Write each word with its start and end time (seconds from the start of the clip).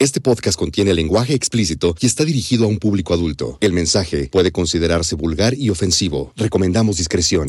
Este 0.00 0.20
podcast 0.20 0.56
contiene 0.56 0.94
lenguaje 0.94 1.34
explícito 1.34 1.96
y 1.98 2.06
está 2.06 2.24
dirigido 2.24 2.66
a 2.66 2.68
un 2.68 2.78
público 2.78 3.14
adulto. 3.14 3.58
El 3.60 3.72
mensaje 3.72 4.28
puede 4.30 4.52
considerarse 4.52 5.16
vulgar 5.16 5.54
y 5.54 5.70
ofensivo. 5.70 6.32
Recomendamos 6.36 6.98
discreción. 6.98 7.48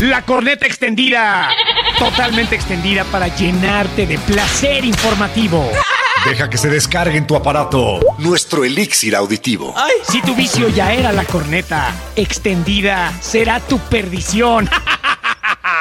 La 0.00 0.26
corneta 0.26 0.66
extendida. 0.66 1.50
Totalmente 1.96 2.56
extendida 2.56 3.04
para 3.04 3.28
llenarte 3.36 4.04
de 4.04 4.18
placer 4.18 4.84
informativo. 4.84 5.70
Deja 6.28 6.50
que 6.50 6.58
se 6.58 6.68
descargue 6.68 7.16
en 7.16 7.26
tu 7.28 7.36
aparato 7.36 8.00
nuestro 8.18 8.64
elixir 8.64 9.14
auditivo. 9.14 9.76
Si 10.10 10.20
tu 10.22 10.34
vicio 10.34 10.68
ya 10.70 10.92
era 10.92 11.12
la 11.12 11.24
corneta 11.24 11.94
extendida, 12.16 13.16
será 13.22 13.60
tu 13.60 13.78
perdición. 13.78 14.68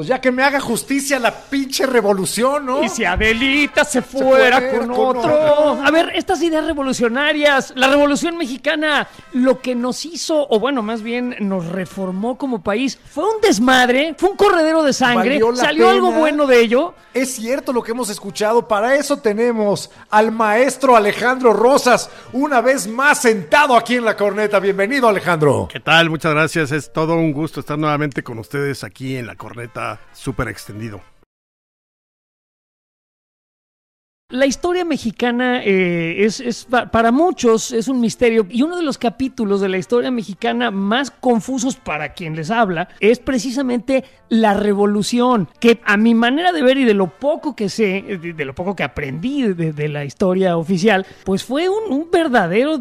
Pues 0.00 0.08
ya 0.08 0.18
que 0.18 0.32
me 0.32 0.42
haga 0.42 0.60
justicia 0.60 1.18
la 1.18 1.30
pinche 1.30 1.84
revolución, 1.84 2.64
¿no? 2.64 2.82
Y 2.82 2.88
si 2.88 3.04
Adelita 3.04 3.84
se 3.84 4.00
fuera 4.00 4.58
fuera 4.58 4.70
con, 4.70 4.88
con 4.88 5.18
otro. 5.18 5.20
otro. 5.20 5.86
A 5.86 5.90
ver, 5.90 6.12
estas 6.14 6.40
ideas 6.40 6.64
revolucionarias, 6.64 7.74
la 7.76 7.86
revolución 7.88 8.38
mexicana, 8.38 9.08
lo 9.34 9.60
que 9.60 9.74
nos 9.74 10.06
hizo, 10.06 10.46
o 10.48 10.58
bueno, 10.58 10.80
más 10.80 11.02
bien 11.02 11.36
nos 11.40 11.66
reformó 11.66 12.38
como 12.38 12.62
país, 12.62 12.98
fue 13.12 13.24
un 13.24 13.42
desmadre, 13.42 14.14
fue 14.16 14.30
un 14.30 14.36
corredero 14.38 14.82
de 14.84 14.94
sangre. 14.94 15.38
¿Salió 15.54 15.90
algo 15.90 16.12
bueno 16.12 16.46
de 16.46 16.60
ello? 16.60 16.94
Es 17.12 17.34
cierto 17.34 17.74
lo 17.74 17.82
que 17.82 17.90
hemos 17.90 18.08
escuchado, 18.08 18.68
para 18.68 18.94
eso 18.94 19.18
tenemos 19.18 19.90
al 20.08 20.32
maestro 20.32 20.96
Alejandro 20.96 21.52
Rosas, 21.52 22.08
una 22.32 22.62
vez 22.62 22.86
más 22.86 23.20
sentado 23.20 23.76
aquí 23.76 23.96
en 23.96 24.06
la 24.06 24.16
corneta. 24.16 24.60
Bienvenido, 24.60 25.08
Alejandro. 25.08 25.68
¿Qué 25.70 25.80
tal? 25.80 26.08
Muchas 26.08 26.32
gracias. 26.32 26.72
Es 26.72 26.90
todo 26.90 27.16
un 27.16 27.32
gusto 27.32 27.60
estar 27.60 27.78
nuevamente 27.78 28.22
con 28.22 28.38
ustedes 28.38 28.82
aquí 28.82 29.16
en 29.16 29.26
la 29.26 29.34
corneta 29.34 29.89
súper 30.12 30.48
extendido. 30.48 31.00
La 34.30 34.46
historia 34.46 34.84
mexicana 34.84 35.60
eh, 35.64 36.24
es, 36.24 36.38
es 36.38 36.64
pa- 36.64 36.88
para 36.88 37.10
muchos 37.10 37.72
es 37.72 37.88
un 37.88 38.00
misterio 38.00 38.46
y 38.48 38.62
uno 38.62 38.76
de 38.76 38.84
los 38.84 38.96
capítulos 38.96 39.60
de 39.60 39.68
la 39.68 39.76
historia 39.76 40.12
mexicana 40.12 40.70
más 40.70 41.10
confusos 41.10 41.74
para 41.74 42.12
quien 42.12 42.36
les 42.36 42.52
habla 42.52 42.88
es 43.00 43.18
precisamente 43.18 44.04
la 44.28 44.54
revolución, 44.54 45.48
que 45.58 45.80
a 45.84 45.96
mi 45.96 46.14
manera 46.14 46.52
de 46.52 46.62
ver 46.62 46.78
y 46.78 46.84
de 46.84 46.94
lo 46.94 47.08
poco 47.08 47.56
que 47.56 47.68
sé, 47.68 48.02
de, 48.36 48.44
lo 48.44 48.54
poco 48.54 48.76
que 48.76 48.84
aprendí 48.84 49.52
de, 49.52 49.88
la 49.88 50.04
historia 50.04 50.56
oficial, 50.56 51.04
pues 51.24 51.42
fue 51.42 51.68
un, 51.68 52.08
verdadero 52.08 52.78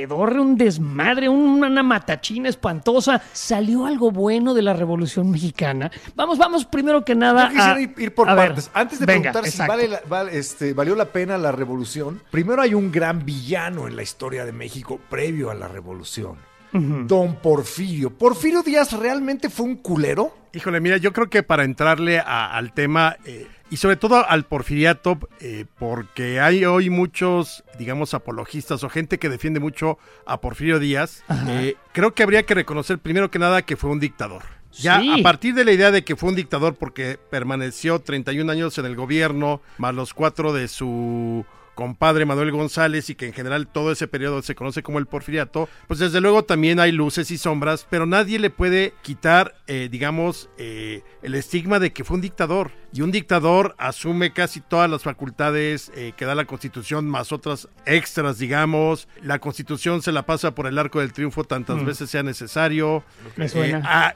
despedorre, 0.00 0.40
un 0.40 0.56
desmadre, 0.56 1.28
un- 1.28 1.64
una 1.64 1.82
matachina 1.82 2.48
espantosa. 2.48 3.20
¿Salió 3.32 3.86
algo 3.86 4.12
bueno 4.12 4.54
de 4.54 4.62
la 4.62 4.72
revolución 4.72 5.30
mexicana? 5.30 5.90
Vamos, 6.14 6.38
vamos 6.38 6.64
primero 6.64 7.04
que 7.04 7.14
nada 7.16 7.44
Yo 7.48 7.54
quisiera 7.54 7.74
a- 7.74 7.80
ir, 7.80 7.94
ir 7.98 8.14
por 8.14 8.28
ver, 8.28 8.36
partes. 8.36 8.70
Antes 8.72 9.00
de 9.00 9.06
venga, 9.06 9.32
preguntar 9.32 9.44
si 9.44 9.50
exacto. 9.50 9.72
vale 9.72 9.88
la- 9.88 10.00
vale, 10.08 10.38
este, 10.38 10.72
valió 10.74 10.94
la 10.94 11.06
pena 11.06 11.36
la 11.38 11.50
revolución, 11.50 12.22
primero 12.30 12.62
hay 12.62 12.74
un 12.74 12.92
gran 12.92 13.24
villano 13.24 13.88
en 13.88 13.96
la 13.96 14.02
historia 14.02 14.44
de 14.44 14.52
México 14.52 15.00
previo 15.10 15.50
a 15.50 15.54
la 15.54 15.66
revolución. 15.66 16.36
Don 16.72 17.34
Porfirio. 17.34 18.10
¿Porfirio 18.10 18.62
Díaz 18.62 18.92
realmente 18.92 19.50
fue 19.50 19.66
un 19.66 19.74
culero? 19.78 20.32
Híjole, 20.52 20.78
mira, 20.80 20.98
yo 20.98 21.12
creo 21.12 21.28
que 21.28 21.42
para 21.42 21.64
entrarle 21.64 22.20
a- 22.20 22.56
al 22.56 22.72
tema 22.72 23.16
eh, 23.24 23.48
y 23.70 23.76
sobre 23.76 23.96
todo 23.96 24.28
al 24.28 24.44
porfiriato, 24.44 25.18
eh, 25.40 25.64
porque 25.78 26.40
hay 26.40 26.64
hoy 26.64 26.90
muchos, 26.90 27.64
digamos, 27.78 28.14
apologistas 28.14 28.82
o 28.84 28.88
gente 28.88 29.18
que 29.18 29.28
defiende 29.28 29.60
mucho 29.60 29.98
a 30.26 30.40
Porfirio 30.40 30.78
Díaz, 30.78 31.22
eh, 31.48 31.76
creo 31.92 32.12
que 32.14 32.22
habría 32.22 32.44
que 32.44 32.54
reconocer 32.54 32.98
primero 32.98 33.30
que 33.30 33.38
nada 33.38 33.62
que 33.62 33.76
fue 33.76 33.90
un 33.90 34.00
dictador. 34.00 34.42
Ya 34.72 35.00
Sí. 35.00 35.20
a 35.20 35.22
partir 35.22 35.54
de 35.54 35.64
la 35.64 35.72
idea 35.72 35.90
de 35.90 36.04
que 36.04 36.14
fue 36.14 36.28
un 36.28 36.36
dictador 36.36 36.74
porque 36.76 37.18
permaneció 37.30 37.98
31 38.00 38.50
años 38.50 38.78
en 38.78 38.86
el 38.86 38.94
gobierno, 38.94 39.60
más 39.78 39.94
los 39.94 40.14
cuatro 40.14 40.52
de 40.52 40.68
su 40.68 41.44
compadre 41.80 42.26
Manuel 42.26 42.52
González 42.52 43.08
y 43.08 43.14
que 43.14 43.26
en 43.26 43.32
general 43.32 43.66
todo 43.66 43.90
ese 43.90 44.06
periodo 44.06 44.42
se 44.42 44.54
conoce 44.54 44.82
como 44.82 44.98
el 44.98 45.06
porfiriato, 45.06 45.66
pues 45.88 45.98
desde 45.98 46.20
luego 46.20 46.44
también 46.44 46.78
hay 46.78 46.92
luces 46.92 47.30
y 47.30 47.38
sombras, 47.38 47.86
pero 47.88 48.04
nadie 48.04 48.38
le 48.38 48.50
puede 48.50 48.92
quitar, 49.00 49.54
eh, 49.66 49.88
digamos, 49.90 50.50
eh, 50.58 51.02
el 51.22 51.34
estigma 51.34 51.78
de 51.78 51.94
que 51.94 52.04
fue 52.04 52.16
un 52.16 52.20
dictador. 52.20 52.70
Y 52.92 53.02
un 53.02 53.12
dictador 53.12 53.76
asume 53.78 54.32
casi 54.32 54.60
todas 54.60 54.90
las 54.90 55.04
facultades 55.04 55.92
eh, 55.94 56.12
que 56.16 56.24
da 56.24 56.34
la 56.34 56.44
constitución, 56.44 57.08
más 57.08 57.30
otras 57.30 57.68
extras, 57.86 58.38
digamos. 58.38 59.06
La 59.22 59.38
constitución 59.38 60.02
se 60.02 60.10
la 60.10 60.26
pasa 60.26 60.54
por 60.56 60.66
el 60.66 60.76
arco 60.76 60.98
del 60.98 61.12
triunfo 61.12 61.44
tantas 61.44 61.84
veces 61.84 62.10
sea 62.10 62.24
necesario. 62.24 63.04
Me 63.36 63.48
suena. 63.48 63.78
Eh, 63.78 63.82
ah, 63.84 64.14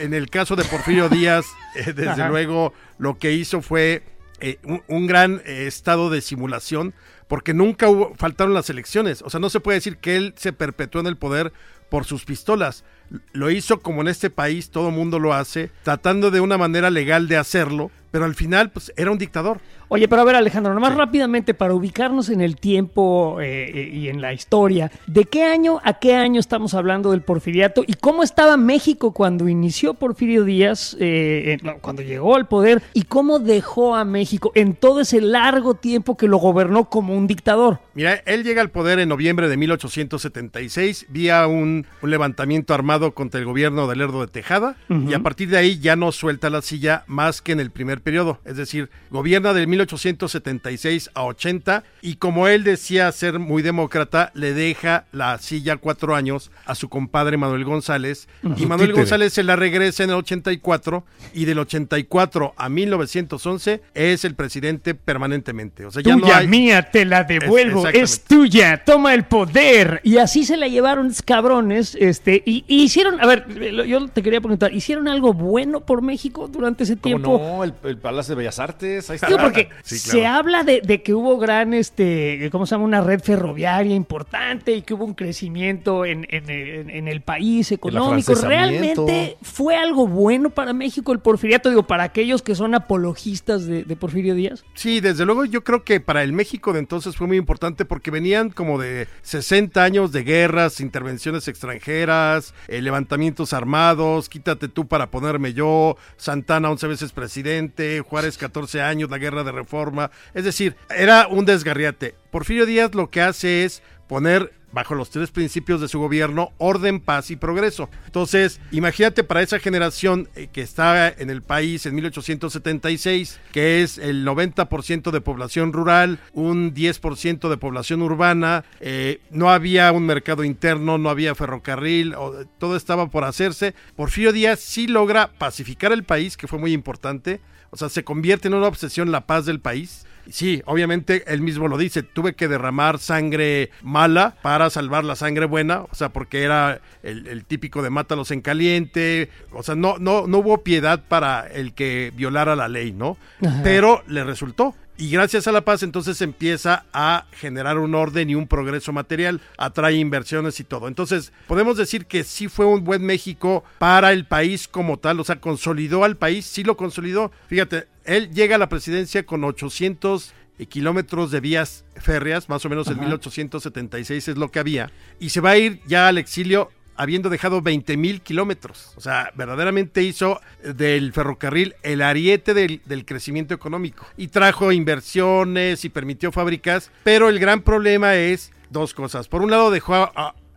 en 0.00 0.14
el 0.14 0.30
caso 0.30 0.56
de 0.56 0.64
Porfirio 0.64 1.10
Díaz, 1.10 1.44
eh, 1.76 1.92
desde 1.92 2.08
Ajá. 2.08 2.28
luego 2.30 2.72
lo 2.98 3.18
que 3.18 3.32
hizo 3.32 3.60
fue 3.60 4.02
eh, 4.40 4.58
un, 4.88 5.06
gran 5.06 5.42
eh, 5.44 5.66
estado 5.66 6.10
de 6.10 6.20
simulación, 6.20 6.94
porque 7.28 7.54
nunca 7.54 7.88
hubo, 7.88 8.14
faltaron 8.16 8.54
las 8.54 8.70
elecciones. 8.70 9.22
O 9.22 9.30
sea, 9.30 9.40
no 9.40 9.50
se 9.50 9.60
puede 9.60 9.78
decir 9.78 9.98
que 9.98 10.16
él 10.16 10.34
se 10.36 10.52
perpetuó 10.52 11.00
en 11.00 11.06
el 11.06 11.16
poder 11.16 11.52
por 11.88 12.04
sus 12.04 12.24
pistolas. 12.24 12.84
Lo 13.32 13.50
hizo 13.50 13.80
como 13.80 14.00
en 14.00 14.08
este 14.08 14.30
país 14.30 14.70
todo 14.70 14.90
mundo 14.90 15.18
lo 15.18 15.34
hace, 15.34 15.70
tratando 15.82 16.30
de 16.30 16.40
una 16.40 16.58
manera 16.58 16.90
legal 16.90 17.28
de 17.28 17.36
hacerlo, 17.36 17.90
pero 18.10 18.24
al 18.24 18.34
final 18.34 18.70
pues 18.70 18.92
era 18.96 19.10
un 19.10 19.18
dictador. 19.18 19.60
Oye, 19.92 20.06
pero 20.06 20.22
a 20.22 20.24
ver, 20.24 20.36
Alejandro, 20.36 20.72
nomás 20.72 20.94
rápidamente 20.94 21.52
para 21.52 21.74
ubicarnos 21.74 22.28
en 22.28 22.40
el 22.40 22.56
tiempo 22.56 23.40
eh, 23.40 23.70
eh, 23.74 23.90
y 23.92 24.08
en 24.08 24.20
la 24.20 24.32
historia, 24.32 24.92
¿de 25.08 25.24
qué 25.24 25.42
año 25.42 25.80
a 25.82 25.94
qué 25.94 26.14
año 26.14 26.38
estamos 26.38 26.74
hablando 26.74 27.10
del 27.10 27.22
porfiriato 27.22 27.82
y 27.84 27.94
cómo 27.94 28.22
estaba 28.22 28.56
México 28.56 29.12
cuando 29.12 29.48
inició 29.48 29.94
Porfirio 29.94 30.44
Díaz, 30.44 30.96
eh, 31.00 31.58
eh, 31.60 31.72
cuando 31.80 32.02
llegó 32.02 32.36
al 32.36 32.46
poder 32.46 32.82
y 32.94 33.02
cómo 33.02 33.40
dejó 33.40 33.96
a 33.96 34.04
México 34.04 34.52
en 34.54 34.74
todo 34.74 35.00
ese 35.00 35.20
largo 35.20 35.74
tiempo 35.74 36.16
que 36.16 36.28
lo 36.28 36.38
gobernó 36.38 36.88
como 36.88 37.14
un 37.14 37.26
dictador? 37.26 37.80
Mira, 37.94 38.14
él 38.26 38.44
llega 38.44 38.62
al 38.62 38.70
poder 38.70 39.00
en 39.00 39.08
noviembre 39.08 39.48
de 39.48 39.56
1876 39.56 41.06
vía 41.08 41.46
un, 41.48 41.86
un 42.00 42.10
levantamiento 42.10 42.74
armado 42.74 43.12
contra 43.12 43.40
el 43.40 43.46
gobierno 43.46 43.88
de 43.88 43.96
Lerdo 43.96 44.20
de 44.20 44.28
Tejada 44.28 44.76
y 44.88 45.14
a 45.14 45.18
partir 45.20 45.48
de 45.48 45.58
ahí 45.58 45.80
ya 45.80 45.96
no 45.96 46.12
suelta 46.12 46.48
la 46.50 46.62
silla 46.62 47.04
más 47.06 47.42
que 47.42 47.52
en 47.52 47.60
el 47.60 47.70
primer 47.70 47.99
periodo, 48.00 48.40
es 48.44 48.56
decir, 48.56 48.90
gobierna 49.10 49.52
de 49.52 49.66
1876 49.66 51.10
a 51.14 51.24
80 51.24 51.84
y 52.02 52.16
como 52.16 52.48
él 52.48 52.64
decía 52.64 53.10
ser 53.12 53.38
muy 53.38 53.62
demócrata, 53.62 54.30
le 54.34 54.52
deja 54.54 55.04
la 55.12 55.38
silla 55.38 55.76
cuatro 55.76 56.14
años 56.14 56.50
a 56.66 56.74
su 56.74 56.88
compadre 56.88 57.36
Manuel 57.36 57.64
González 57.64 58.28
y 58.42 58.66
Manuel 58.66 58.88
títere. 58.90 58.92
González 59.02 59.32
se 59.32 59.42
la 59.42 59.56
regresa 59.56 60.04
en 60.04 60.10
el 60.10 60.16
84 60.16 61.04
y 61.34 61.44
del 61.44 61.58
84 61.58 62.54
a 62.56 62.68
1911 62.68 63.82
es 63.94 64.24
el 64.24 64.34
presidente 64.34 64.94
permanentemente. 64.94 65.86
O 65.86 65.90
sea, 65.90 66.02
ya 66.02 66.16
no 66.16 66.26
hay... 66.32 66.46
mía, 66.46 66.90
te 66.90 67.04
la 67.04 67.24
devuelvo, 67.24 67.86
Es- 67.88 67.94
es, 68.10 68.24
tuya, 68.24 68.82
toma 68.84 69.14
el 69.14 69.24
poder. 69.24 70.00
Y 70.04 70.18
así 70.18 70.44
se 70.44 70.56
la 70.56 70.68
llevaron 70.68 71.12
cabrones, 71.24 71.96
este, 72.00 72.42
y, 72.46 72.64
y 72.66 72.82
hicieron, 72.82 73.20
a 73.20 73.26
ver, 73.26 73.46
lo- 73.72 73.84
yo 73.84 74.08
te 74.08 74.22
quería 74.22 74.40
preguntar, 74.40 74.72
¿hicieron 74.72 75.08
algo 75.08 75.32
bueno 75.32 75.80
por 75.80 76.02
México 76.02 76.48
durante 76.48 76.84
ese 76.84 76.94
¿Cómo 76.94 77.02
tiempo? 77.02 77.38
no? 77.38 77.64
El, 77.64 77.74
el 77.90 77.98
Palacio 77.98 78.34
de 78.34 78.38
Bellas 78.38 78.58
Artes, 78.58 79.10
ahí 79.10 79.16
está. 79.16 79.26
Digo, 79.26 79.38
porque 79.40 79.68
Sí, 79.82 79.98
se 79.98 80.26
habla 80.26 80.62
de, 80.62 80.80
de 80.82 81.02
que 81.02 81.14
hubo 81.14 81.38
gran, 81.38 81.74
este, 81.74 82.48
¿cómo 82.50 82.66
se 82.66 82.74
llama? 82.74 82.84
Una 82.84 83.00
red 83.00 83.20
ferroviaria 83.20 83.94
importante 83.94 84.72
y 84.72 84.82
que 84.82 84.94
hubo 84.94 85.04
un 85.04 85.14
crecimiento 85.14 86.04
en, 86.04 86.26
en- 86.30 86.48
en- 86.50 86.90
en 86.90 87.08
el 87.08 87.20
país 87.20 87.70
económico. 87.72 88.34
¿Realmente 88.34 89.36
fue 89.42 89.76
algo 89.76 90.06
bueno 90.06 90.50
para 90.50 90.72
México 90.72 91.12
el 91.12 91.18
porfiriato? 91.20 91.68
Digo, 91.68 91.86
para 91.86 92.04
aquellos 92.04 92.42
que 92.42 92.54
son 92.54 92.74
apologistas 92.74 93.66
de, 93.66 93.84
de 93.84 93.96
Porfirio 93.96 94.34
Díaz. 94.34 94.64
Sí, 94.74 95.00
desde 95.00 95.24
luego 95.24 95.44
yo 95.44 95.64
creo 95.64 95.84
que 95.84 96.00
para 96.00 96.22
el 96.22 96.32
México 96.32 96.72
de 96.72 96.78
entonces 96.78 97.16
fue 97.16 97.26
muy 97.26 97.36
importante 97.36 97.84
porque 97.84 98.10
venían 98.10 98.50
como 98.50 98.78
de 98.78 99.08
60 99.22 99.82
años 99.82 100.12
de 100.12 100.22
guerras, 100.22 100.80
intervenciones 100.80 101.48
extranjeras, 101.48 102.54
eh, 102.68 102.80
levantamientos 102.82 103.52
armados, 103.52 104.28
quítate 104.28 104.68
tú 104.68 104.86
para 104.86 105.10
ponerme 105.10 105.52
yo, 105.52 105.96
Santana 106.16 106.70
11 106.70 106.86
veces 106.86 107.12
presidente, 107.12 107.79
Juárez 108.06 108.38
14 108.38 108.82
años, 108.82 109.10
la 109.10 109.18
guerra 109.18 109.44
de 109.44 109.52
reforma. 109.52 110.10
Es 110.34 110.44
decir, 110.44 110.76
era 110.94 111.26
un 111.28 111.44
desgarriate. 111.44 112.14
Porfirio 112.30 112.66
Díaz 112.66 112.94
lo 112.94 113.10
que 113.10 113.22
hace 113.22 113.64
es 113.64 113.82
poner 114.08 114.52
bajo 114.72 114.94
los 114.94 115.10
tres 115.10 115.30
principios 115.30 115.80
de 115.80 115.88
su 115.88 115.98
gobierno, 115.98 116.52
orden, 116.58 117.00
paz 117.00 117.30
y 117.30 117.36
progreso. 117.36 117.88
Entonces, 118.06 118.60
imagínate 118.70 119.24
para 119.24 119.42
esa 119.42 119.58
generación 119.58 120.28
eh, 120.34 120.48
que 120.52 120.62
está 120.62 121.08
en 121.08 121.30
el 121.30 121.42
país 121.42 121.86
en 121.86 121.94
1876, 121.94 123.40
que 123.52 123.82
es 123.82 123.98
el 123.98 124.26
90% 124.26 125.10
de 125.10 125.20
población 125.20 125.72
rural, 125.72 126.18
un 126.32 126.74
10% 126.74 127.48
de 127.48 127.56
población 127.56 128.02
urbana, 128.02 128.64
eh, 128.80 129.20
no 129.30 129.50
había 129.50 129.90
un 129.92 130.06
mercado 130.06 130.44
interno, 130.44 130.98
no 130.98 131.10
había 131.10 131.34
ferrocarril, 131.34 132.14
todo 132.58 132.76
estaba 132.76 133.08
por 133.10 133.24
hacerse. 133.24 133.74
Porfirio 133.96 134.32
Díaz 134.32 134.60
sí 134.60 134.86
logra 134.86 135.32
pacificar 135.38 135.92
el 135.92 136.04
país, 136.04 136.36
que 136.36 136.46
fue 136.46 136.58
muy 136.58 136.72
importante, 136.72 137.40
o 137.70 137.76
sea, 137.76 137.88
se 137.88 138.04
convierte 138.04 138.48
en 138.48 138.54
una 138.54 138.66
obsesión 138.66 139.10
la 139.10 139.26
paz 139.26 139.46
del 139.46 139.60
país 139.60 140.06
sí, 140.30 140.62
obviamente 140.66 141.24
él 141.26 141.40
mismo 141.40 141.68
lo 141.68 141.78
dice, 141.78 142.02
tuve 142.02 142.34
que 142.34 142.48
derramar 142.48 142.98
sangre 142.98 143.70
mala 143.82 144.36
para 144.42 144.70
salvar 144.70 145.04
la 145.04 145.16
sangre 145.16 145.46
buena, 145.46 145.82
o 145.82 145.94
sea, 145.94 146.10
porque 146.10 146.42
era 146.42 146.80
el, 147.02 147.44
típico 147.44 147.82
de 147.82 147.90
mátalos 147.90 148.30
en 148.30 148.40
caliente, 148.40 149.30
o 149.52 149.62
sea, 149.62 149.74
no, 149.74 149.98
no, 149.98 150.26
no 150.26 150.38
hubo 150.38 150.62
piedad 150.62 151.02
para 151.08 151.46
el 151.46 151.74
que 151.74 152.12
violara 152.14 152.56
la 152.56 152.68
ley, 152.68 152.92
¿no? 152.92 153.16
Pero 153.62 154.02
le 154.06 154.24
resultó. 154.24 154.74
Y 155.00 155.08
gracias 155.08 155.48
a 155.48 155.52
la 155.52 155.62
paz 155.62 155.82
entonces 155.82 156.20
empieza 156.20 156.84
a 156.92 157.24
generar 157.32 157.78
un 157.78 157.94
orden 157.94 158.28
y 158.28 158.34
un 158.34 158.46
progreso 158.46 158.92
material, 158.92 159.40
atrae 159.56 159.94
inversiones 159.94 160.60
y 160.60 160.64
todo. 160.64 160.88
Entonces 160.88 161.32
podemos 161.46 161.78
decir 161.78 162.04
que 162.04 162.22
sí 162.22 162.48
fue 162.48 162.66
un 162.66 162.84
buen 162.84 163.02
México 163.02 163.64
para 163.78 164.12
el 164.12 164.26
país 164.26 164.68
como 164.68 164.98
tal, 164.98 165.18
o 165.18 165.24
sea, 165.24 165.40
consolidó 165.40 166.04
al 166.04 166.18
país, 166.18 166.44
sí 166.44 166.64
lo 166.64 166.76
consolidó. 166.76 167.32
Fíjate, 167.46 167.88
él 168.04 168.30
llega 168.34 168.56
a 168.56 168.58
la 168.58 168.68
presidencia 168.68 169.24
con 169.24 169.42
800 169.42 170.34
kilómetros 170.68 171.30
de 171.30 171.40
vías 171.40 171.86
férreas, 171.96 172.50
más 172.50 172.62
o 172.66 172.68
menos 172.68 172.86
en 172.88 173.00
1876 173.00 174.28
es 174.28 174.36
lo 174.36 174.50
que 174.50 174.58
había, 174.58 174.90
y 175.18 175.30
se 175.30 175.40
va 175.40 175.52
a 175.52 175.56
ir 175.56 175.80
ya 175.86 176.08
al 176.08 176.18
exilio 176.18 176.70
habiendo 176.96 177.30
dejado 177.30 177.62
20 177.62 177.96
mil 177.96 178.20
kilómetros. 178.20 178.92
O 178.96 179.00
sea, 179.00 179.30
verdaderamente 179.34 180.02
hizo 180.02 180.40
del 180.62 181.12
ferrocarril 181.12 181.74
el 181.82 182.02
ariete 182.02 182.54
del, 182.54 183.04
crecimiento 183.04 183.54
económico 183.54 184.06
y 184.16 184.28
trajo 184.28 184.72
inversiones 184.72 185.84
y 185.84 185.88
permitió 185.88 186.32
fábricas, 186.32 186.90
pero 187.02 187.28
el 187.28 187.38
gran 187.38 187.62
problema 187.62 188.14
es 188.14 188.52
dos 188.70 188.94
cosas. 188.94 189.28
Por 189.28 189.42
un 189.42 189.50
lado, 189.50 189.70
dejó 189.70 190.10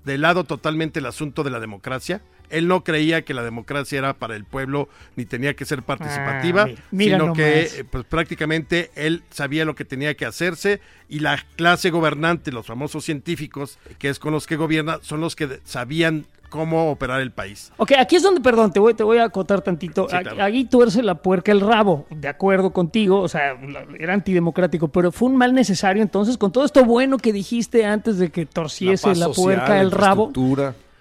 de 0.03 0.17
lado 0.17 0.43
totalmente 0.43 0.99
el 0.99 1.05
asunto 1.05 1.43
de 1.43 1.51
la 1.51 1.59
democracia. 1.59 2.21
Él 2.49 2.67
no 2.67 2.83
creía 2.83 3.23
que 3.23 3.33
la 3.33 3.43
democracia 3.43 3.99
era 3.99 4.13
para 4.13 4.35
el 4.35 4.45
pueblo 4.45 4.89
ni 5.15 5.25
tenía 5.25 5.55
que 5.55 5.65
ser 5.65 5.83
participativa, 5.83 6.67
ah, 6.69 6.81
sino 6.91 7.33
que 7.33 7.61
eh, 7.61 7.85
pues, 7.89 8.05
prácticamente 8.05 8.91
él 8.95 9.23
sabía 9.29 9.65
lo 9.65 9.75
que 9.75 9.85
tenía 9.85 10.15
que 10.15 10.25
hacerse 10.25 10.81
y 11.09 11.19
la 11.19 11.43
clase 11.55 11.89
gobernante, 11.89 12.51
los 12.51 12.65
famosos 12.65 13.05
científicos, 13.05 13.79
que 13.99 14.09
es 14.09 14.19
con 14.19 14.33
los 14.33 14.47
que 14.47 14.55
gobierna, 14.55 14.99
son 15.01 15.21
los 15.21 15.35
que 15.35 15.59
sabían 15.63 16.25
cómo 16.53 16.91
operar 16.91 17.19
el 17.19 17.31
país. 17.31 17.71
Ok, 17.77 17.93
aquí 17.97 18.15
es 18.15 18.21
donde, 18.21 18.39
perdón, 18.39 18.71
te 18.71 18.79
voy, 18.79 18.93
te 18.93 19.01
voy 19.01 19.17
a 19.17 19.23
acotar 19.23 19.61
tantito. 19.61 20.07
Aquí 20.39 20.65
tuerce 20.65 21.01
la 21.01 21.15
puerca 21.15 21.51
el 21.51 21.61
rabo, 21.61 22.05
de 22.11 22.27
acuerdo 22.27 22.71
contigo, 22.71 23.21
o 23.21 23.27
sea, 23.27 23.57
era 23.97 24.13
antidemocrático, 24.13 24.89
pero 24.89 25.11
fue 25.11 25.29
un 25.29 25.35
mal 25.35 25.55
necesario 25.55 26.03
entonces, 26.03 26.37
con 26.37 26.51
todo 26.51 26.63
esto 26.63 26.85
bueno 26.85 27.17
que 27.17 27.33
dijiste 27.33 27.87
antes 27.87 28.19
de 28.19 28.29
que 28.29 28.45
torciese 28.45 29.15
la, 29.15 29.29
puerca 29.29 29.81
el 29.81 29.89
rabo. 29.89 30.31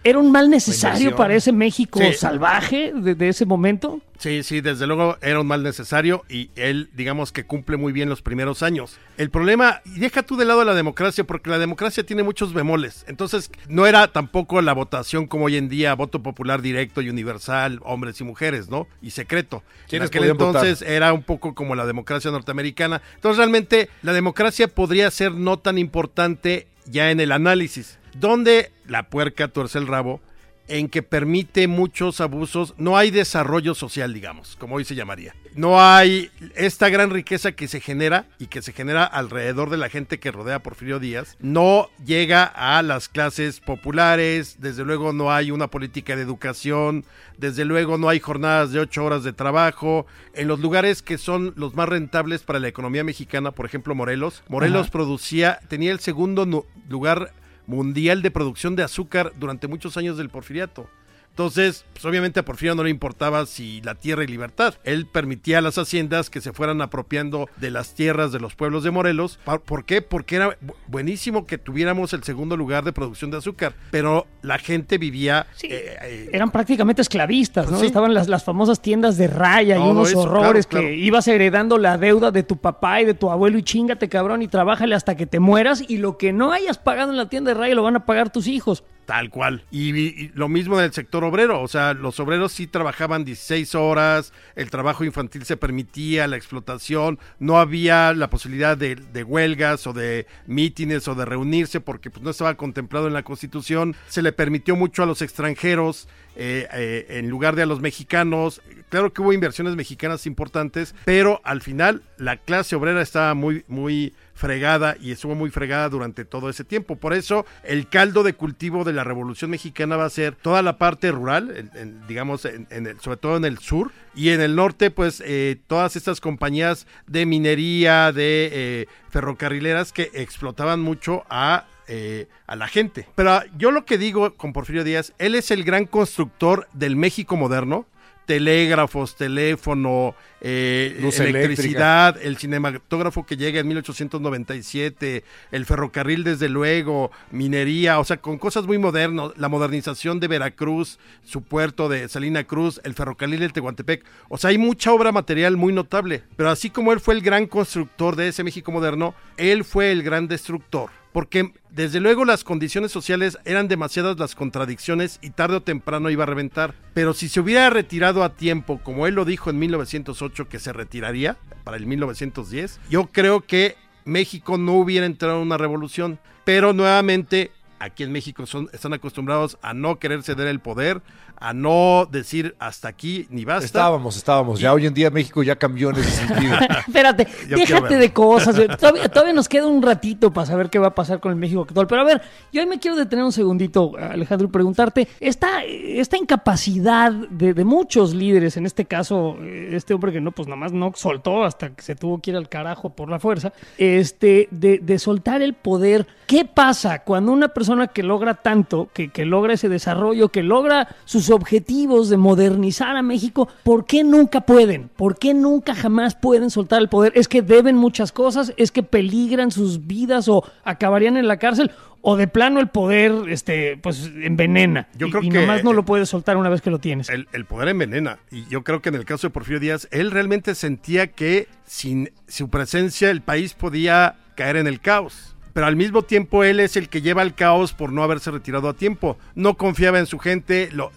¿Era 0.05 0.19
un 0.19 0.33
mal 0.33 0.51
necesario 0.51 1.15
para 1.15 1.35
ese 1.35 1.53
México 1.53 2.01
salvaje 2.17 2.93
de, 2.93 3.29
ese 3.29 3.47
momento? 3.47 4.01
Sí, 4.19 4.43
sí, 4.43 4.61
desde 4.61 4.87
luego 4.87 5.17
era 5.21 5.41
un 5.41 5.47
mal 5.47 5.63
necesario 5.63 6.25
y 6.29 6.51
él, 6.57 6.91
digamos 6.95 7.33
que 7.33 7.45
cumple 7.45 7.77
muy 7.77 7.93
bien 7.93 8.09
los 8.09 8.23
primeros 8.23 8.63
años. 8.63 8.99
El 9.17 9.31
problema, 9.31 9.81
y 9.85 10.01
deja 10.01 10.23
tú 10.23 10.37
de 10.37 10.45
lado 10.45 10.65
la 10.65 10.75
democracia, 10.75 11.25
porque 11.25 11.51
la 11.51 11.59
democracia 11.59 12.05
tiene 12.05 12.23
muchos 12.23 12.53
bemoles. 12.53 13.05
Entonces, 13.09 13.51
no 13.69 13.87
era 13.87 14.09
tampoco 14.09 14.61
la 14.61 14.73
votación 14.73 15.27
como 15.27 15.47
hoy 15.47 15.57
en 15.57 15.69
día, 15.69 15.95
voto 15.95 16.23
popular 16.23 16.63
directo 16.63 17.01
y 17.01 17.11
universal, 17.11 17.81
hombres 17.83 18.21
y 18.21 18.25
mujeres, 18.25 18.69
¿no? 18.69 18.89
Y 19.01 19.11
secreto. 19.11 19.63
En 19.91 20.03
aquel 20.03 20.25
entonces 20.25 20.83
era 20.83 21.13
un 21.13 21.23
poco 21.23 21.55
como 21.55 21.75
la 21.75 21.87
democracia 21.87 22.31
norteamericana. 22.31 23.03
Entonces, 23.15 23.39
realmente, 23.39 23.89
la 24.03 24.13
democracia 24.13 24.69
podría 24.69 25.11
ser 25.11 25.33
no 25.33 25.59
tan 25.59 25.79
importante 25.79 26.67
ya 26.87 27.11
en 27.11 27.21
el 27.21 27.31
análisis 27.33 27.99
donde 28.15 28.71
la 28.87 29.05
puerca 29.05 29.49
tuerce 29.49 29.79
el 29.79 29.87
rabo 29.87 30.21
en 30.69 30.89
que 30.89 31.03
permite 31.03 31.69
muchos 31.69 32.21
abusos, 32.21 32.75
no 32.79 32.97
hay 32.97 33.11
desarrollo 33.11 33.75
social, 33.75 34.15
digamos, 34.15 34.57
como 34.57 34.77
hoy 34.77 34.85
se 34.85 34.95
llamaría. 34.95 35.35
No 35.55 35.83
hay 35.83 36.31
esta 36.55 36.89
gran 36.89 37.11
riqueza 37.11 37.53
que 37.53 37.69
se 37.69 37.81
genera 37.81 38.27
y 38.39 38.47
que 38.47 38.63
se 38.63 38.73
genera 38.73 39.05
alrededor 39.05 39.69
de 39.71 39.77
la 39.77 39.91
gente 39.91 40.19
que 40.19 40.31
rodea 40.31 40.57
a 40.57 40.63
Porfirio 40.63 40.99
Díaz, 40.99 41.37
no 41.41 41.91
llega 42.05 42.45
a 42.45 42.81
las 42.83 43.09
clases 43.09 43.61
populares, 43.61 44.57
desde 44.61 44.85
luego 44.85 45.13
no 45.13 45.31
hay 45.31 45.51
una 45.51 45.67
política 45.67 46.17
de 46.17 46.23
educación, 46.23 47.05
desde 47.37 47.65
luego 47.65 47.99
no 47.99 48.09
hay 48.09 48.21
jornadas 48.21 48.73
de 48.73 48.81
ocho 48.81 49.05
horas 49.05 49.25
de 49.25 49.33
trabajo, 49.33 50.07
en 50.33 50.49
los 50.49 50.61
lugares 50.61 51.03
que 51.03 51.19
son 51.19 51.53
los 51.57 51.75
más 51.75 51.89
rentables 51.89 52.45
para 52.45 52.61
la 52.61 52.69
economía 52.69 53.05
mexicana, 53.05 53.51
por 53.51 53.67
ejemplo 53.67 53.95
Morelos, 53.95 54.43
Morelos 54.49 54.89
producía, 54.89 55.59
tenía 55.69 55.93
el 55.93 56.01
segundo 56.01 56.47
lugar 56.89 57.33
mundial 57.73 58.21
de 58.21 58.31
producción 58.31 58.77
de 58.77 58.83
azúcar 58.83 59.33
durante 59.39 59.67
muchos 59.67 59.97
años 59.97 60.19
del 60.19 60.29
porfiriato. 60.29 60.91
Entonces, 61.33 61.87
pues 61.95 62.05
obviamente 62.05 62.41
a 62.41 62.45
Porfirio 62.45 62.75
no 62.75 62.85
le 62.85 62.91
importaba 62.91 63.47
si 63.47 63.81
la 63.81 63.95
tierra 63.95 64.23
y 64.23 64.27
libertad. 64.27 64.75
Él 64.85 65.07
permitía 65.07 65.59
a 65.59 65.61
las 65.63 65.79
haciendas 65.79 66.29
que 66.29 66.43
se 66.43 66.53
fueran 66.53 66.83
apropiando 66.83 67.49
de 67.57 67.71
las 67.71 67.95
tierras 67.95 68.33
de 68.33 68.39
los 68.39 68.55
pueblos 68.55 68.85
de 68.85 68.91
Morelos. 68.91 69.39
¿Por 69.65 69.87
qué? 69.87 70.03
Porque 70.03 70.37
era 70.37 70.59
buenísimo 70.89 71.47
que 71.47 71.57
tuviéramos 71.57 72.13
el 72.13 72.23
segundo 72.23 72.59
lugar 72.59 72.85
de 72.85 72.93
producción 72.93 73.31
de 73.31 73.39
azúcar, 73.39 73.73
pero 73.91 74.27
la 74.43 74.59
gente 74.59 74.99
vivía... 74.99 75.47
Eh, 75.63 75.97
eh, 76.03 76.31
eran 76.35 76.51
prácticamente 76.51 77.01
esclavistas, 77.01 77.71
¿no? 77.71 77.83
Estaban 77.83 78.13
las, 78.13 78.29
las 78.29 78.45
famosas 78.45 78.83
tiendas 78.83 79.17
de 79.17 79.29
raya 79.29 79.79
y 79.79 79.81
unos 79.81 80.15
horrores 80.15 80.67
que 80.67 80.97
ibas 80.97 81.27
heredando 81.29 81.79
la 81.79 81.97
deuda 81.97 82.31
de 82.31 82.43
tu 82.43 82.59
papá 82.59 83.01
y 83.01 83.07
de 83.07 83.15
tu 83.15 83.31
abuelo 83.31 83.57
y 83.57 83.63
chingate 83.63 84.11
cabrón 84.11 84.43
y 84.43 84.49
trabájale 84.49 84.95
hasta 84.95 85.17
que 85.17 85.25
te 85.25 85.41
mueras 85.41 85.83
y 85.89 85.97
lo 85.97 86.19
que 86.19 86.35
no 86.35 86.53
hayas 86.53 86.77
pagado 86.77 87.11
en 87.11 87.17
la 87.17 87.31
tienda 87.31 87.55
de 87.55 87.59
raya 87.59 87.75
lo 87.75 87.83
van 87.83 87.97
a 87.97 88.05
pagar 88.05 88.31
tus 88.31 88.47
hijos. 88.47 88.85
Tal 89.07 89.31
cual. 89.31 89.65
Y, 89.71 90.29
lo 90.35 90.49
mismo 90.49 90.79
en 90.79 90.85
el 90.85 90.93
sector 90.93 91.25
obrero. 91.25 91.61
O 91.61 91.69
sea, 91.69 91.93
los 91.93 92.21
obreros 92.21 92.53
sí 92.53 92.67
trabajaban 92.67 93.25
16 93.25 93.75
horas, 93.75 94.33
el 94.55 94.71
trabajo 94.71 95.05
infantil 95.05 95.45
se 95.45 95.57
permitía, 95.57 96.29
la 96.29 96.37
explotación, 96.37 97.19
no 97.41 97.59
había 97.59 98.15
la 98.15 98.31
posibilidad 98.31 98.77
de, 98.77 99.25
huelgas 99.25 99.87
o 99.87 99.93
de 99.93 100.27
mítines 100.47 101.09
o 101.09 101.15
de 101.15 101.25
reunirse 101.25 101.81
porque 101.81 102.11
pues, 102.11 102.23
no 102.23 102.31
estaba 102.31 102.55
contemplado 102.55 103.09
en 103.09 103.13
la 103.13 103.25
Constitución. 103.25 103.97
Se 104.09 104.23
le 104.23 104.33
permitió 104.33 104.77
mucho 104.77 105.03
a 105.03 105.07
los 105.07 105.21
extranjeros 105.21 106.09
eh, 106.37 106.67
eh, 106.73 107.07
en 107.19 107.29
lugar 107.29 107.57
de 107.57 107.63
a 107.63 107.67
los 107.67 107.81
mexicanos. 107.81 108.63
Claro 108.89 109.13
que 109.13 109.21
hubo 109.21 109.33
inversiones 109.33 109.75
mexicanas 109.75 110.27
importantes, 110.27 110.95
pero 111.05 111.41
al 111.45 111.61
final 111.61 112.03
la 112.19 112.37
clase 112.37 112.77
obrera 112.77 113.03
estaba 113.03 113.35
muy, 113.35 113.65
muy 113.67 114.15
fregada 114.43 114.97
y 115.01 115.13
estuvo 115.13 115.37
muy 115.37 115.51
fregada 115.51 115.89
durante 115.89 116.25
todo 116.25 116.51
ese 116.51 116.65
tiempo. 116.65 116.97
Por 116.97 117.15
eso 117.15 117.47
el 117.63 117.89
caldo 117.89 118.25
de 118.25 118.33
cultivo 118.33 118.83
de 118.83 118.93
la 118.93 119.05
Revolución 119.05 119.53
Mexicana 119.53 119.97
va 119.97 120.07
a 120.07 120.11
ser 120.11 120.35
toda 120.35 120.63
la 120.63 120.79
parte 120.79 121.13
rural, 121.13 121.71
digamos, 122.09 122.45
en, 122.45 122.67
sobre 123.01 123.19
todo 123.19 123.37
en 123.37 123.45
el 123.45 123.59
sur, 123.59 123.93
y 124.17 124.31
en 124.31 124.41
el 124.41 124.57
norte, 124.57 124.91
pues 124.91 125.23
eh, 125.25 125.61
todas 125.69 125.95
estas 125.95 126.21
compañías 126.21 126.89
de 127.07 127.25
minería, 127.25 128.11
de 128.11 128.89
ferrocarrileras 129.11 129.93
que 129.93 130.11
explotaban 130.13 130.81
mucho 130.81 131.23
a 131.31 131.67
eh, 131.89 132.29
a 132.47 132.55
la 132.55 132.69
gente. 132.69 133.09
Pero 133.17 133.41
yo 133.59 133.71
lo 133.71 133.85
que 133.85 133.99
digo 133.99 134.35
con 134.35 134.53
Porfirio 134.53 134.85
Díaz, 134.85 135.13
él 135.19 135.35
es 135.35 135.51
el 135.51 135.65
gran 135.65 135.85
constructor 135.85 136.69
del 136.73 136.97
México 136.97 137.37
moderno, 137.37 137.87
telégrafos, 138.27 139.17
teléfono, 139.17 140.15
eh, 140.41 140.97
electricidad, 141.19 142.17
el 142.23 142.37
cinematógrafo 142.37 143.25
que 143.25 143.37
llega 143.37 143.61
en 143.61 143.69
1897, 143.69 145.25
el 145.51 145.67
ferrocarril 145.67 146.25
desde 146.25 146.49
luego, 146.49 147.11
minería, 147.31 147.99
o 147.99 148.05
sea, 148.05 148.19
con 148.19 148.39
cosas 148.39 148.67
muy 148.67 148.79
modernas, 148.79 149.33
la 149.37 149.49
modernización 149.49 150.21
de 150.21 150.29
Veracruz, 150.29 150.99
su 151.25 151.43
puerto 151.43 151.89
de 151.89 152.09
Salina 152.09 152.45
Cruz, 152.45 152.81
el 152.85 152.95
ferrocarril 152.95 153.41
del 153.41 153.53
Tehuantepec, 153.53 154.05
o 154.29 154.39
sea, 154.39 154.51
hay 154.51 154.59
mucha 154.59 154.93
obra 154.93 155.13
material 155.13 155.57
muy 155.57 155.73
notable, 155.73 156.23
pero 156.37 156.51
así 156.51 156.71
como 156.71 156.93
él 156.93 157.01
fue 157.01 157.15
el 157.15 157.23
gran 157.23 157.47
constructor 157.47 158.17
de 158.17 158.29
ese 158.29 158.45
México 158.45 158.73
moderno, 158.73 159.15
él 159.37 159.65
fue 159.65 159.93
el 159.93 160.03
gran 160.03 160.29
destructor 160.29 160.91
porque 161.13 161.53
desde 161.71 162.01
luego 162.01 162.25
las 162.25 162.45
condiciones 162.45 162.93
sociales 162.93 163.39
eran 163.45 163.69
demasiadas 163.69 164.19
las 164.19 164.35
contradicciones 164.35 165.19
y 165.23 165.31
tarde 165.31 165.57
o 165.57 165.63
temprano 165.63 166.11
iba 166.11 166.25
a 166.25 166.27
reventar. 166.27 166.75
Pero 166.95 167.15
si 167.15 167.29
se 167.29 167.41
hubiera 167.41 167.71
retirado 167.71 168.25
a 168.25 168.35
tiempo, 168.35 168.81
como 168.83 169.07
él 169.07 169.15
lo 169.15 169.25
dijo 169.25 169.51
en 169.51 169.59
1908 169.59 170.49
que 170.49 170.59
se 170.59 170.73
retiraría 170.73 171.37
para 171.65 171.77
el 171.77 171.87
1910, 171.87 172.81
yo 172.91 173.07
creo 173.07 173.43
que 173.43 173.77
México 174.05 174.59
no 174.59 174.75
hubiera 174.75 175.07
entrado 175.07 175.37
en 175.37 175.43
una 175.43 175.59
revolución. 175.59 176.19
Pero 176.45 176.73
nuevamente 176.73 177.53
aquí 177.79 178.03
en 178.05 178.13
México 178.13 178.47
son, 178.47 178.69
están 178.73 178.93
acostumbrados 178.93 179.59
a 179.63 179.75
no 179.75 179.99
querer 179.99 180.23
ceder 180.23 180.47
el 180.47 180.61
poder, 180.61 181.03
a 181.43 181.53
no 181.53 182.07
decir 182.09 182.55
hasta 182.61 182.87
aquí 182.87 183.27
ni 183.29 183.45
basta. 183.45 183.67
Estábamos, 183.67 184.17
estábamos. 184.17 184.61
Ya 184.61 184.73
hoy 184.73 184.87
en 184.87 184.95
día 184.95 185.11
México 185.11 185.43
ya 185.43 185.57
cambió 185.57 185.91
en 185.91 185.97
ese 185.97 186.11
sentido. 186.11 186.55
Espérate, 186.87 187.27
Yo 187.49 187.57
déjate 187.57 187.97
de 187.97 188.13
cosas. 188.13 188.55
Todavía, 188.79 189.09
todavía 189.09 189.33
nos 189.33 189.49
queda 189.49 189.67
un 189.67 189.83
ratito 189.83 190.33
para 190.33 190.47
saber 190.47 190.71
qué 190.71 190.79
va 190.79 190.89
a 190.89 190.95
pasar 190.95 191.19
con 191.19 191.33
el 191.33 191.37
México 191.37 191.63
actual. 191.63 191.89
Pero 191.89 192.03
a 192.03 192.05
ver, 192.05 192.23
yo 192.53 192.61
ahí 192.61 192.67
me 192.69 192.79
quiero 192.79 192.97
detener 192.97 193.25
un 193.25 193.33
segundito, 193.33 193.93
Alejandro, 193.99 194.47
y 194.47 194.51
preguntarte, 194.53 195.09
esta, 195.19 195.65
esta 195.65 196.17
incapacidad 196.17 197.11
de, 197.11 197.55
de 197.55 197.65
muchos 197.65 198.15
líderes, 198.15 198.57
en 198.57 198.65
este 198.65 198.85
caso, 198.85 199.37
eh, 199.41 199.71
este 199.73 199.95
hombre 199.95 200.13
que 200.13 200.21
no, 200.21 200.31
pues 200.31 200.47
nada 200.47 200.61
más 200.61 200.73
no 200.73 200.93
soltó 200.95 201.43
hasta 201.43 201.71
que 201.71 201.83
se 201.83 201.97
tuvo 201.97 202.21
que 202.21 202.31
ir 202.31 202.37
al 202.37 202.49
carajo 202.49 202.91
por 202.91 203.11
la 203.11 203.19
fuerza, 203.19 203.53
este, 203.79 204.47
de, 204.53 204.79
de 204.79 204.99
soltar 205.01 205.43
el 205.43 205.55
poder. 205.55 206.07
¿Qué 206.29 206.45
pasa 206.45 207.01
cuando 207.01 207.33
una 207.33 207.49
persona 207.49 207.89
que 207.89 208.05
logra 208.05 208.35
tanto, 208.35 208.89
que, 208.95 209.09
que 209.09 209.25
logra 209.25 209.55
ese 209.55 209.69
desarrollo, 209.69 210.29
que 210.29 210.45
logra 210.45 210.89
sus 211.05 211.32
objetivos 211.33 212.09
de 212.09 212.17
modernizar 212.17 212.97
a 212.97 213.03
México, 213.03 213.49
¿por 213.65 213.85
qué 213.87 214.05
nunca 214.05 214.43
pueden? 214.43 214.89
¿Por 214.97 215.19
qué 215.19 215.35
nunca 215.35 215.75
jamás 215.75 216.15
pueden 216.15 216.51
soltar 216.51 216.81
el 216.81 216.89
poder? 216.89 217.13
¿Es 217.17 217.29
que 217.29 217.43
deben 217.43 217.77
muchas 217.77 218.13
cosas? 218.13 218.53
¿Es 218.57 218.71
que 218.71 218.83
peligran 218.83 219.51
sus 219.51 219.87
vidas 219.87 220.29
o 220.29 220.45
acabarían 220.65 221.17
en 221.17 221.27
la 221.29 221.39
cárcel? 221.39 221.71
¿O 222.05 222.17
de 222.17 222.27
plano 222.27 222.59
el 222.59 222.67
poder 222.69 223.13
este, 223.29 223.77
pues, 223.81 224.11
envenena? 224.23 224.89
Yo 224.99 225.07
y, 225.07 225.11
creo 225.11 225.23
y 225.23 225.29
que- 225.29 225.41
nomás 225.41 225.63
no 225.63 225.73
lo 225.73 225.85
puedes 225.85 226.09
soltar 226.09 226.37
una 226.37 226.49
vez 226.49 226.61
que 226.61 226.71
lo 226.71 226.81
tienes. 226.81 227.09
El, 227.09 227.29
el 227.33 227.45
poder 227.45 227.69
envenena. 227.69 228.19
Y 228.31 228.45
yo 228.49 228.65
creo 228.65 228.83
que 228.83 228.89
en 228.89 228.97
el 228.97 229.05
caso 229.05 229.29
de 229.29 229.31
Porfirio 229.31 229.61
Díaz, 229.61 229.87
él 229.93 230.11
realmente 230.11 230.55
sentía 230.57 231.07
que 231.07 231.47
sin 231.65 232.11
su 232.27 232.49
presencia 232.51 233.09
el 233.11 233.21
país 233.23 233.55
podía 233.55 234.17
caer 234.35 234.57
en 234.57 234.67
el 234.67 234.81
caos. 234.81 235.32
Pero 235.53 235.67
al 235.67 235.77
mismo 235.77 236.03
tiempo 236.03 236.45
él 236.45 236.61
es 236.61 236.77
el 236.77 236.89
que 236.89 237.03
lleva 237.03 237.23
el 237.23 237.35
caos 237.35 237.73
por 237.73 237.93
no 237.93 238.03
haberse 238.03 238.31
retirado 238.31 238.69
a 238.69 238.75
tiempo. 238.75 239.19
No 239.35 239.55
confiaba 239.57 239.99
en 239.99 240.07
su 240.07 240.19
gente, 240.19 240.71
lo- 240.73 240.93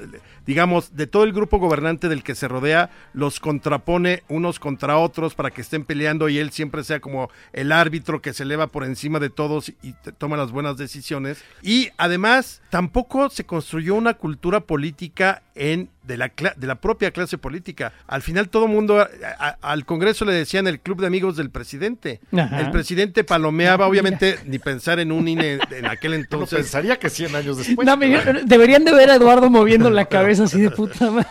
digamos, 0.45 0.95
de 0.95 1.07
todo 1.07 1.23
el 1.23 1.33
grupo 1.33 1.57
gobernante 1.59 2.09
del 2.09 2.23
que 2.23 2.35
se 2.35 2.47
rodea, 2.47 2.89
los 3.13 3.39
contrapone 3.39 4.23
unos 4.27 4.59
contra 4.59 4.97
otros 4.97 5.35
para 5.35 5.51
que 5.51 5.61
estén 5.61 5.83
peleando 5.85 6.29
y 6.29 6.37
él 6.39 6.51
siempre 6.51 6.83
sea 6.83 6.99
como 6.99 7.29
el 7.53 7.71
árbitro 7.71 8.21
que 8.21 8.33
se 8.33 8.43
eleva 8.43 8.67
por 8.67 8.83
encima 8.83 9.19
de 9.19 9.29
todos 9.29 9.69
y 9.81 9.93
toma 10.17 10.37
las 10.37 10.51
buenas 10.51 10.77
decisiones. 10.77 11.43
Y 11.61 11.89
además, 11.97 12.61
tampoco 12.69 13.29
se 13.29 13.45
construyó 13.45 13.95
una 13.95 14.13
cultura 14.15 14.61
política 14.61 15.41
en 15.55 15.89
de 16.03 16.17
la, 16.17 16.35
cla- 16.35 16.53
de 16.55 16.67
la 16.67 16.75
propia 16.75 17.09
clase 17.09 17.39
política. 17.39 17.91
Al 18.05 18.21
final 18.21 18.49
todo 18.49 18.67
mundo 18.67 18.99
a- 18.99 19.09
a- 19.39 19.57
al 19.61 19.85
Congreso 19.85 20.23
le 20.25 20.33
decían 20.33 20.67
el 20.67 20.79
club 20.79 21.01
de 21.01 21.07
amigos 21.07 21.35
del 21.35 21.49
presidente. 21.49 22.19
Ajá. 22.37 22.59
El 22.59 22.69
presidente 22.69 23.23
palomeaba, 23.23 23.87
obviamente, 23.87 24.37
ni 24.45 24.59
pensar 24.59 24.99
en 24.99 25.11
un 25.11 25.27
INE 25.27 25.57
en 25.71 25.85
aquel 25.87 26.13
entonces. 26.21 26.59
pensaría 26.59 26.99
que 26.99 27.09
100 27.09 27.35
años 27.35 27.57
después. 27.57 27.87
No, 27.87 27.97
me- 27.97 28.09
deberían 28.43 28.85
de 28.85 28.93
ver 28.93 29.09
a 29.09 29.15
Eduardo 29.15 29.49
moviendo 29.49 29.89
la 29.89 30.05
cabeza 30.05 30.34
así 30.39 30.61
de 30.61 30.71
puta 30.71 31.09
madre. 31.11 31.27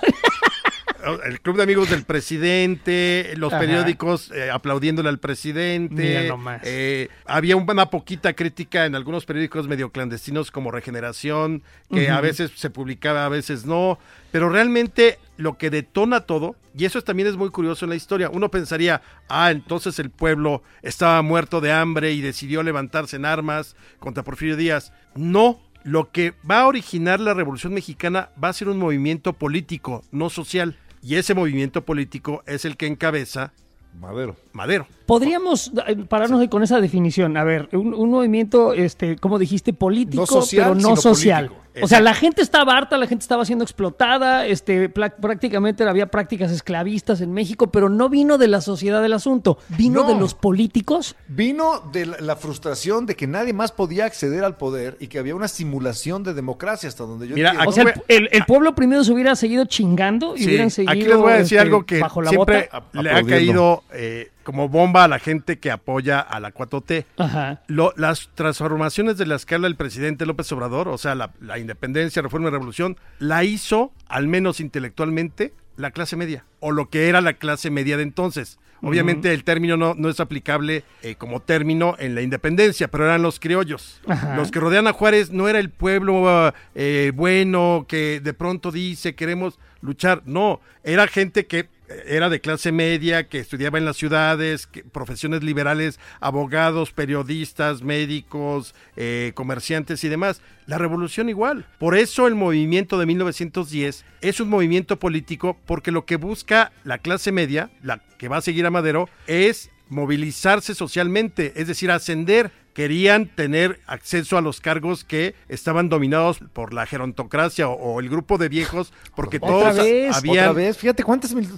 el 1.27 1.41
club 1.41 1.59
de 1.59 1.63
amigos 1.65 1.91
del 1.91 2.05
presidente, 2.05 3.35
los 3.37 3.53
Ajá. 3.53 3.61
periódicos 3.61 4.31
eh, 4.35 4.51
aplaudiéndole 4.51 5.09
al 5.11 5.19
presidente. 5.19 5.95
Mira 5.95 6.23
nomás. 6.29 6.63
eh, 6.65 7.09
había 7.27 7.57
una 7.57 7.91
poquita 7.91 8.33
crítica 8.33 8.87
en 8.87 8.95
algunos 8.95 9.27
periódicos 9.27 9.69
medio 9.69 9.91
clandestinos 9.91 10.51
como 10.51 10.71
Regeneración, 10.71 11.63
que 11.93 12.09
a 12.09 12.21
veces 12.21 12.53
se 12.57 12.71
publicaba, 12.71 13.27
a 13.27 13.29
veces 13.29 13.67
no. 13.67 13.99
Pero 14.33 14.49
realmente 14.49 15.19
lo 15.37 15.59
que 15.59 15.69
detona 15.71 16.21
todo, 16.21 16.57
y 16.77 16.87
eso 16.87 17.03
también 17.03 17.29
es 17.29 17.37
muy 17.37 17.51
curioso 17.51 17.85
en 17.85 17.91
la 17.91 17.97
historia, 17.97 18.31
uno 18.31 18.51
pensaría, 18.51 19.03
ah, 19.29 19.51
entonces 19.51 19.99
el 19.99 20.11
pueblo 20.11 20.63
estaba 20.83 21.21
muerto 21.23 21.61
de 21.61 21.71
hambre 21.71 22.13
y 22.13 22.21
decidió 22.23 22.63
levantarse 22.63 23.17
en 23.17 23.27
armas 23.27 23.77
contra 23.99 24.23
Porfirio 24.25 24.57
Díaz. 24.57 24.93
No, 25.15 25.61
lo 25.85 26.11
que 26.11 26.35
va 26.51 26.63
a 26.63 26.67
originar 26.67 27.21
la 27.21 27.35
Revolución 27.35 27.75
Mexicana 27.75 28.31
va 28.43 28.49
a 28.49 28.53
ser 28.53 28.69
un 28.69 28.79
movimiento 28.79 29.35
político, 29.35 30.03
no 30.11 30.31
social. 30.31 30.77
Y 31.03 31.17
ese 31.17 31.35
movimiento 31.35 31.85
político 31.85 32.43
es 32.47 32.65
el 32.65 32.77
que 32.77 32.87
encabeza 32.87 33.53
Madero. 34.01 34.37
Madero. 34.53 34.87
Podríamos 35.07 35.71
eh, 35.87 35.97
pararnos 36.09 36.41
ahí 36.41 36.49
con 36.49 36.63
esa 36.63 36.81
definición. 36.81 37.37
A 37.37 37.45
ver, 37.45 37.69
un, 37.73 37.95
un 37.95 38.11
movimiento, 38.11 38.73
este, 38.73 39.17
como 39.17 39.39
dijiste, 39.39 39.73
político, 39.73 40.23
No 40.23 40.27
social, 40.27 40.73
pero 40.77 40.89
no 40.89 40.97
social. 40.97 41.47
político. 41.47 41.64
O 41.83 41.89
sea, 41.89 42.01
la 42.01 42.15
gente 42.15 42.41
estaba 42.41 42.77
harta, 42.77 42.97
la 42.97 43.07
gente 43.07 43.23
estaba 43.23 43.45
siendo 43.45 43.65
explotada, 43.65 44.47
este, 44.47 44.89
prácticamente 44.89 45.83
había 45.85 46.07
prácticas 46.07 46.51
esclavistas 46.53 47.21
en 47.21 47.33
México, 47.33 47.69
pero 47.71 47.89
no 47.89 48.09
vino 48.09 48.39
de 48.39 48.49
la 48.49 48.61
sociedad 48.61 49.03
del 49.03 49.13
asunto, 49.13 49.59
vino 49.77 50.03
No. 50.03 50.09
de 50.09 50.15
los 50.19 50.35
políticos. 50.35 51.17
Vino 51.29 51.81
de 51.93 52.07
la, 52.07 52.37
frustración 52.37 53.07
de 53.07 53.17
que 53.17 53.27
nadie 53.27 53.53
más 53.53 53.73
podía 53.73 54.05
acceder 54.05 54.45
al 54.45 54.57
poder 54.57 54.97
y 55.01 55.07
que 55.09 55.19
había 55.19 55.35
una 55.35 55.49
simulación 55.49 56.23
de 56.23 56.35
democracia 56.35 56.89
hasta 56.89 57.05
donde 57.05 57.29
yo 57.29 57.35
Mira. 57.35 57.55
O 57.67 57.73
sea, 57.73 57.85
el, 57.85 57.95
el- 58.09 58.29
el 58.33 58.45
pueblo 58.45 58.75
primero 58.75 59.03
se 59.05 59.13
hubiera 59.13 59.35
seguido 59.37 59.65
chingando 59.65 60.37
y 60.37 60.41
Sí, 60.41 60.47
hubieran 60.47 60.71
seguido 60.71 60.93
aquí 60.93 61.03
les 61.03 61.17
voy 61.17 61.33
a 61.33 61.37
decir 61.37 61.59
este, 61.59 61.67
algo 61.69 61.85
que 61.87 62.01
bajo 62.01 62.23
la 62.23 62.31
siempre 62.31 62.69
bota. 62.73 63.03
le 63.03 63.11
ha 63.11 63.23
caído 63.25 63.83
eh, 63.93 64.31
como 64.45 64.69
bomba 64.69 65.05
a 65.05 65.09
la 65.09 65.19
gente 65.19 65.59
que 65.59 65.71
apoya 65.71 66.21
a 66.21 66.39
la 66.41 66.53
4T. 66.55 67.07
Ajá. 67.19 67.63
Lo- 67.67 67.93
las 67.97 68.31
transformaciones 68.35 69.17
de 69.19 69.27
las 69.27 69.45
que 69.47 69.57
habla 69.57 69.67
el 69.67 69.77
presidente 69.77 70.27
López 70.27 70.51
Obrador, 70.53 70.89
o 70.89 70.99
sea, 70.99 71.15
la, 71.15 71.33
la 71.41 71.59
independencia, 71.59 72.23
reforma 72.23 72.49
y 72.49 72.53
revolución, 72.53 72.97
la 73.19 73.43
hizo, 73.45 73.93
al 74.07 74.29
menos 74.29 74.61
intelectualmente, 74.61 75.53
la 75.77 75.91
clase 75.91 76.15
media, 76.17 76.45
o 76.61 76.71
lo 76.71 76.89
que 76.89 77.09
era 77.09 77.21
la 77.21 77.33
clase 77.33 77.71
media 77.71 77.97
de 77.97 78.05
entonces. 78.05 78.59
Obviamente 78.83 79.33
el 79.33 79.45
término 79.45 79.79
no, 79.79 79.95
no 79.95 80.11
es 80.11 80.21
aplicable 80.21 80.85
eh, 81.03 81.15
como 81.15 81.41
término 81.41 81.97
en 81.99 82.15
la 82.15 82.21
independencia, 82.21 82.89
pero 82.89 83.07
eran 83.07 83.23
los 83.23 83.41
criollos. 83.41 84.03
Ajá. 84.07 84.37
Los 84.37 84.51
que 84.51 84.61
rodean 84.61 84.87
a 84.87 84.93
Juárez 84.93 85.31
no 85.31 85.49
era 85.49 85.59
el 85.59 85.71
pueblo 85.71 86.53
eh, 86.75 87.11
bueno 87.15 87.87
que 87.89 88.21
de 88.21 88.35
pronto 88.35 88.71
dice 88.71 89.15
queremos 89.15 89.59
luchar, 89.81 90.23
no, 90.27 90.61
era 90.83 91.07
gente 91.07 91.47
que 91.47 91.69
era 92.07 92.29
de 92.29 92.41
clase 92.41 92.73
media, 92.73 93.29
que 93.29 93.39
estudiaba 93.39 93.79
en 93.79 93.85
las 93.85 93.97
ciudades, 93.97 94.69
profesiones 94.93 95.43
liberales, 95.43 95.99
abogados, 96.21 96.93
periodistas, 96.93 97.83
médicos, 97.83 98.75
eh, 98.97 99.33
comerciantes 99.35 100.05
y 100.05 100.09
demás. 100.09 100.41
La 100.67 100.79
revolución 100.79 101.29
igual. 101.29 101.67
Por 101.79 101.97
eso 101.97 102.27
el 102.27 102.35
movimiento 102.35 102.99
de 102.99 103.07
1910 103.07 104.05
es 104.21 104.41
un 104.41 104.49
movimiento 104.49 104.99
político 104.99 105.59
porque 105.67 105.93
lo 105.93 106.07
que 106.07 106.17
busca 106.17 106.73
la 106.85 106.99
clase 106.99 107.33
media, 107.33 107.71
la 107.83 108.03
que 108.19 108.29
va 108.29 108.39
a 108.39 108.43
seguir 108.43 108.67
a 108.67 108.71
Madero, 108.71 109.09
es 109.27 109.71
movilizarse 109.89 110.75
socialmente, 110.75 111.53
es 111.57 111.69
decir, 111.69 111.91
ascender. 111.91 112.51
Querían 112.75 113.27
tener 113.29 113.81
acceso 113.87 114.37
a 114.37 114.41
los 114.41 114.61
cargos 114.61 115.05
que 115.05 115.35
estaban 115.49 115.89
dominados 115.89 116.41
por 116.53 116.75
la 116.75 116.87
gerontocracia 116.87 117.69
o, 117.69 117.73
o 117.73 118.01
el 118.01 118.09
grupo 118.11 118.37
de 118.37 118.49
viejos, 118.49 118.93
porque 119.15 119.37
Otra 119.39 119.49
todos 119.49 119.77
vez, 119.77 120.15
habían... 120.17 120.39
Otra 120.49 120.53
vez, 120.53 120.77
fíjate 120.77 121.05
cuántas 121.05 121.33
mil- 121.35 121.49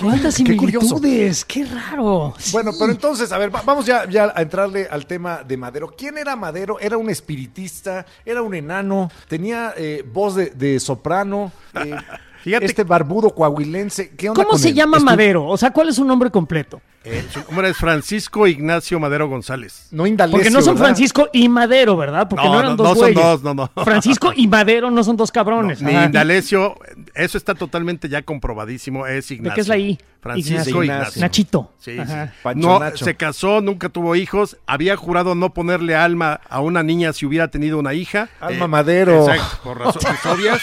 ¿Cuántas 0.00 0.36
Qué 0.36 0.54
curioso. 0.56 0.98
similitudes? 0.98 1.44
Qué 1.46 1.64
raro. 1.64 2.34
Bueno, 2.52 2.72
Sí. 2.72 2.78
pero 2.78 2.92
entonces, 2.92 3.32
a 3.32 3.38
ver, 3.38 3.54
va- 3.54 3.62
vamos 3.62 3.86
ya, 3.86 4.06
ya 4.08 4.32
a 4.36 4.42
entrarle 4.42 4.86
al 4.90 5.06
tema 5.06 5.42
de 5.42 5.56
Madero. 5.56 5.94
¿Quién 5.96 6.18
era 6.18 6.36
Madero? 6.36 6.78
¿Era 6.78 6.98
un 6.98 7.08
espiritista? 7.08 8.04
¿Era 8.24 8.42
un 8.42 8.54
enano? 8.54 9.10
¿Tenía 9.28 9.72
eh, 9.78 10.04
voz 10.12 10.34
de, 10.36 10.50
de 10.50 10.78
soprano? 10.78 11.52
Eh, 11.74 11.96
Fíjate- 12.44 12.66
este 12.66 12.84
barbudo 12.84 13.34
coahuilense. 13.34 14.10
¿Qué 14.10 14.28
onda 14.28 14.42
¿Cómo 14.44 14.50
con 14.50 14.58
se 14.58 14.68
él? 14.68 14.74
llama 14.74 14.98
Madero? 15.00 15.46
O 15.46 15.56
sea, 15.56 15.72
¿cuál 15.72 15.88
es 15.88 15.96
su 15.96 16.04
nombre 16.04 16.30
completo? 16.30 16.82
Eh, 17.08 17.24
su 17.32 17.38
nombre 17.38 17.68
es 17.68 17.76
Francisco 17.76 18.48
Ignacio 18.48 18.98
Madero 18.98 19.28
González. 19.28 19.86
No 19.92 20.08
Indalecio, 20.08 20.38
Porque 20.38 20.50
no 20.50 20.60
son 20.60 20.74
¿verdad? 20.74 20.86
Francisco 20.86 21.28
y 21.32 21.48
Madero, 21.48 21.96
¿verdad? 21.96 22.28
Porque 22.28 22.44
no, 22.44 22.54
No, 22.54 22.58
eran 22.58 22.70
no, 22.72 22.76
dos 22.82 22.98
no 22.98 23.04
son 23.04 23.14
dos, 23.14 23.42
no, 23.44 23.54
no. 23.54 23.70
Francisco 23.84 24.32
y 24.34 24.48
Madero 24.48 24.90
no 24.90 25.04
son 25.04 25.16
dos 25.16 25.30
cabrones. 25.30 25.80
Ni. 25.80 25.92
Indalecio, 25.92 26.76
eso 27.14 27.38
está 27.38 27.54
totalmente 27.54 28.08
ya 28.08 28.22
comprobadísimo, 28.22 29.06
es 29.06 29.30
Ignacio. 29.30 29.50
¿De 29.50 29.54
qué 29.54 29.60
es 29.60 29.68
la 29.68 29.78
I? 29.78 29.98
Francisco 30.20 30.82
Ignacio. 30.82 30.82
Ignacio. 30.82 31.20
Nachito. 31.22 31.72
Sí, 31.78 31.96
sí. 31.96 32.14
No, 32.56 32.80
Nacho. 32.80 33.04
se 33.04 33.14
casó, 33.14 33.60
nunca 33.60 33.88
tuvo 33.88 34.16
hijos, 34.16 34.56
había 34.66 34.96
jurado 34.96 35.36
no 35.36 35.54
ponerle 35.54 35.94
alma 35.94 36.40
a 36.48 36.60
una 36.60 36.82
niña 36.82 37.12
si 37.12 37.24
hubiera 37.24 37.48
tenido 37.52 37.78
una 37.78 37.94
hija. 37.94 38.28
Alma 38.40 38.66
Madero. 38.66 39.28
Exacto, 39.28 39.58
por 39.62 39.78
razones 39.78 40.26
obvias. 40.26 40.60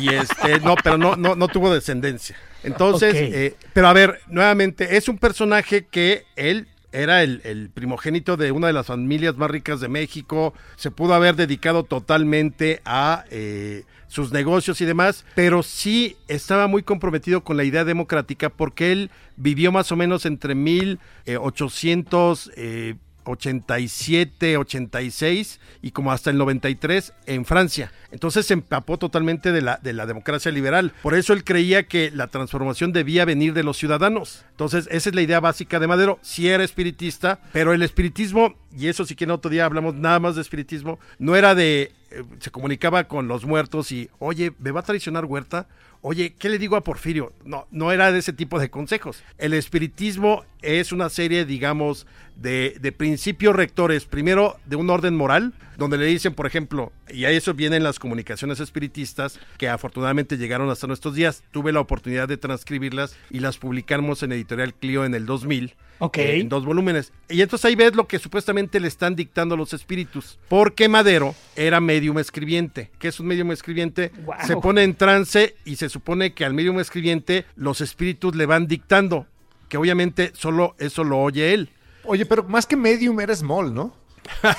Y 0.00 0.14
este, 0.14 0.60
no, 0.60 0.76
pero 0.82 0.96
no, 0.96 1.14
no, 1.16 1.34
no 1.34 1.48
tuvo 1.48 1.74
descendencia. 1.74 2.36
Entonces, 2.64 3.14
eh, 3.14 3.54
pero 3.72 3.88
a 3.88 3.92
ver, 3.92 4.20
nuevamente, 4.28 4.96
es 4.96 5.08
un 5.08 5.18
personaje 5.18 5.86
que 5.86 6.24
él 6.36 6.66
era 6.94 7.22
el, 7.22 7.40
el 7.44 7.70
primogénito 7.70 8.36
de 8.36 8.52
una 8.52 8.68
de 8.68 8.72
las 8.72 8.86
familias 8.86 9.36
más 9.36 9.50
ricas 9.50 9.80
de 9.80 9.88
México, 9.88 10.54
se 10.76 10.90
pudo 10.92 11.14
haber 11.14 11.34
dedicado 11.34 11.82
totalmente 11.82 12.80
a 12.84 13.24
eh, 13.30 13.82
sus 14.06 14.32
negocios 14.32 14.80
y 14.80 14.84
demás, 14.84 15.24
pero 15.34 15.64
sí 15.64 16.16
estaba 16.28 16.68
muy 16.68 16.84
comprometido 16.84 17.42
con 17.42 17.56
la 17.56 17.64
idea 17.64 17.84
democrática 17.84 18.48
porque 18.48 18.92
él 18.92 19.10
vivió 19.36 19.72
más 19.72 19.90
o 19.92 19.96
menos 19.96 20.24
entre 20.24 20.54
1800... 20.54 22.52
Eh, 22.56 22.94
87, 23.24 24.56
86 24.56 25.60
y 25.82 25.90
como 25.90 26.12
hasta 26.12 26.30
el 26.30 26.38
93 26.38 27.12
en 27.26 27.44
Francia. 27.44 27.92
Entonces 28.10 28.46
se 28.46 28.54
empapó 28.54 28.98
totalmente 28.98 29.52
de 29.52 29.62
la, 29.62 29.78
de 29.82 29.92
la 29.92 30.06
democracia 30.06 30.52
liberal. 30.52 30.92
Por 31.02 31.14
eso 31.14 31.32
él 31.32 31.44
creía 31.44 31.84
que 31.84 32.10
la 32.10 32.28
transformación 32.28 32.92
debía 32.92 33.24
venir 33.24 33.54
de 33.54 33.64
los 33.64 33.76
ciudadanos. 33.76 34.44
Entonces 34.54 34.88
esa 34.92 35.08
es 35.10 35.14
la 35.16 35.22
idea 35.22 35.40
básica 35.40 35.80
de 35.80 35.88
Madero. 35.88 36.20
Sí 36.22 36.48
era 36.48 36.62
espiritista, 36.62 37.40
pero 37.52 37.72
el 37.72 37.82
espiritismo, 37.82 38.54
y 38.76 38.86
eso 38.86 39.04
sí 39.04 39.16
que 39.16 39.24
en 39.24 39.32
otro 39.32 39.50
día 39.50 39.64
hablamos 39.64 39.96
nada 39.96 40.20
más 40.20 40.36
de 40.36 40.42
espiritismo, 40.42 41.00
no 41.18 41.34
era 41.34 41.56
de 41.56 41.90
eh, 42.12 42.22
se 42.38 42.52
comunicaba 42.52 43.04
con 43.04 43.26
los 43.26 43.44
muertos 43.44 43.90
y, 43.90 44.08
oye, 44.20 44.52
¿me 44.60 44.70
va 44.70 44.80
a 44.80 44.84
traicionar 44.84 45.24
Huerta? 45.24 45.66
Oye, 46.02 46.34
¿qué 46.38 46.48
le 46.48 46.60
digo 46.60 46.76
a 46.76 46.84
Porfirio? 46.84 47.32
No, 47.44 47.66
no 47.72 47.90
era 47.90 48.12
de 48.12 48.20
ese 48.20 48.32
tipo 48.32 48.60
de 48.60 48.70
consejos. 48.70 49.24
El 49.38 49.54
espiritismo 49.54 50.44
es 50.62 50.92
una 50.92 51.08
serie, 51.08 51.44
digamos, 51.44 52.06
de, 52.36 52.76
de 52.80 52.92
principios 52.92 53.56
rectores, 53.56 54.04
primero 54.04 54.56
de 54.66 54.76
un 54.76 54.90
orden 54.90 55.16
moral, 55.16 55.54
donde 55.76 55.98
le 55.98 56.06
dicen, 56.06 56.34
por 56.34 56.46
ejemplo, 56.46 56.92
y 57.08 57.24
a 57.24 57.30
eso 57.30 57.54
vienen 57.54 57.82
las 57.82 57.98
comunicaciones 57.98 58.60
espiritistas, 58.60 59.38
que 59.58 59.68
afortunadamente 59.68 60.36
llegaron 60.38 60.70
hasta 60.70 60.86
nuestros 60.86 61.14
días. 61.14 61.42
Tuve 61.50 61.72
la 61.72 61.80
oportunidad 61.80 62.28
de 62.28 62.36
transcribirlas 62.36 63.16
y 63.30 63.40
las 63.40 63.58
publicamos 63.58 64.22
en 64.22 64.32
Editorial 64.32 64.74
Clio 64.74 65.04
en 65.04 65.14
el 65.14 65.26
2000. 65.26 65.74
Ok. 66.00 66.18
eh, 66.18 66.40
en 66.40 66.48
dos 66.48 66.64
volúmenes. 66.64 67.12
Y 67.28 67.40
entonces 67.40 67.64
ahí 67.64 67.76
ves 67.76 67.94
lo 67.94 68.08
que 68.08 68.18
supuestamente 68.18 68.80
le 68.80 68.88
están 68.88 69.14
dictando 69.14 69.56
los 69.56 69.72
espíritus. 69.72 70.38
Porque 70.48 70.88
Madero 70.88 71.34
era 71.56 71.80
medium 71.80 72.18
escribiente. 72.18 72.90
¿Qué 72.98 73.08
es 73.08 73.20
un 73.20 73.26
medium 73.26 73.52
escribiente? 73.52 74.10
Se 74.46 74.56
pone 74.56 74.82
en 74.82 74.94
trance 74.94 75.54
y 75.64 75.76
se 75.76 75.88
supone 75.88 76.34
que 76.34 76.44
al 76.44 76.54
medium 76.54 76.80
escribiente 76.80 77.46
los 77.56 77.80
espíritus 77.80 78.34
le 78.34 78.46
van 78.46 78.66
dictando. 78.66 79.26
Que 79.68 79.76
obviamente 79.76 80.32
solo 80.34 80.74
eso 80.78 81.04
lo 81.04 81.18
oye 81.18 81.54
él. 81.54 81.70
Oye, 82.04 82.26
pero 82.26 82.42
más 82.44 82.66
que 82.66 82.76
medium 82.76 83.18
era 83.20 83.34
small, 83.34 83.72
¿no? 83.72 83.94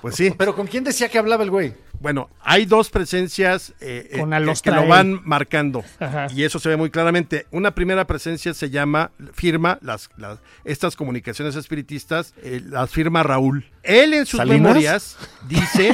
Pues 0.00 0.16
sí. 0.16 0.32
Pero 0.36 0.54
¿con 0.54 0.66
quién 0.66 0.84
decía 0.84 1.08
que 1.08 1.18
hablaba 1.18 1.42
el 1.44 1.50
güey? 1.50 1.72
Bueno, 2.00 2.28
hay 2.42 2.66
dos 2.66 2.90
presencias 2.90 3.72
eh, 3.80 4.08
eh, 4.12 4.18
Con 4.18 4.30
que- 4.30 4.70
lo 4.70 4.86
van 4.86 5.20
marcando. 5.24 5.82
Ajá. 5.98 6.26
Y 6.34 6.42
eso 6.44 6.58
se 6.58 6.68
ve 6.68 6.76
muy 6.76 6.90
claramente. 6.90 7.46
Una 7.50 7.74
primera 7.74 8.06
presencia 8.06 8.52
se 8.52 8.68
llama, 8.68 9.10
firma, 9.32 9.78
las, 9.80 10.10
las- 10.18 10.38
estas 10.64 10.96
comunicaciones 10.96 11.56
espiritistas, 11.56 12.34
eh, 12.42 12.60
las 12.64 12.90
firma 12.90 13.22
Raúl. 13.22 13.64
Él 13.82 14.12
en 14.12 14.26
sus 14.26 14.38
¿Salinas? 14.38 14.60
memorias 14.60 15.16
dice, 15.48 15.92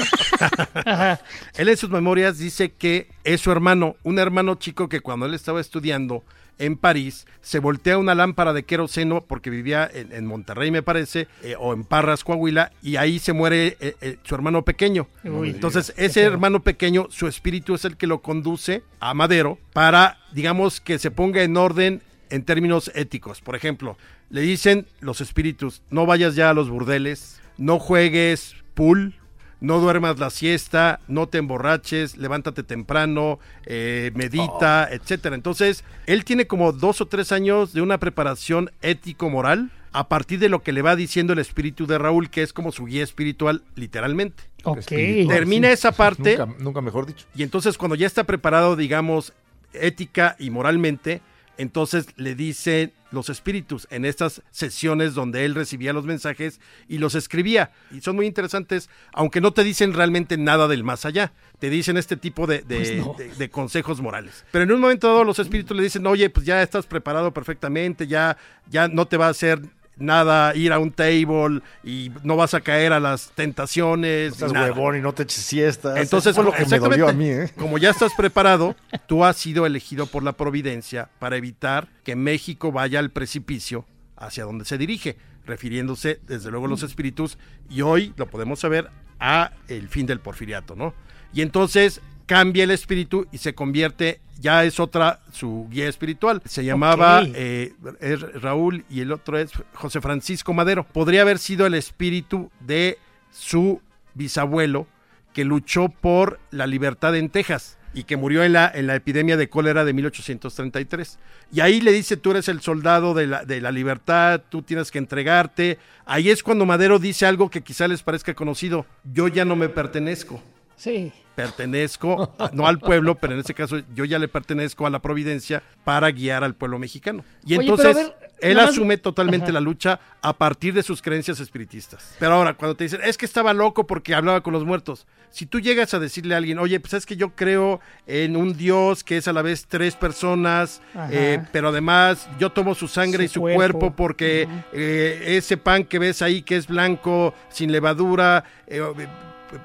él 1.57 1.69
en 1.69 1.77
sus 1.77 1.91
memorias 1.91 2.39
dice 2.39 2.73
que 2.73 3.09
es 3.23 3.41
su 3.41 3.53
hermano, 3.53 3.97
un 4.03 4.19
hermano 4.19 4.57
chico 4.57 4.89
que 4.89 5.01
cuando 5.01 5.27
él 5.27 5.35
estaba 5.35 5.61
estudiando 5.61 6.25
en 6.61 6.77
París, 6.77 7.27
se 7.41 7.59
voltea 7.59 7.99
una 7.99 8.15
lámpara 8.15 8.53
de 8.53 8.65
queroseno 8.65 9.25
porque 9.27 9.51
vivía 9.51 9.91
en, 9.93 10.13
en 10.13 10.27
Monterrey, 10.27 10.71
me 10.71 10.83
parece, 10.83 11.27
eh, 11.43 11.57
o 11.59 11.73
en 11.73 11.85
Parras, 11.85 12.23
Coahuila, 12.23 12.71
y 12.83 12.97
ahí 12.97 13.19
se 13.19 13.33
muere 13.33 13.79
eh, 13.81 13.97
eh, 14.01 14.19
su 14.23 14.35
hermano 14.35 14.63
pequeño. 14.63 15.09
Uy. 15.25 15.51
Entonces, 15.51 15.93
ese 15.97 16.21
hermano 16.23 16.63
pequeño, 16.63 17.07
su 17.11 17.27
espíritu 17.27 17.75
es 17.75 17.85
el 17.85 17.97
que 17.97 18.07
lo 18.07 18.21
conduce 18.21 18.83
a 19.01 19.15
Madero 19.15 19.59
para, 19.73 20.19
digamos, 20.33 20.81
que 20.81 20.99
se 20.99 21.11
ponga 21.11 21.43
en 21.43 21.57
orden 21.57 22.03
en 22.29 22.45
términos 22.45 22.93
éticos. 22.95 23.41
Por 23.41 23.57
ejemplo, 23.57 23.97
le 24.29 24.43
dicen 24.43 24.87
los 25.01 25.21
espíritus, 25.23 25.83
no 25.91 26.05
vayas 26.05 26.35
ya 26.35 26.51
a 26.51 26.55
los 26.55 26.69
burdeles, 26.69 27.41
no 27.57 27.79
juegues 27.79 28.55
pool, 28.75 29.15
no 29.61 29.79
duermas 29.79 30.19
la 30.19 30.31
siesta, 30.31 31.01
no 31.09 31.29
te 31.29 31.39
emborraches, 31.39 32.17
levántate 32.17 32.63
temprano, 32.63 33.39
eh, 33.67 34.11
medita, 34.15 34.89
etcétera. 34.91 35.35
Entonces, 35.35 35.85
él 36.07 36.25
tiene 36.25 36.47
como 36.47 36.73
dos 36.73 37.01
o 37.01 37.07
tres 37.07 37.33
años 37.33 37.73
de 37.73 37.83
una 37.83 37.99
preparación 37.99 38.71
ético-moral 38.83 39.71
a 39.93 40.09
partir 40.09 40.39
de 40.39 40.49
lo 40.49 40.63
que 40.63 40.73
le 40.73 40.83
va 40.83 40.95
diciendo 40.97 41.33
el 41.33 41.41
espíritu 41.41 41.87
de 41.87 41.99
Raúl, 41.99 42.31
que 42.31 42.43
es 42.43 42.53
como 42.53 42.71
su 42.73 42.85
guía 42.87 43.03
espiritual, 43.03 43.63
literalmente. 43.75 44.45
Ok. 44.65 44.79
Espiritual. 44.79 45.37
Termina 45.37 45.71
esa 45.71 45.93
parte 45.93 46.39
Nunca, 46.39 46.55
nunca 46.63 46.81
mejor 46.81 47.07
dicho. 47.07 47.27
y 47.35 47.43
entonces 47.43 47.77
cuando 47.77 47.97
ya 47.97 48.07
está 48.07 48.25
preparado, 48.25 48.77
digamos, 48.77 49.33
ética 49.73 50.37
y 50.39 50.51
moralmente, 50.51 51.23
entonces 51.59 52.07
le 52.17 52.35
dice 52.35 52.93
los 53.13 53.29
espíritus 53.29 53.87
en 53.91 54.05
estas 54.05 54.43
sesiones 54.51 55.15
donde 55.15 55.45
él 55.45 55.55
recibía 55.55 55.93
los 55.93 56.05
mensajes 56.05 56.61
y 56.89 56.99
los 56.99 57.15
escribía. 57.15 57.71
Y 57.91 58.01
son 58.01 58.17
muy 58.17 58.27
interesantes, 58.27 58.89
aunque 59.13 59.41
no 59.41 59.53
te 59.53 59.65
dicen 59.65 59.93
realmente 59.93 60.37
nada 60.37 60.69
del 60.69 60.85
más 60.85 61.05
allá. 61.05 61.33
Te 61.59 61.71
dicen 61.71 61.97
este 61.97 62.17
tipo 62.17 62.47
de, 62.47 62.59
de- 62.63 62.77
Pues 62.77 62.97
no. 62.97 63.15
de- 63.19 63.29
de 63.35 63.51
consejos 63.51 64.01
morales. 64.01 64.45
Pero 64.53 64.65
en 64.65 64.73
un 64.73 64.81
momento 64.81 65.09
dado 65.09 65.25
los 65.25 65.39
espíritus 65.39 65.77
le 65.77 65.83
dicen, 65.83 66.07
oye, 66.07 66.31
pues 66.31 66.47
ya 66.47 66.63
estás 66.63 66.87
preparado 66.87 67.33
perfectamente, 67.33 68.07
ya, 68.07 68.37
ya 68.71 68.89
no 68.89 69.07
te 69.07 69.17
va 69.17 69.27
a 69.27 69.31
hacer 69.31 69.61
nada 70.01 70.55
ir 70.57 70.73
a 70.73 70.79
un 70.79 70.91
table 70.91 71.61
y 71.85 72.11
no 72.25 72.37
vas 72.37 72.55
a 72.55 72.61
caer 72.61 72.93
a 72.93 73.01
las 73.01 73.31
tentaciones. 73.35 74.33
Estás 74.33 74.53
nada". 74.53 74.67
huevón 74.67 74.97
y 74.97 75.01
no 75.01 75.13
te 75.13 75.23
eches 75.23 75.43
siestas. 75.43 75.99
Entonces, 75.99 76.33
Eso 76.33 76.43
fue 76.43 76.45
lo 76.45 76.53
que 76.53 76.67
me 76.67 76.79
dolió 76.79 77.09
a 77.09 77.13
mí, 77.13 77.29
¿eh? 77.29 77.51
como 77.57 77.79
ya 77.79 77.91
estás 77.91 78.13
preparado, 78.15 78.75
tú 79.07 79.25
has 79.25 79.37
sido 79.37 79.67
elegido 79.67 80.07
por 80.07 80.23
la 80.23 80.33
providencia 80.33 81.11
para 81.19 81.37
evitar 81.37 81.89
que 82.03 82.17
México 82.17 82.73
vaya 82.73 82.99
al 82.99 83.11
precipicio 83.11 83.85
hacia 84.17 84.45
donde 84.45 84.65
se 84.65 84.79
dirige, 84.79 85.17
refiriéndose 85.47 86.21
desde 86.27 86.51
luego 86.51 86.67
a 86.67 86.69
los 86.69 86.83
espíritus 86.83 87.39
y 87.69 87.83
hoy 87.83 88.13
lo 88.17 88.27
podemos 88.27 88.61
saber 88.61 88.89
a 89.19 89.53
el 89.69 89.89
fin 89.89 90.07
del 90.07 90.21
porfiriato, 90.21 90.75
¿no? 90.77 90.95
Y 91.33 91.43
entonces 91.43 92.01
cambia 92.31 92.63
el 92.63 92.71
espíritu 92.71 93.27
y 93.33 93.39
se 93.39 93.57
convierte, 93.57 94.21
ya 94.39 94.63
es 94.63 94.79
otra 94.79 95.19
su 95.33 95.67
guía 95.69 95.89
espiritual. 95.89 96.41
Se 96.45 96.65
llamaba 96.65 97.25
eh, 97.35 97.73
es 97.99 98.21
Raúl 98.41 98.85
y 98.89 99.01
el 99.01 99.11
otro 99.11 99.37
es 99.37 99.51
José 99.75 100.01
Francisco 100.01 100.55
Madero. 100.55 100.85
Podría 100.85 101.23
haber 101.23 101.41
sido 101.41 101.67
el 101.67 101.75
espíritu 101.75 102.53
de 102.61 102.99
su 103.33 103.83
bisabuelo 104.15 104.87
que 105.33 105.45
luchó 105.45 105.89
por 105.89 106.39
la 106.53 106.69
libertad 106.69 107.17
en 107.17 107.31
Texas 107.31 107.79
y 107.95 108.05
que 108.05 108.17
murió 108.17 108.45
en 108.45 108.53
la, 108.53 108.71
en 108.73 108.87
la 108.87 108.95
epidemia 108.95 109.37
de 109.37 109.49
cólera 109.49 109.85
de 109.85 109.93
1833. 109.93 111.19
Y 111.53 111.63
ahí 111.63 111.81
le 111.81 111.91
dice, 111.91 112.17
tú 112.17 112.31
eres 112.31 112.49
el 112.49 112.61
soldado 112.61 113.13
de 113.13 113.27
la, 113.27 113.45
de 113.45 113.61
la 113.61 113.73
libertad, 113.73 114.41
tú 114.49 114.63
tienes 114.63 114.93
que 114.93 114.99
entregarte. 114.99 115.79
Ahí 116.07 116.31
es 116.31 116.45
cuando 116.45 116.65
Madero 116.65 117.01
dice 117.01 117.27
algo 117.27 117.51
que 117.51 117.63
quizá 117.63 117.89
les 117.89 118.05
parezca 118.05 118.35
conocido, 118.35 118.87
yo 119.03 119.27
ya 119.27 119.45
no 119.45 119.57
me 119.57 119.69
pertenezco. 119.69 120.41
Sí. 120.81 121.13
Pertenezco, 121.35 122.35
no 122.53 122.67
al 122.67 122.79
pueblo, 122.79 123.15
pero 123.17 123.35
en 123.35 123.41
este 123.41 123.53
caso 123.55 123.79
yo 123.95 124.05
ya 124.07 124.19
le 124.19 124.29
pertenezco 124.29 124.87
a 124.87 124.91
la 124.91 125.01
providencia 125.01 125.63
para 125.85 126.11
guiar 126.11 126.43
al 126.45 126.55
pueblo 126.55 126.79
mexicano. 126.79 127.23
Y 127.45 127.55
Oye, 127.57 127.63
entonces 127.69 127.97
ver, 127.97 128.15
él 128.41 128.57
más- 128.57 128.71
asume 128.71 128.97
totalmente 128.97 129.45
Ajá. 129.47 129.53
la 129.53 129.61
lucha 129.61 130.01
a 130.23 130.33
partir 130.37 130.73
de 130.75 130.83
sus 130.83 131.03
creencias 131.03 131.39
espiritistas. 131.41 132.15
Pero 132.19 132.33
ahora, 132.35 132.55
cuando 132.55 132.77
te 132.77 132.85
dicen, 132.85 133.01
es 133.05 133.19
que 133.19 133.27
estaba 133.27 133.53
loco 133.53 133.87
porque 133.87 134.15
hablaba 134.15 134.43
con 134.43 134.53
los 134.55 134.65
muertos, 134.65 135.07
si 135.31 135.47
tú 135.47 135.61
llegas 135.61 135.93
a 135.95 135.99
decirle 135.99 136.35
a 136.35 136.39
alguien, 136.39 136.59
oye, 136.59 136.81
pues 136.81 136.95
es 136.95 137.05
que 137.07 137.17
yo 137.17 137.31
creo 137.37 137.81
en 138.07 138.37
un 138.37 138.57
Dios 138.57 139.05
que 139.05 139.17
es 139.19 139.29
a 139.29 139.33
la 139.33 139.43
vez 139.43 139.67
tres 139.69 139.97
personas, 139.97 140.81
eh, 141.11 141.41
pero 141.53 141.69
además 141.69 142.29
yo 142.39 142.51
tomo 142.51 142.75
su 142.75 142.89
sangre 142.89 143.25
Su 143.29 143.31
y 143.31 143.35
su 143.35 143.41
cuerpo. 143.43 143.79
cuerpo, 143.79 143.97
porque 143.97 144.49
eh, 144.73 145.25
ese 145.37 145.57
pan 145.57 145.85
que 145.85 145.99
ves 145.99 146.21
ahí 146.23 146.43
que 146.43 146.57
es 146.57 146.67
blanco, 146.67 147.35
sin 147.51 147.71
levadura, 147.71 148.45
eh, 148.67 148.81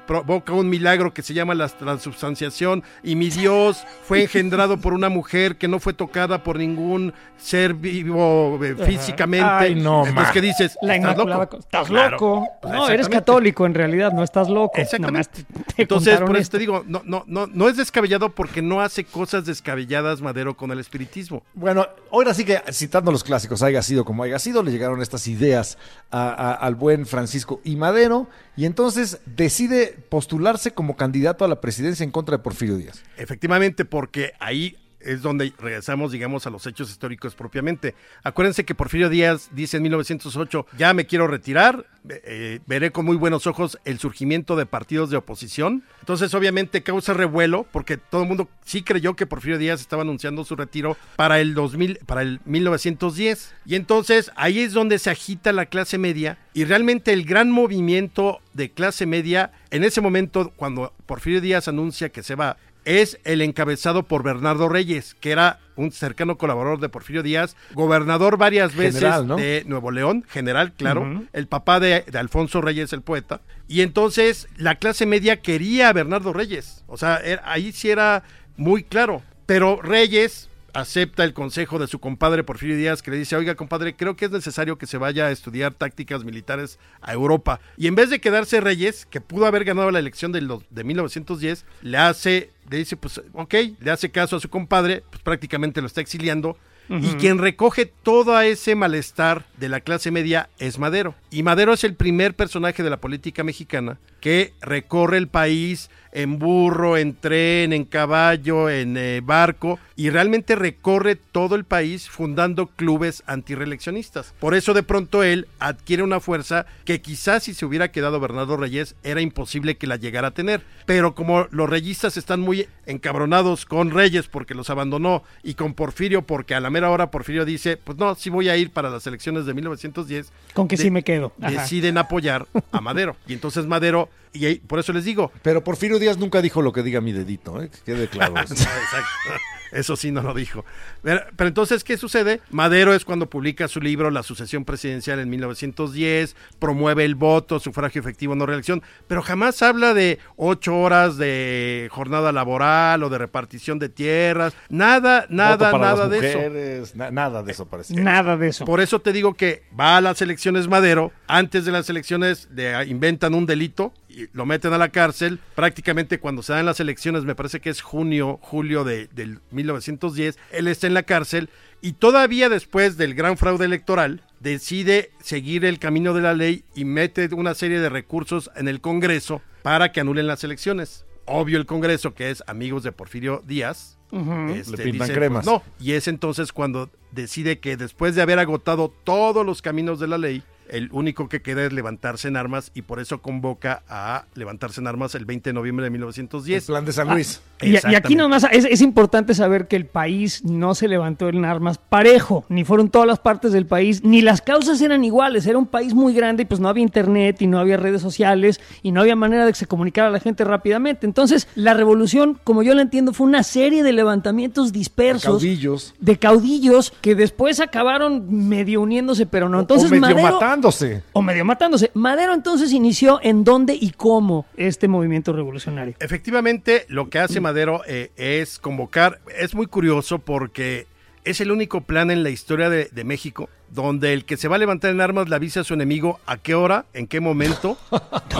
provoca 0.06 0.52
un 0.52 0.68
milagro 0.68 1.12
que 1.14 1.22
se 1.22 1.34
llama 1.34 1.54
la 1.54 1.68
transubstanciación 1.68 2.82
y 3.02 3.14
mi 3.16 3.30
Dios 3.30 3.84
fue 4.04 4.22
engendrado 4.22 4.78
por 4.78 4.92
una 4.92 5.08
mujer 5.08 5.56
que 5.56 5.68
no 5.68 5.78
fue 5.80 5.92
tocada 5.92 6.42
por 6.42 6.58
ningún 6.58 7.12
ser 7.36 7.74
vivo 7.74 8.58
eh, 8.64 8.74
físicamente. 8.86 9.46
Ay, 9.48 9.74
no, 9.74 10.06
Entonces. 10.06 10.32
¿qué 10.32 10.40
dices? 10.40 10.78
La 10.82 10.96
¿Estás 10.96 11.16
loco? 11.18 11.48
Co- 11.48 11.58
Estás 11.58 11.86
Claro. 11.88 12.10
loco. 12.12 12.48
Pues 12.62 12.74
No, 12.74 12.88
eres 12.88 13.08
católico 13.08 13.66
en 13.66 13.74
realidad, 13.74 14.12
no 14.12 14.22
estás 14.22 14.48
loco. 14.48 14.72
Exactamente. 14.76 15.42
Nomás 15.42 15.64
te- 15.66 15.74
te 15.74 15.82
Entonces, 15.82 16.18
por 16.20 16.30
eso 16.30 16.38
esto. 16.42 16.52
te 16.52 16.58
digo, 16.60 16.84
no, 16.86 17.02
no, 17.04 17.24
no, 17.26 17.46
no 17.46 17.68
es 17.68 17.76
descabellado 17.76 18.30
porque 18.30 18.62
no 18.62 18.80
hace 18.80 19.04
cosas 19.04 19.44
descabelladas 19.44 20.20
Madero 20.22 20.56
con 20.56 20.70
el 20.70 20.78
espiritismo. 20.80 21.42
Bueno, 21.54 21.86
ahora 22.10 22.32
sí 22.34 22.44
que 22.44 22.60
citando 22.72 23.12
los 23.12 23.22
clásicos, 23.24 23.62
haya 23.62 23.82
sido 23.82 24.04
como 24.04 24.22
haya 24.22 24.38
sido, 24.38 24.62
le 24.62 24.70
llegaron 24.72 25.02
estas 25.02 25.26
ideas 25.28 25.78
a- 26.10 26.28
a- 26.30 26.52
al 26.54 26.74
buen 26.74 27.06
Francisco 27.06 27.60
y 27.64 27.76
Madero, 27.76 28.28
y 28.56 28.64
entonces 28.64 29.18
decide 29.26 29.75
postularse 30.08 30.72
como 30.72 30.96
candidato 30.96 31.44
a 31.44 31.48
la 31.48 31.60
presidencia 31.60 32.04
en 32.04 32.10
contra 32.10 32.36
de 32.36 32.42
Porfirio 32.42 32.76
Díaz. 32.76 33.02
Efectivamente, 33.16 33.84
porque 33.84 34.32
ahí 34.38 34.76
es 35.06 35.22
donde 35.22 35.52
regresamos, 35.58 36.12
digamos, 36.12 36.46
a 36.46 36.50
los 36.50 36.66
hechos 36.66 36.90
históricos 36.90 37.34
propiamente. 37.34 37.94
Acuérdense 38.22 38.64
que 38.64 38.74
Porfirio 38.74 39.08
Díaz 39.08 39.50
dice 39.52 39.76
en 39.76 39.84
1908, 39.84 40.66
ya 40.76 40.92
me 40.92 41.06
quiero 41.06 41.28
retirar, 41.28 41.86
eh, 42.08 42.60
veré 42.66 42.90
con 42.90 43.04
muy 43.04 43.16
buenos 43.16 43.46
ojos 43.46 43.78
el 43.84 43.98
surgimiento 43.98 44.56
de 44.56 44.66
partidos 44.66 45.10
de 45.10 45.16
oposición. 45.16 45.84
Entonces, 46.00 46.34
obviamente, 46.34 46.82
causa 46.82 47.14
revuelo, 47.14 47.66
porque 47.70 47.96
todo 47.96 48.22
el 48.22 48.28
mundo 48.28 48.48
sí 48.64 48.82
creyó 48.82 49.14
que 49.14 49.26
Porfirio 49.26 49.58
Díaz 49.58 49.80
estaba 49.80 50.02
anunciando 50.02 50.44
su 50.44 50.56
retiro 50.56 50.96
para 51.16 51.40
el 51.40 51.54
2000, 51.54 52.00
para 52.06 52.22
el 52.22 52.40
1910. 52.44 53.54
Y 53.64 53.76
entonces, 53.76 54.32
ahí 54.36 54.60
es 54.60 54.72
donde 54.72 54.98
se 54.98 55.10
agita 55.10 55.52
la 55.52 55.66
clase 55.66 55.98
media 55.98 56.38
y 56.52 56.64
realmente 56.64 57.12
el 57.12 57.24
gran 57.24 57.50
movimiento 57.50 58.40
de 58.54 58.70
clase 58.70 59.06
media, 59.06 59.52
en 59.70 59.84
ese 59.84 60.00
momento, 60.00 60.52
cuando 60.56 60.94
Porfirio 61.04 61.40
Díaz 61.40 61.68
anuncia 61.68 62.08
que 62.08 62.22
se 62.22 62.34
va, 62.34 62.56
es 62.86 63.18
el 63.24 63.42
encabezado 63.42 64.04
por 64.04 64.22
Bernardo 64.22 64.68
Reyes, 64.70 65.14
que 65.20 65.32
era 65.32 65.58
un 65.76 65.92
cercano 65.92 66.38
colaborador 66.38 66.80
de 66.80 66.88
Porfirio 66.88 67.22
Díaz, 67.22 67.54
gobernador 67.74 68.38
varias 68.38 68.74
veces 68.74 68.94
General, 69.00 69.26
¿no? 69.26 69.36
de 69.36 69.64
Nuevo 69.66 69.90
León, 69.90 70.24
general, 70.26 70.72
claro, 70.72 71.22
el 71.34 71.46
papá 71.48 71.80
de, 71.80 72.04
de 72.10 72.18
Alfonso 72.18 72.62
Reyes, 72.62 72.94
el 72.94 73.02
poeta. 73.02 73.42
Y 73.68 73.82
entonces 73.82 74.48
la 74.56 74.76
clase 74.76 75.04
media 75.04 75.42
quería 75.42 75.90
a 75.90 75.92
Bernardo 75.92 76.32
Reyes. 76.32 76.84
O 76.86 76.96
sea, 76.96 77.16
era- 77.18 77.42
ahí 77.44 77.72
sí 77.72 77.90
era 77.90 78.22
muy 78.56 78.82
claro. 78.84 79.22
Pero 79.44 79.82
Reyes, 79.82 80.48
acepta 80.76 81.24
el 81.24 81.32
consejo 81.32 81.78
de 81.78 81.86
su 81.86 81.98
compadre 81.98 82.44
Porfirio 82.44 82.76
Díaz 82.76 83.00
que 83.02 83.10
le 83.10 83.16
dice, 83.16 83.34
oiga 83.34 83.54
compadre, 83.54 83.96
creo 83.96 84.14
que 84.14 84.26
es 84.26 84.30
necesario 84.30 84.76
que 84.76 84.86
se 84.86 84.98
vaya 84.98 85.26
a 85.26 85.30
estudiar 85.30 85.72
tácticas 85.72 86.22
militares 86.22 86.78
a 87.00 87.14
Europa. 87.14 87.60
Y 87.78 87.86
en 87.86 87.94
vez 87.94 88.10
de 88.10 88.20
quedarse 88.20 88.60
Reyes, 88.60 89.06
que 89.06 89.22
pudo 89.22 89.46
haber 89.46 89.64
ganado 89.64 89.90
la 89.90 89.98
elección 89.98 90.32
de, 90.32 90.42
los, 90.42 90.62
de 90.68 90.84
1910, 90.84 91.64
le 91.80 91.96
hace, 91.96 92.50
le 92.68 92.76
dice, 92.76 92.96
pues 92.98 93.22
ok, 93.32 93.54
le 93.80 93.90
hace 93.90 94.10
caso 94.10 94.36
a 94.36 94.40
su 94.40 94.50
compadre, 94.50 95.02
pues 95.08 95.22
prácticamente 95.22 95.80
lo 95.80 95.86
está 95.86 96.02
exiliando. 96.02 96.58
Y 96.88 97.14
quien 97.14 97.38
recoge 97.38 97.86
todo 97.86 98.40
ese 98.40 98.76
malestar 98.76 99.44
de 99.56 99.68
la 99.68 99.80
clase 99.80 100.12
media 100.12 100.50
es 100.60 100.78
Madero. 100.78 101.16
Y 101.32 101.42
Madero 101.42 101.72
es 101.72 101.82
el 101.82 101.94
primer 101.94 102.36
personaje 102.36 102.84
de 102.84 102.90
la 102.90 103.00
política 103.00 103.42
mexicana 103.42 103.98
que 104.26 104.54
recorre 104.60 105.18
el 105.18 105.28
país 105.28 105.88
en 106.10 106.38
burro, 106.40 106.96
en 106.96 107.14
tren, 107.14 107.72
en 107.72 107.84
caballo, 107.84 108.68
en 108.70 108.96
eh, 108.96 109.20
barco, 109.22 109.78
y 109.96 110.08
realmente 110.10 110.56
recorre 110.56 111.14
todo 111.14 111.54
el 111.54 111.64
país 111.64 112.08
fundando 112.08 112.66
clubes 112.68 113.22
antireeleccionistas. 113.26 114.34
Por 114.40 114.54
eso 114.54 114.72
de 114.74 114.82
pronto 114.82 115.22
él 115.22 115.46
adquiere 115.60 116.02
una 116.02 116.20
fuerza 116.20 116.66
que 116.84 117.00
quizás 117.02 117.44
si 117.44 117.54
se 117.54 117.66
hubiera 117.66 117.92
quedado 117.92 118.18
Bernardo 118.18 118.56
Reyes 118.56 118.96
era 119.04 119.20
imposible 119.20 119.76
que 119.76 119.86
la 119.86 119.96
llegara 119.96 120.28
a 120.28 120.30
tener. 120.32 120.62
Pero 120.86 121.14
como 121.14 121.46
los 121.50 121.68
reyistas 121.68 122.16
están 122.16 122.40
muy 122.40 122.66
encabronados 122.86 123.66
con 123.66 123.90
Reyes 123.90 124.26
porque 124.28 124.54
los 124.54 124.70
abandonó 124.70 125.22
y 125.42 125.54
con 125.54 125.74
Porfirio 125.74 126.22
porque 126.22 126.54
a 126.54 126.60
la 126.60 126.70
mera 126.70 126.90
hora 126.90 127.10
Porfirio 127.10 127.44
dice, 127.44 127.76
pues 127.76 127.98
no, 127.98 128.14
sí 128.14 128.30
voy 128.30 128.48
a 128.48 128.56
ir 128.56 128.70
para 128.70 128.90
las 128.90 129.06
elecciones 129.06 129.44
de 129.46 129.54
1910. 129.54 130.32
Con 130.54 130.66
que 130.66 130.76
de- 130.76 130.82
sí 130.82 130.90
me 130.90 131.02
quedo. 131.02 131.32
Ajá. 131.40 131.50
Deciden 131.50 131.98
apoyar 131.98 132.46
a 132.72 132.80
Madero. 132.80 133.16
Y 133.28 133.34
entonces 133.34 133.66
Madero, 133.66 134.08
y 134.32 134.44
ahí- 134.46 134.56
por 134.58 134.78
eso 134.78 134.92
les 134.92 135.04
digo, 135.04 135.32
Pero 135.42 135.62
Porfirio 135.64 135.98
Díaz 135.98 136.18
nunca 136.18 136.42
dijo 136.42 136.62
lo 136.62 136.72
que 136.72 136.82
diga 136.82 137.00
mi 137.00 137.12
dedito, 137.12 137.62
¿eh? 137.62 137.70
que 137.70 137.78
quede 137.92 138.08
claro. 138.08 138.34
eso. 138.44 138.54
Exacto. 138.54 139.30
Eso 139.72 139.96
sí 139.96 140.12
no 140.12 140.22
lo 140.22 140.32
dijo. 140.32 140.64
Pero, 141.02 141.22
pero 141.34 141.48
entonces, 141.48 141.82
¿qué 141.82 141.96
sucede? 141.98 142.40
Madero 142.50 142.94
es 142.94 143.04
cuando 143.04 143.28
publica 143.28 143.66
su 143.66 143.80
libro 143.80 144.12
La 144.12 144.22
sucesión 144.22 144.64
presidencial 144.64 145.18
en 145.18 145.28
1910, 145.28 146.36
promueve 146.60 147.04
el 147.04 147.16
voto, 147.16 147.58
sufragio 147.58 148.00
efectivo, 148.00 148.36
no 148.36 148.46
reelección, 148.46 148.80
pero 149.08 149.22
jamás 149.22 149.60
habla 149.62 149.92
de 149.92 150.20
ocho 150.36 150.78
horas 150.78 151.16
de 151.16 151.88
jornada 151.90 152.30
laboral 152.30 153.02
o 153.02 153.08
de 153.10 153.18
repartición 153.18 153.80
de 153.80 153.88
tierras, 153.88 154.54
nada, 154.68 155.26
nada, 155.30 155.72
nada 155.76 156.08
de 156.08 156.80
eso. 156.82 156.94
na- 156.94 157.10
nada 157.10 157.42
de 157.42 157.50
eso 157.52 157.66
parece. 157.66 157.94
Nada 157.94 158.36
de 158.36 158.48
eso. 158.48 158.64
Por 158.64 158.80
eso 158.80 159.00
te 159.00 159.12
digo 159.12 159.34
que 159.34 159.64
va 159.78 159.96
a 159.96 160.00
las 160.00 160.22
elecciones 160.22 160.68
Madero, 160.68 161.10
antes 161.26 161.64
de 161.64 161.72
las 161.72 161.90
elecciones 161.90 162.48
le 162.54 162.86
inventan 162.86 163.34
un 163.34 163.46
delito 163.46 163.92
lo 164.32 164.46
meten 164.46 164.72
a 164.72 164.78
la 164.78 164.88
cárcel, 164.90 165.40
prácticamente 165.54 166.18
cuando 166.18 166.42
se 166.42 166.52
dan 166.52 166.66
las 166.66 166.80
elecciones, 166.80 167.24
me 167.24 167.34
parece 167.34 167.60
que 167.60 167.70
es 167.70 167.82
junio, 167.82 168.38
julio 168.42 168.84
de, 168.84 169.08
del 169.08 169.40
1910, 169.50 170.38
él 170.52 170.68
está 170.68 170.86
en 170.86 170.94
la 170.94 171.02
cárcel 171.02 171.50
y 171.80 171.92
todavía 171.92 172.48
después 172.48 172.96
del 172.96 173.14
gran 173.14 173.36
fraude 173.36 173.64
electoral 173.66 174.22
decide 174.40 175.10
seguir 175.20 175.64
el 175.64 175.78
camino 175.78 176.14
de 176.14 176.22
la 176.22 176.34
ley 176.34 176.64
y 176.74 176.84
mete 176.84 177.28
una 177.34 177.54
serie 177.54 177.80
de 177.80 177.88
recursos 177.88 178.50
en 178.56 178.68
el 178.68 178.80
Congreso 178.80 179.42
para 179.62 179.92
que 179.92 180.00
anulen 180.00 180.26
las 180.26 180.44
elecciones. 180.44 181.04
Obvio 181.26 181.58
el 181.58 181.66
Congreso, 181.66 182.14
que 182.14 182.30
es 182.30 182.42
amigos 182.46 182.82
de 182.84 182.92
Porfirio 182.92 183.42
Díaz, 183.46 183.98
este, 184.12 184.76
Le 184.76 184.84
pintan 184.84 185.08
dice, 185.08 185.12
cremas. 185.12 185.44
pues, 185.44 185.46
no, 185.46 185.62
y 185.84 185.92
es 185.92 186.06
entonces 186.06 186.52
cuando 186.52 186.90
decide 187.10 187.58
que 187.58 187.76
después 187.76 188.14
de 188.14 188.22
haber 188.22 188.38
agotado 188.38 188.94
todos 189.04 189.44
los 189.44 189.62
caminos 189.62 189.98
de 189.98 190.06
la 190.06 190.18
ley, 190.18 190.42
el 190.70 190.90
único 190.92 191.28
que 191.28 191.42
queda 191.42 191.64
es 191.64 191.72
levantarse 191.72 192.28
en 192.28 192.36
armas 192.36 192.70
y 192.74 192.82
por 192.82 193.00
eso 193.00 193.22
convoca 193.22 193.82
a 193.88 194.24
levantarse 194.34 194.80
en 194.80 194.86
armas 194.86 195.14
el 195.14 195.24
20 195.24 195.50
de 195.50 195.54
noviembre 195.54 195.84
de 195.84 195.88
El 195.88 195.92
1910. 195.92 196.66
plan 196.66 196.84
de 196.84 196.92
San 196.92 197.08
Luis. 197.08 197.40
Y, 197.62 197.72
y 197.72 197.94
aquí 197.94 198.16
nomás 198.16 198.46
es, 198.50 198.66
es 198.66 198.82
importante 198.82 199.34
saber 199.34 199.66
que 199.66 199.76
el 199.76 199.86
país 199.86 200.44
no 200.44 200.74
se 200.74 200.88
levantó 200.88 201.28
en 201.28 201.44
armas 201.44 201.78
parejo, 201.78 202.44
ni 202.48 202.64
fueron 202.64 202.90
todas 202.90 203.08
las 203.08 203.18
partes 203.18 203.52
del 203.52 203.66
país, 203.66 204.04
ni 204.04 204.20
las 204.20 204.42
causas 204.42 204.80
eran 204.80 205.04
iguales. 205.04 205.46
Era 205.46 205.58
un 205.58 205.66
país 205.66 205.94
muy 205.94 206.12
grande 206.12 206.42
y 206.42 206.46
pues 206.46 206.60
no 206.60 206.68
había 206.68 206.82
internet 206.82 207.40
y 207.40 207.46
no 207.46 207.58
había 207.58 207.76
redes 207.76 208.02
sociales 208.02 208.60
y 208.82 208.92
no 208.92 209.00
había 209.00 209.16
manera 209.16 209.46
de 209.46 209.52
que 209.52 209.58
se 209.58 209.66
comunicara 209.66 210.08
a 210.08 210.10
la 210.10 210.20
gente 210.20 210.44
rápidamente. 210.44 211.06
Entonces, 211.06 211.48
la 211.54 211.74
revolución, 211.74 212.38
como 212.44 212.62
yo 212.62 212.74
la 212.74 212.82
entiendo, 212.82 213.12
fue 213.12 213.26
una 213.26 213.42
serie 213.42 213.82
de 213.82 213.92
levantamientos 213.92 214.72
dispersos. 214.72 215.42
Caudillos. 215.42 215.94
De 216.00 216.18
caudillos 216.18 216.92
que 217.00 217.14
después 217.14 217.60
acabaron 217.60 218.48
medio 218.48 218.80
uniéndose, 218.82 219.26
pero 219.26 219.48
no. 219.48 219.60
Entonces, 219.60 219.90
o 219.90 219.94
medio 219.94 220.16
Madero, 220.16 220.38
matándose. 220.56 221.02
o 221.12 221.22
medio 221.22 221.44
matándose. 221.44 221.90
Madero 221.94 222.34
entonces 222.34 222.72
inició 222.72 223.20
en 223.22 223.44
dónde 223.44 223.74
y 223.74 223.90
cómo 223.90 224.46
este 224.56 224.88
movimiento 224.88 225.32
revolucionario. 225.32 225.94
Efectivamente, 226.00 226.86
lo 226.88 227.10
que 227.10 227.18
hace 227.18 227.40
Madero 227.40 227.82
eh, 227.86 228.10
es 228.16 228.58
convocar, 228.58 229.20
es 229.38 229.54
muy 229.54 229.66
curioso 229.66 230.18
porque 230.18 230.86
es 231.24 231.40
el 231.40 231.50
único 231.50 231.82
plan 231.82 232.10
en 232.10 232.22
la 232.22 232.30
historia 232.30 232.70
de, 232.70 232.86
de 232.86 233.04
México 233.04 233.48
donde 233.68 234.12
el 234.12 234.24
que 234.24 234.36
se 234.36 234.48
va 234.48 234.56
a 234.56 234.58
levantar 234.58 234.92
en 234.92 235.00
armas 235.00 235.28
le 235.28 235.34
avisa 235.34 235.60
a 235.60 235.64
su 235.64 235.74
enemigo 235.74 236.20
a 236.26 236.36
qué 236.36 236.54
hora, 236.54 236.86
en 236.92 237.08
qué 237.08 237.20
momento 237.20 237.76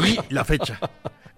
y 0.05 0.19
la 0.33 0.45
fecha. 0.45 0.79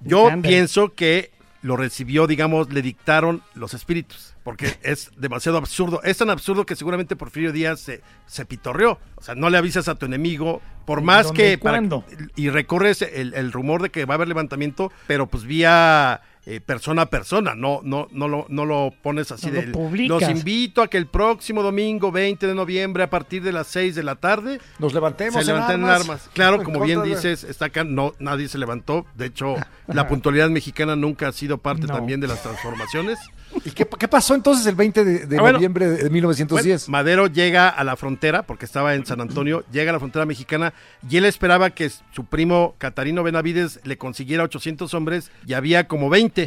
Yo 0.02 0.28
pienso 0.42 0.94
que 0.94 1.30
lo 1.62 1.76
recibió, 1.76 2.26
digamos, 2.26 2.72
le 2.72 2.82
dictaron 2.82 3.42
los 3.54 3.74
espíritus, 3.74 4.34
porque 4.48 4.78
es 4.82 5.10
demasiado 5.18 5.58
absurdo. 5.58 6.00
Es 6.04 6.16
tan 6.16 6.30
absurdo 6.30 6.64
que 6.64 6.74
seguramente 6.74 7.16
Porfirio 7.16 7.52
Díaz 7.52 7.80
se, 7.80 8.00
se 8.24 8.46
pitorreó. 8.46 8.98
O 9.16 9.22
sea, 9.22 9.34
no 9.34 9.50
le 9.50 9.58
avisas 9.58 9.88
a 9.88 9.96
tu 9.96 10.06
enemigo, 10.06 10.62
por 10.86 11.02
más 11.02 11.26
¿Dónde 11.26 11.42
que... 11.42 11.52
y 11.52 11.56
cuándo? 11.58 12.02
y 12.34 12.48
recorres 12.48 13.02
el, 13.02 13.34
el 13.34 13.52
rumor 13.52 13.82
de 13.82 13.90
que 13.90 14.06
va 14.06 14.14
a 14.14 14.16
haber 14.16 14.26
levantamiento, 14.26 14.90
pero 15.06 15.26
pues 15.26 15.44
vía 15.44 16.22
eh, 16.50 16.60
persona 16.60 17.02
a 17.02 17.06
persona, 17.10 17.54
no, 17.54 17.80
no, 17.84 18.08
no, 18.10 18.26
lo, 18.26 18.46
no 18.48 18.64
lo 18.64 18.92
pones 19.02 19.30
así 19.32 19.48
No 19.48 19.52
lo 19.54 19.60
de... 19.60 19.66
publicas. 19.68 20.20
Los 20.22 20.30
invito 20.30 20.80
a 20.82 20.88
que 20.88 20.96
el 20.96 21.06
próximo 21.06 21.62
domingo 21.62 22.10
20 22.10 22.46
de 22.46 22.54
noviembre 22.54 23.02
a 23.02 23.10
partir 23.10 23.42
de 23.42 23.52
las 23.52 23.66
6 23.66 23.94
de 23.94 24.02
la 24.02 24.14
tarde 24.16 24.58
Nos 24.78 24.94
levantemos 24.94 25.34
se 25.34 25.40
en 25.42 25.46
levanten 25.56 25.80
en 25.80 25.84
armas. 25.86 26.00
armas. 26.00 26.30
Claro, 26.32 26.56
En 26.56 26.64
como 26.64 26.80
bien 26.80 27.02
de- 27.02 27.08
dices, 27.10 27.44
está 27.44 27.66
acá, 27.66 27.84
no, 27.84 28.14
nadie 28.18 28.48
se 28.48 28.56
levantó. 28.58 29.04
De 29.14 29.26
hecho, 29.26 29.56
la 29.86 30.08
puntualidad 30.08 30.48
mexicana 30.48 30.96
nunca 30.96 31.28
ha 31.28 31.32
sido 31.32 31.58
parte 31.58 31.86
No. 31.86 31.94
también 31.94 32.20
de 32.20 32.28
las 32.28 32.42
transformaciones. 32.42 33.18
¿Y 33.64 33.70
qué, 33.70 33.86
qué 33.98 34.08
pasó 34.08 34.34
entonces 34.34 34.66
el 34.66 34.74
20 34.74 35.04
de, 35.04 35.26
de 35.26 35.36
Ah, 35.38 35.40
bueno. 35.40 35.56
noviembre 35.58 35.88
de 35.88 36.10
1910? 36.10 36.86
Bueno, 36.86 36.92
Madero 36.92 37.26
llega 37.28 37.68
a 37.70 37.82
la 37.82 37.96
frontera, 37.96 38.42
porque 38.42 38.66
estaba 38.66 38.94
en 38.94 39.06
San 39.06 39.20
Antonio, 39.22 39.64
llega 39.72 39.90
a 39.90 39.94
la 39.94 39.98
frontera 39.98 40.26
mexicana 40.26 40.74
y 41.08 41.16
él 41.16 41.24
esperaba 41.24 41.70
que 41.70 41.90
su 42.12 42.24
primo 42.26 42.74
Catarino 42.78 43.22
Benavides 43.22 43.80
le 43.84 43.96
consiguiera 43.96 44.44
800 44.44 44.92
hombres 44.94 45.30
y 45.46 45.54
había 45.54 45.88
como 45.88 46.10
20. 46.10 46.37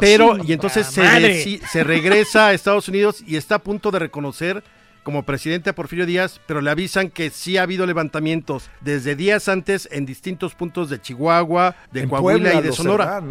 Pero, 0.00 0.36
y 0.44 0.52
entonces 0.52 0.86
se, 0.86 1.84
regresa 1.84 2.48
a 2.48 2.52
Estados 2.52 2.88
Unidos 2.88 3.22
y 3.26 3.36
está 3.36 3.56
a 3.56 3.58
punto 3.58 3.90
de 3.90 3.98
reconocer 3.98 4.62
como 5.02 5.24
presidente 5.24 5.70
a 5.70 5.74
Porfirio 5.74 6.06
Díaz, 6.06 6.40
pero 6.46 6.62
le 6.62 6.70
avisan 6.70 7.10
que 7.10 7.28
sí 7.28 7.58
ha 7.58 7.62
habido 7.62 7.84
levantamientos 7.84 8.70
desde 8.80 9.14
días 9.14 9.48
antes 9.48 9.86
en 9.92 10.06
distintos 10.06 10.54
puntos 10.54 10.88
de 10.88 11.00
Chihuahua, 11.00 11.76
de 11.92 12.02
En 12.02 12.08
Coahuila 12.08 12.52
Puebla, 12.52 12.60
y 12.60 12.62
de 12.62 12.72
Sonora. 12.72 13.22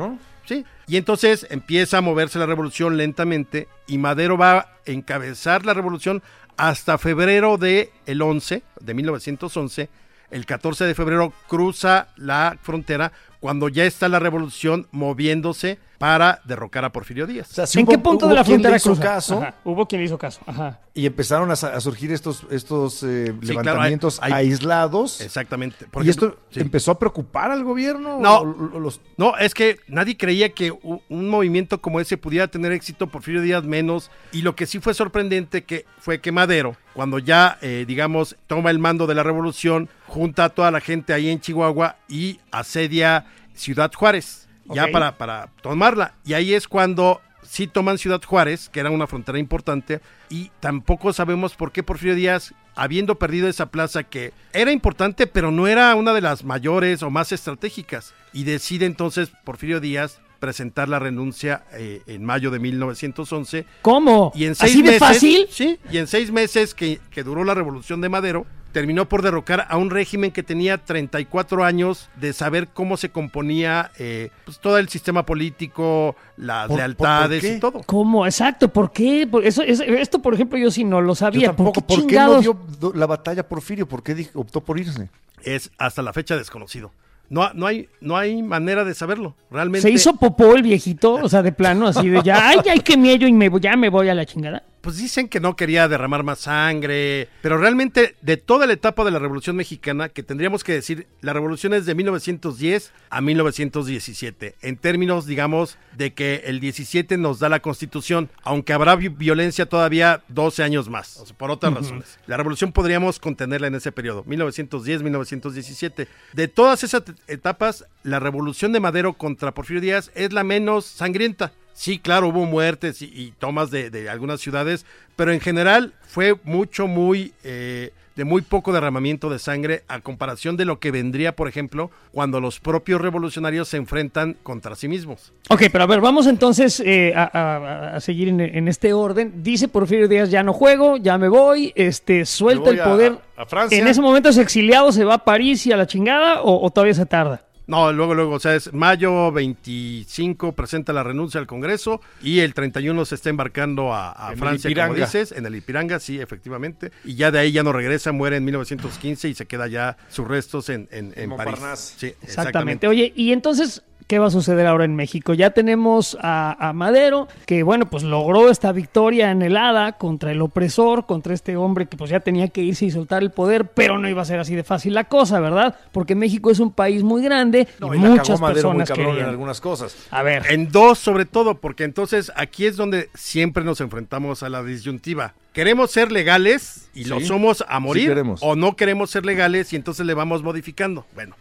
Sí. 0.46 0.66
Y 0.88 0.98
entonces 0.98 1.48
empieza 1.50 1.98
a 1.98 2.02
moverse 2.02 2.38
la 2.38 2.46
revolución 2.46 2.98
lentamente 2.98 3.68
y 3.88 3.98
Madero 3.98 4.38
va 4.38 4.60
a 4.60 4.68
encabezar 4.86 5.66
la 5.66 5.74
revolución 5.74 6.22
hasta 6.58 6.98
febrero 6.98 7.58
de 7.58 7.92
el 8.06 8.22
11, 8.22 8.62
de 8.80 8.94
1911. 8.94 9.90
El 10.30 10.46
14 10.46 10.86
de 10.86 10.96
febrero 10.96 11.34
cruza 11.48 12.08
la 12.18 12.58
frontera 12.62 13.12
cuando 13.44 13.68
ya 13.68 13.84
está 13.84 14.08
la 14.08 14.20
revolución 14.20 14.88
moviéndose 14.92 15.78
para 15.98 16.42
derrocar 16.46 16.86
a 16.86 16.92
Porfirio 16.94 17.28
Díaz. 17.28 17.52
O 17.52 17.54
sea, 17.54 17.68
sí 17.68 17.80
¿En 17.80 17.86
hubo- 17.86 17.92
qué 17.92 17.98
punto 17.98 18.28
de 18.28 18.36
la 18.36 18.44
frontera 18.46 18.76
hizo 18.78 18.90
cruza? 18.92 19.02
caso 19.04 19.38
Ajá, 19.42 19.56
Hubo 19.66 19.86
quien 19.86 20.00
le 20.02 20.06
hizo 20.08 20.18
caso. 20.18 20.40
Ajá. 20.46 20.80
y 20.96 21.06
empezaron 21.08 21.50
a, 21.52 21.56
surgir 21.56 22.12
estos, 22.12 22.46
estos 22.52 23.02
eh, 23.04 23.26
Sí, 23.42 23.48
claro, 23.48 23.64
levantamientos 23.64 24.20
hay- 24.22 24.32
hay- 24.32 24.48
aislados. 24.50 25.20
Exactamente. 25.22 25.88
Por 25.88 26.06
¿Y 26.06 26.10
ejemplo, 26.10 26.30
esto 26.30 26.42
sí. 26.52 26.60
empezó 26.62 26.92
a 26.92 27.00
preocupar 27.00 27.52
al 27.52 27.64
gobierno? 27.64 28.20
No. 28.20 28.38
¿O- 28.38 28.76
o- 28.76 28.80
los- 28.80 29.02
No, 29.18 29.36
es 29.38 29.54
que 29.54 29.80
nadie 29.88 30.16
creía 30.18 30.50
que 30.54 30.72
un 30.72 31.30
movimiento 31.30 31.82
como 31.82 32.00
ese 32.00 32.16
pudiera 32.18 32.48
tener 32.48 32.72
éxito, 32.72 33.08
Porfirio 33.08 33.42
Díaz 33.42 33.64
menos, 33.66 34.10
y 34.32 34.42
lo 34.44 34.56
que 34.56 34.66
sí 34.68 34.80
fue 34.80 34.94
sorprendente 34.94 35.64
que 35.64 35.86
fue 36.00 36.22
que 36.22 36.32
Madero, 36.32 36.76
cuando 36.94 37.18
ya, 37.20 37.58
eh, 37.62 37.86
digamos, 37.88 38.36
toma 38.48 38.70
el 38.72 38.80
mando 38.80 39.08
de 39.08 39.16
la 39.16 39.24
revolución, 39.24 39.90
junta 40.08 40.46
a 40.46 40.50
toda 40.50 40.70
la 40.70 40.80
gente 40.80 41.12
ahí 41.14 41.30
en 41.30 41.40
Chihuahua 41.42 41.96
y 42.08 42.40
asedia 42.52 43.26
Ciudad 43.54 43.92
Juárez, 43.94 44.48
ya 44.66 44.88
para, 44.88 45.18
para 45.18 45.50
tomarla. 45.62 46.14
Y 46.26 46.34
ahí 46.34 46.54
es 46.54 46.68
cuando 46.68 47.22
sí 47.44 47.68
toman 47.68 47.98
Ciudad 47.98 48.22
Juárez, 48.24 48.70
que 48.70 48.80
era 48.80 48.90
una 48.90 49.08
frontera 49.08 49.40
importante, 49.40 50.02
y 50.30 50.52
tampoco 50.60 51.14
sabemos 51.14 51.56
por 51.56 51.72
qué 51.72 51.84
Porfirio 51.84 52.16
Díaz, 52.16 52.54
habiendo 52.76 53.16
perdido 53.16 53.48
esa 53.48 53.68
plaza 53.68 54.04
que 54.04 54.34
era 54.54 54.72
importante, 54.72 55.28
pero 55.28 55.52
no 55.52 55.68
era 55.68 55.94
una 55.96 56.14
de 56.14 56.22
las 56.22 56.44
mayores 56.44 57.04
o 57.04 57.10
más 57.10 57.32
estratégicas, 57.32 58.14
y 58.32 58.44
decide 58.44 58.86
entonces 58.86 59.30
Porfirio 59.44 59.80
Díaz 59.80 60.20
presentar 60.40 60.90
la 60.90 61.00
renuncia 61.00 61.64
eh, 61.72 62.02
en 62.06 62.26
mayo 62.26 62.52
de 62.52 62.60
1911. 62.60 63.66
¿Cómo? 63.82 64.34
Y 64.36 64.44
en 64.44 64.56
seis 64.56 64.72
¿Así 64.72 64.82
de 64.82 64.88
meses, 64.88 65.00
fácil? 65.00 65.48
Sí, 65.50 65.80
y 65.90 65.98
en 66.00 66.08
seis 66.08 66.32
meses 66.32 66.74
que, 66.74 67.00
que 67.12 67.24
duró 67.24 67.46
la 67.46 67.54
revolución 67.54 68.02
de 68.02 68.10
Madero, 68.10 68.46
terminó 68.74 69.08
por 69.08 69.22
derrocar 69.22 69.66
a 69.70 69.78
un 69.78 69.90
régimen 69.90 70.32
que 70.32 70.44
tenía 70.44 70.78
34 70.78 71.64
años 71.64 72.10
de 72.20 72.34
saber 72.34 72.68
cómo 72.74 72.98
se 72.98 73.10
componía 73.10 73.92
eh, 73.98 74.30
pues, 74.44 74.60
todo 74.60 74.78
el 74.78 74.90
sistema 74.90 75.26
político, 75.26 76.16
las 76.36 76.64
¿Por- 76.68 76.70
por- 76.70 76.78
lealtades 76.80 77.42
por 77.42 77.50
qué? 77.50 77.56
y 77.56 77.60
todo. 77.60 77.82
¿Cómo? 77.86 78.26
Exacto. 78.26 78.68
¿Por 78.68 78.92
qué? 78.92 79.26
Por 79.30 79.46
eso, 79.46 79.62
es- 79.62 79.80
esto, 79.80 80.20
por 80.22 80.34
ejemplo, 80.34 80.58
yo 80.58 80.70
sí 80.72 80.84
no 80.84 81.00
lo 81.00 81.12
Yo 81.12 81.16
sabía. 81.16 81.48
tampoco. 81.48 81.80
¿Por 81.82 81.86
qué 81.86 81.96
¿Por 81.96 82.08
qué 82.08 82.16
no 82.16 82.42
dio 82.42 82.94
la 82.94 83.06
batalla 83.06 83.48
Porfirio? 83.48 83.88
¿Por 83.88 84.04
qué 84.04 84.16
dijo- 84.16 84.40
optó 84.42 84.60
por 84.62 84.80
irse? 84.80 85.10
Es 85.44 85.72
hasta 85.78 86.02
la 86.02 86.12
fecha 86.12 86.36
desconocido. 86.36 86.92
No, 87.30 87.52
no, 87.54 87.66
hay, 87.68 87.88
no 88.02 88.18
hay 88.18 88.44
manera 88.44 88.84
de 88.84 88.94
saberlo. 88.94 89.34
Realmente. 89.50 89.88
Se 89.88 89.94
hizo 89.94 90.16
popó 90.18 90.56
el 90.56 90.62
viejito, 90.64 91.14
o 91.14 91.30
sea, 91.30 91.42
de 91.42 91.52
plano, 91.52 91.88
así 91.88 92.10
de 92.10 92.22
ya, 92.22 92.50
ay, 92.50 92.60
ay, 92.70 92.80
qué 92.82 92.98
miedo 92.98 93.26
y 93.28 93.32
me, 93.34 93.50
voy- 93.50 93.62
ya 93.62 93.76
me 93.76 93.90
voy 93.90 94.10
a 94.10 94.14
la 94.16 94.26
chingada. 94.26 94.64
Pues 94.84 94.98
dicen 94.98 95.30
que 95.30 95.40
no 95.40 95.56
quería 95.56 95.88
derramar 95.88 96.24
más 96.24 96.40
sangre, 96.40 97.30
pero 97.42 97.58
realmente 97.58 98.16
de 98.22 98.36
toda 98.36 98.68
la 98.68 98.74
etapa 98.74 99.06
de 99.06 99.12
la 99.12 99.20
Revolución 99.20 99.56
Mexicana, 99.56 100.10
que 100.10 100.24
tendríamos 100.24 100.62
que 100.62 100.74
decir, 100.74 101.08
la 101.22 101.32
revolución 101.32 101.74
es 101.74 101.86
de 101.86 101.96
1910 101.96 102.92
a 103.10 103.22
1917, 103.22 104.56
en 104.62 104.76
términos, 104.76 105.26
digamos, 105.26 105.78
de 105.96 106.14
que 106.14 106.44
el 106.48 106.60
17 106.60 107.18
nos 107.18 107.40
da 107.40 107.48
la 107.48 107.62
Constitución, 107.62 108.30
aunque 108.44 108.74
habrá 108.74 108.98
vi- 108.98 109.08
violencia 109.08 109.68
todavía 109.68 110.22
12 110.28 110.64
años 110.64 110.90
más, 110.90 111.16
o 111.16 111.26
sea, 111.28 111.38
por 111.38 111.50
otras 111.50 111.74
razones. 111.74 112.20
La 112.28 112.36
revolución 112.36 112.74
podríamos 112.74 113.20
contenerla 113.20 113.68
en 113.68 113.76
ese 113.76 113.94
periodo, 113.94 114.26
1910-1917. 114.26 116.08
De 116.34 116.48
todas 116.50 116.84
esas 116.84 117.04
et- 117.08 117.16
etapas, 117.28 117.86
la 118.04 118.20
revolución 118.20 118.74
de 118.74 118.82
Madero 118.82 119.14
contra 119.14 119.54
Porfirio 119.54 119.82
Díaz 119.82 120.12
es 120.14 120.34
la 120.34 120.44
menos 120.44 120.86
sangrienta. 120.86 121.54
Sí, 121.74 122.00
claro, 122.00 122.28
hubo 122.30 122.46
muertes 122.46 123.02
y, 123.02 123.06
y 123.06 123.34
tomas 123.40 123.72
de, 123.72 123.90
de 123.90 124.10
algunas 124.10 124.40
ciudades, 124.42 124.86
pero 125.16 125.32
en 125.32 125.40
general 125.40 125.94
fue 126.08 126.36
mucho, 126.44 126.88
muy, 126.88 127.34
eh, 127.44 127.92
de 128.16 128.26
muy 128.26 128.44
poco 128.44 128.72
derramamiento 128.72 129.28
de 129.32 129.40
sangre 129.40 129.84
a 129.88 130.00
comparación 130.00 130.56
de 130.56 130.66
lo 130.66 130.80
que 130.80 130.92
vendría, 130.92 131.36
por 131.36 131.48
ejemplo, 131.48 131.90
cuando 132.12 132.40
los 132.40 132.60
propios 132.60 133.02
revolucionarios 133.02 133.68
se 133.70 133.78
enfrentan 133.78 134.38
contra 134.44 134.76
sí 134.76 134.88
mismos. 134.88 135.34
Ok, 135.50 135.64
pero 135.72 135.86
a 135.86 135.88
ver, 135.88 136.00
vamos 136.00 136.28
entonces 136.28 136.80
eh, 136.80 137.12
a, 137.16 137.24
a- 137.34 137.96
a 137.96 138.00
seguir 138.02 138.28
en, 138.30 138.40
en 138.40 138.68
este 138.68 138.94
orden. 138.94 139.42
Dice 139.44 139.68
Porfirio 139.68 140.08
Díaz, 140.08 140.30
ya 140.30 140.44
no 140.44 140.54
juego, 140.54 140.98
ya 140.98 141.18
me 141.18 141.28
voy, 141.28 141.74
este, 141.76 142.24
suelta 142.28 142.66
voy 142.66 142.76
el 142.76 142.82
a- 142.82 142.86
poder. 142.86 143.18
a 143.36 143.46
Francia. 143.48 143.80
¿En 143.80 143.88
ese 143.88 144.00
momento 144.00 144.30
es 144.30 144.38
exiliado, 144.38 144.92
se 144.92 145.04
va 145.06 145.16
a 145.16 145.26
París 145.26 145.66
y 145.66 145.72
a 145.72 145.78
la 145.78 145.88
chingada 145.88 146.44
o, 146.44 146.64
o 146.64 146.70
todavía 146.70 146.94
se 146.94 147.08
tarda? 147.08 147.42
No, 147.66 147.92
luego, 147.94 148.14
luego, 148.14 148.36
o 148.36 148.40
sea, 148.40 148.56
es 148.56 148.74
mayo 148.74 149.32
25 149.32 150.52
presenta 150.54 150.92
la 150.94 151.04
renuncia 151.04 151.40
al 151.40 151.48
Congreso 151.48 152.02
y 152.22 152.40
el 152.40 152.54
31 152.54 153.06
se 153.06 153.16
está 153.16 153.30
embarcando 153.30 153.94
a, 153.94 154.12
a 154.12 154.28
En 154.28 154.34
el 154.34 154.40
Francia, 154.40 154.88
como 154.88 154.96
dices, 154.96 155.32
en 155.32 155.46
el 155.46 155.56
Ipiranga, 155.56 156.00
sí, 156.00 156.20
efectivamente. 156.20 156.92
Y 157.06 157.16
ya 157.16 157.32
de 157.32 157.40
ahí 157.40 157.52
ya 157.52 157.64
no 157.64 157.72
regresa, 157.72 158.12
muere 158.12 158.38
en 158.38 158.46
1915 158.46 159.30
y 159.30 159.34
se 159.34 159.46
queda 159.46 159.68
ya 159.68 159.98
sus 160.10 160.28
restos 160.28 160.70
en, 160.70 160.88
en, 160.92 161.14
en 161.16 161.36
París. 161.36 161.60
Sí, 161.98 162.08
Exactamente. 162.08 162.26
exactamente. 162.26 162.88
Oye, 162.88 163.14
y 163.16 163.32
entonces, 163.32 163.84
¿qué 164.08 164.20
va 164.20 164.28
a 164.28 164.32
suceder 164.32 164.66
ahora 164.68 164.86
en 164.86 164.96
México? 164.96 165.34
Ya 165.34 165.52
tenemos 165.52 166.18
a, 166.22 166.70
a 166.70 166.74
Madero, 166.74 167.28
que 167.46 167.64
bueno, 167.64 167.90
pues 167.90 168.04
logró 168.04 168.50
esta 168.50 168.72
victoria 168.72 169.30
anhelada 169.32 169.94
contra 169.94 170.32
el 170.32 170.42
opresor, 170.42 171.06
contra 171.06 171.34
este 171.34 171.58
hombre 171.58 171.86
que 171.88 171.98
pues 171.98 172.10
ya 172.10 172.20
tenía 172.20 172.48
que 172.48 172.62
irse 172.62 172.86
y 172.86 172.92
soltar 172.92 173.22
el 173.24 173.32
poder, 173.32 173.68
pero 173.74 173.98
no 174.00 174.08
iba 174.10 174.22
a 174.22 174.26
ser 174.26 174.40
así 174.40 174.56
de 174.56 174.64
fácil 174.64 174.94
la 174.94 175.06
cosa, 175.06 175.40
¿verdad? 175.40 175.76
Porque 175.92 176.16
México 176.16 176.52
es 176.52 176.60
un 176.60 176.72
país 176.72 177.04
muy 177.04 177.22
grande 177.24 177.68
No, 177.80 177.94
y 177.94 177.98
y 177.98 178.00
muchas 178.00 178.28
cagó 178.28 178.40
Madero 178.42 178.70
muy 178.74 178.78
personas 178.80 178.90
cabrón 178.90 179.06
en 179.08 179.14
querían. 179.14 179.30
algunas 179.30 179.62
cosas. 179.62 179.96
A 180.12 180.24
ver, 180.24 180.44
En 180.50 180.72
dos, 180.72 181.00
sobre 181.00 181.26
todo, 181.26 181.56
porque 181.56 181.84
entonces 181.84 182.32
aquí 182.36 182.66
es 182.66 182.76
donde 182.78 183.10
siempre 183.14 183.64
nos 183.64 183.82
enfrentamos 183.82 184.44
a 184.44 184.50
la 184.50 184.64
disyuntiva. 184.64 185.34
¿Queremos 185.54 185.92
ser 185.92 186.12
legales 186.12 186.90
y 186.96 187.06
lo 187.06 187.20
Sí, 187.20 187.26
somos 187.28 187.64
a 187.68 187.80
morir? 187.80 188.10
queremos. 188.10 188.40
¿O 188.44 188.56
no 188.56 188.76
queremos 188.76 189.12
ser 189.12 189.24
legales 189.26 189.72
y 189.72 189.76
entonces 189.76 190.06
le 190.06 190.14
vamos 190.16 190.42
modificando? 190.42 191.06
Bueno. 191.14 191.36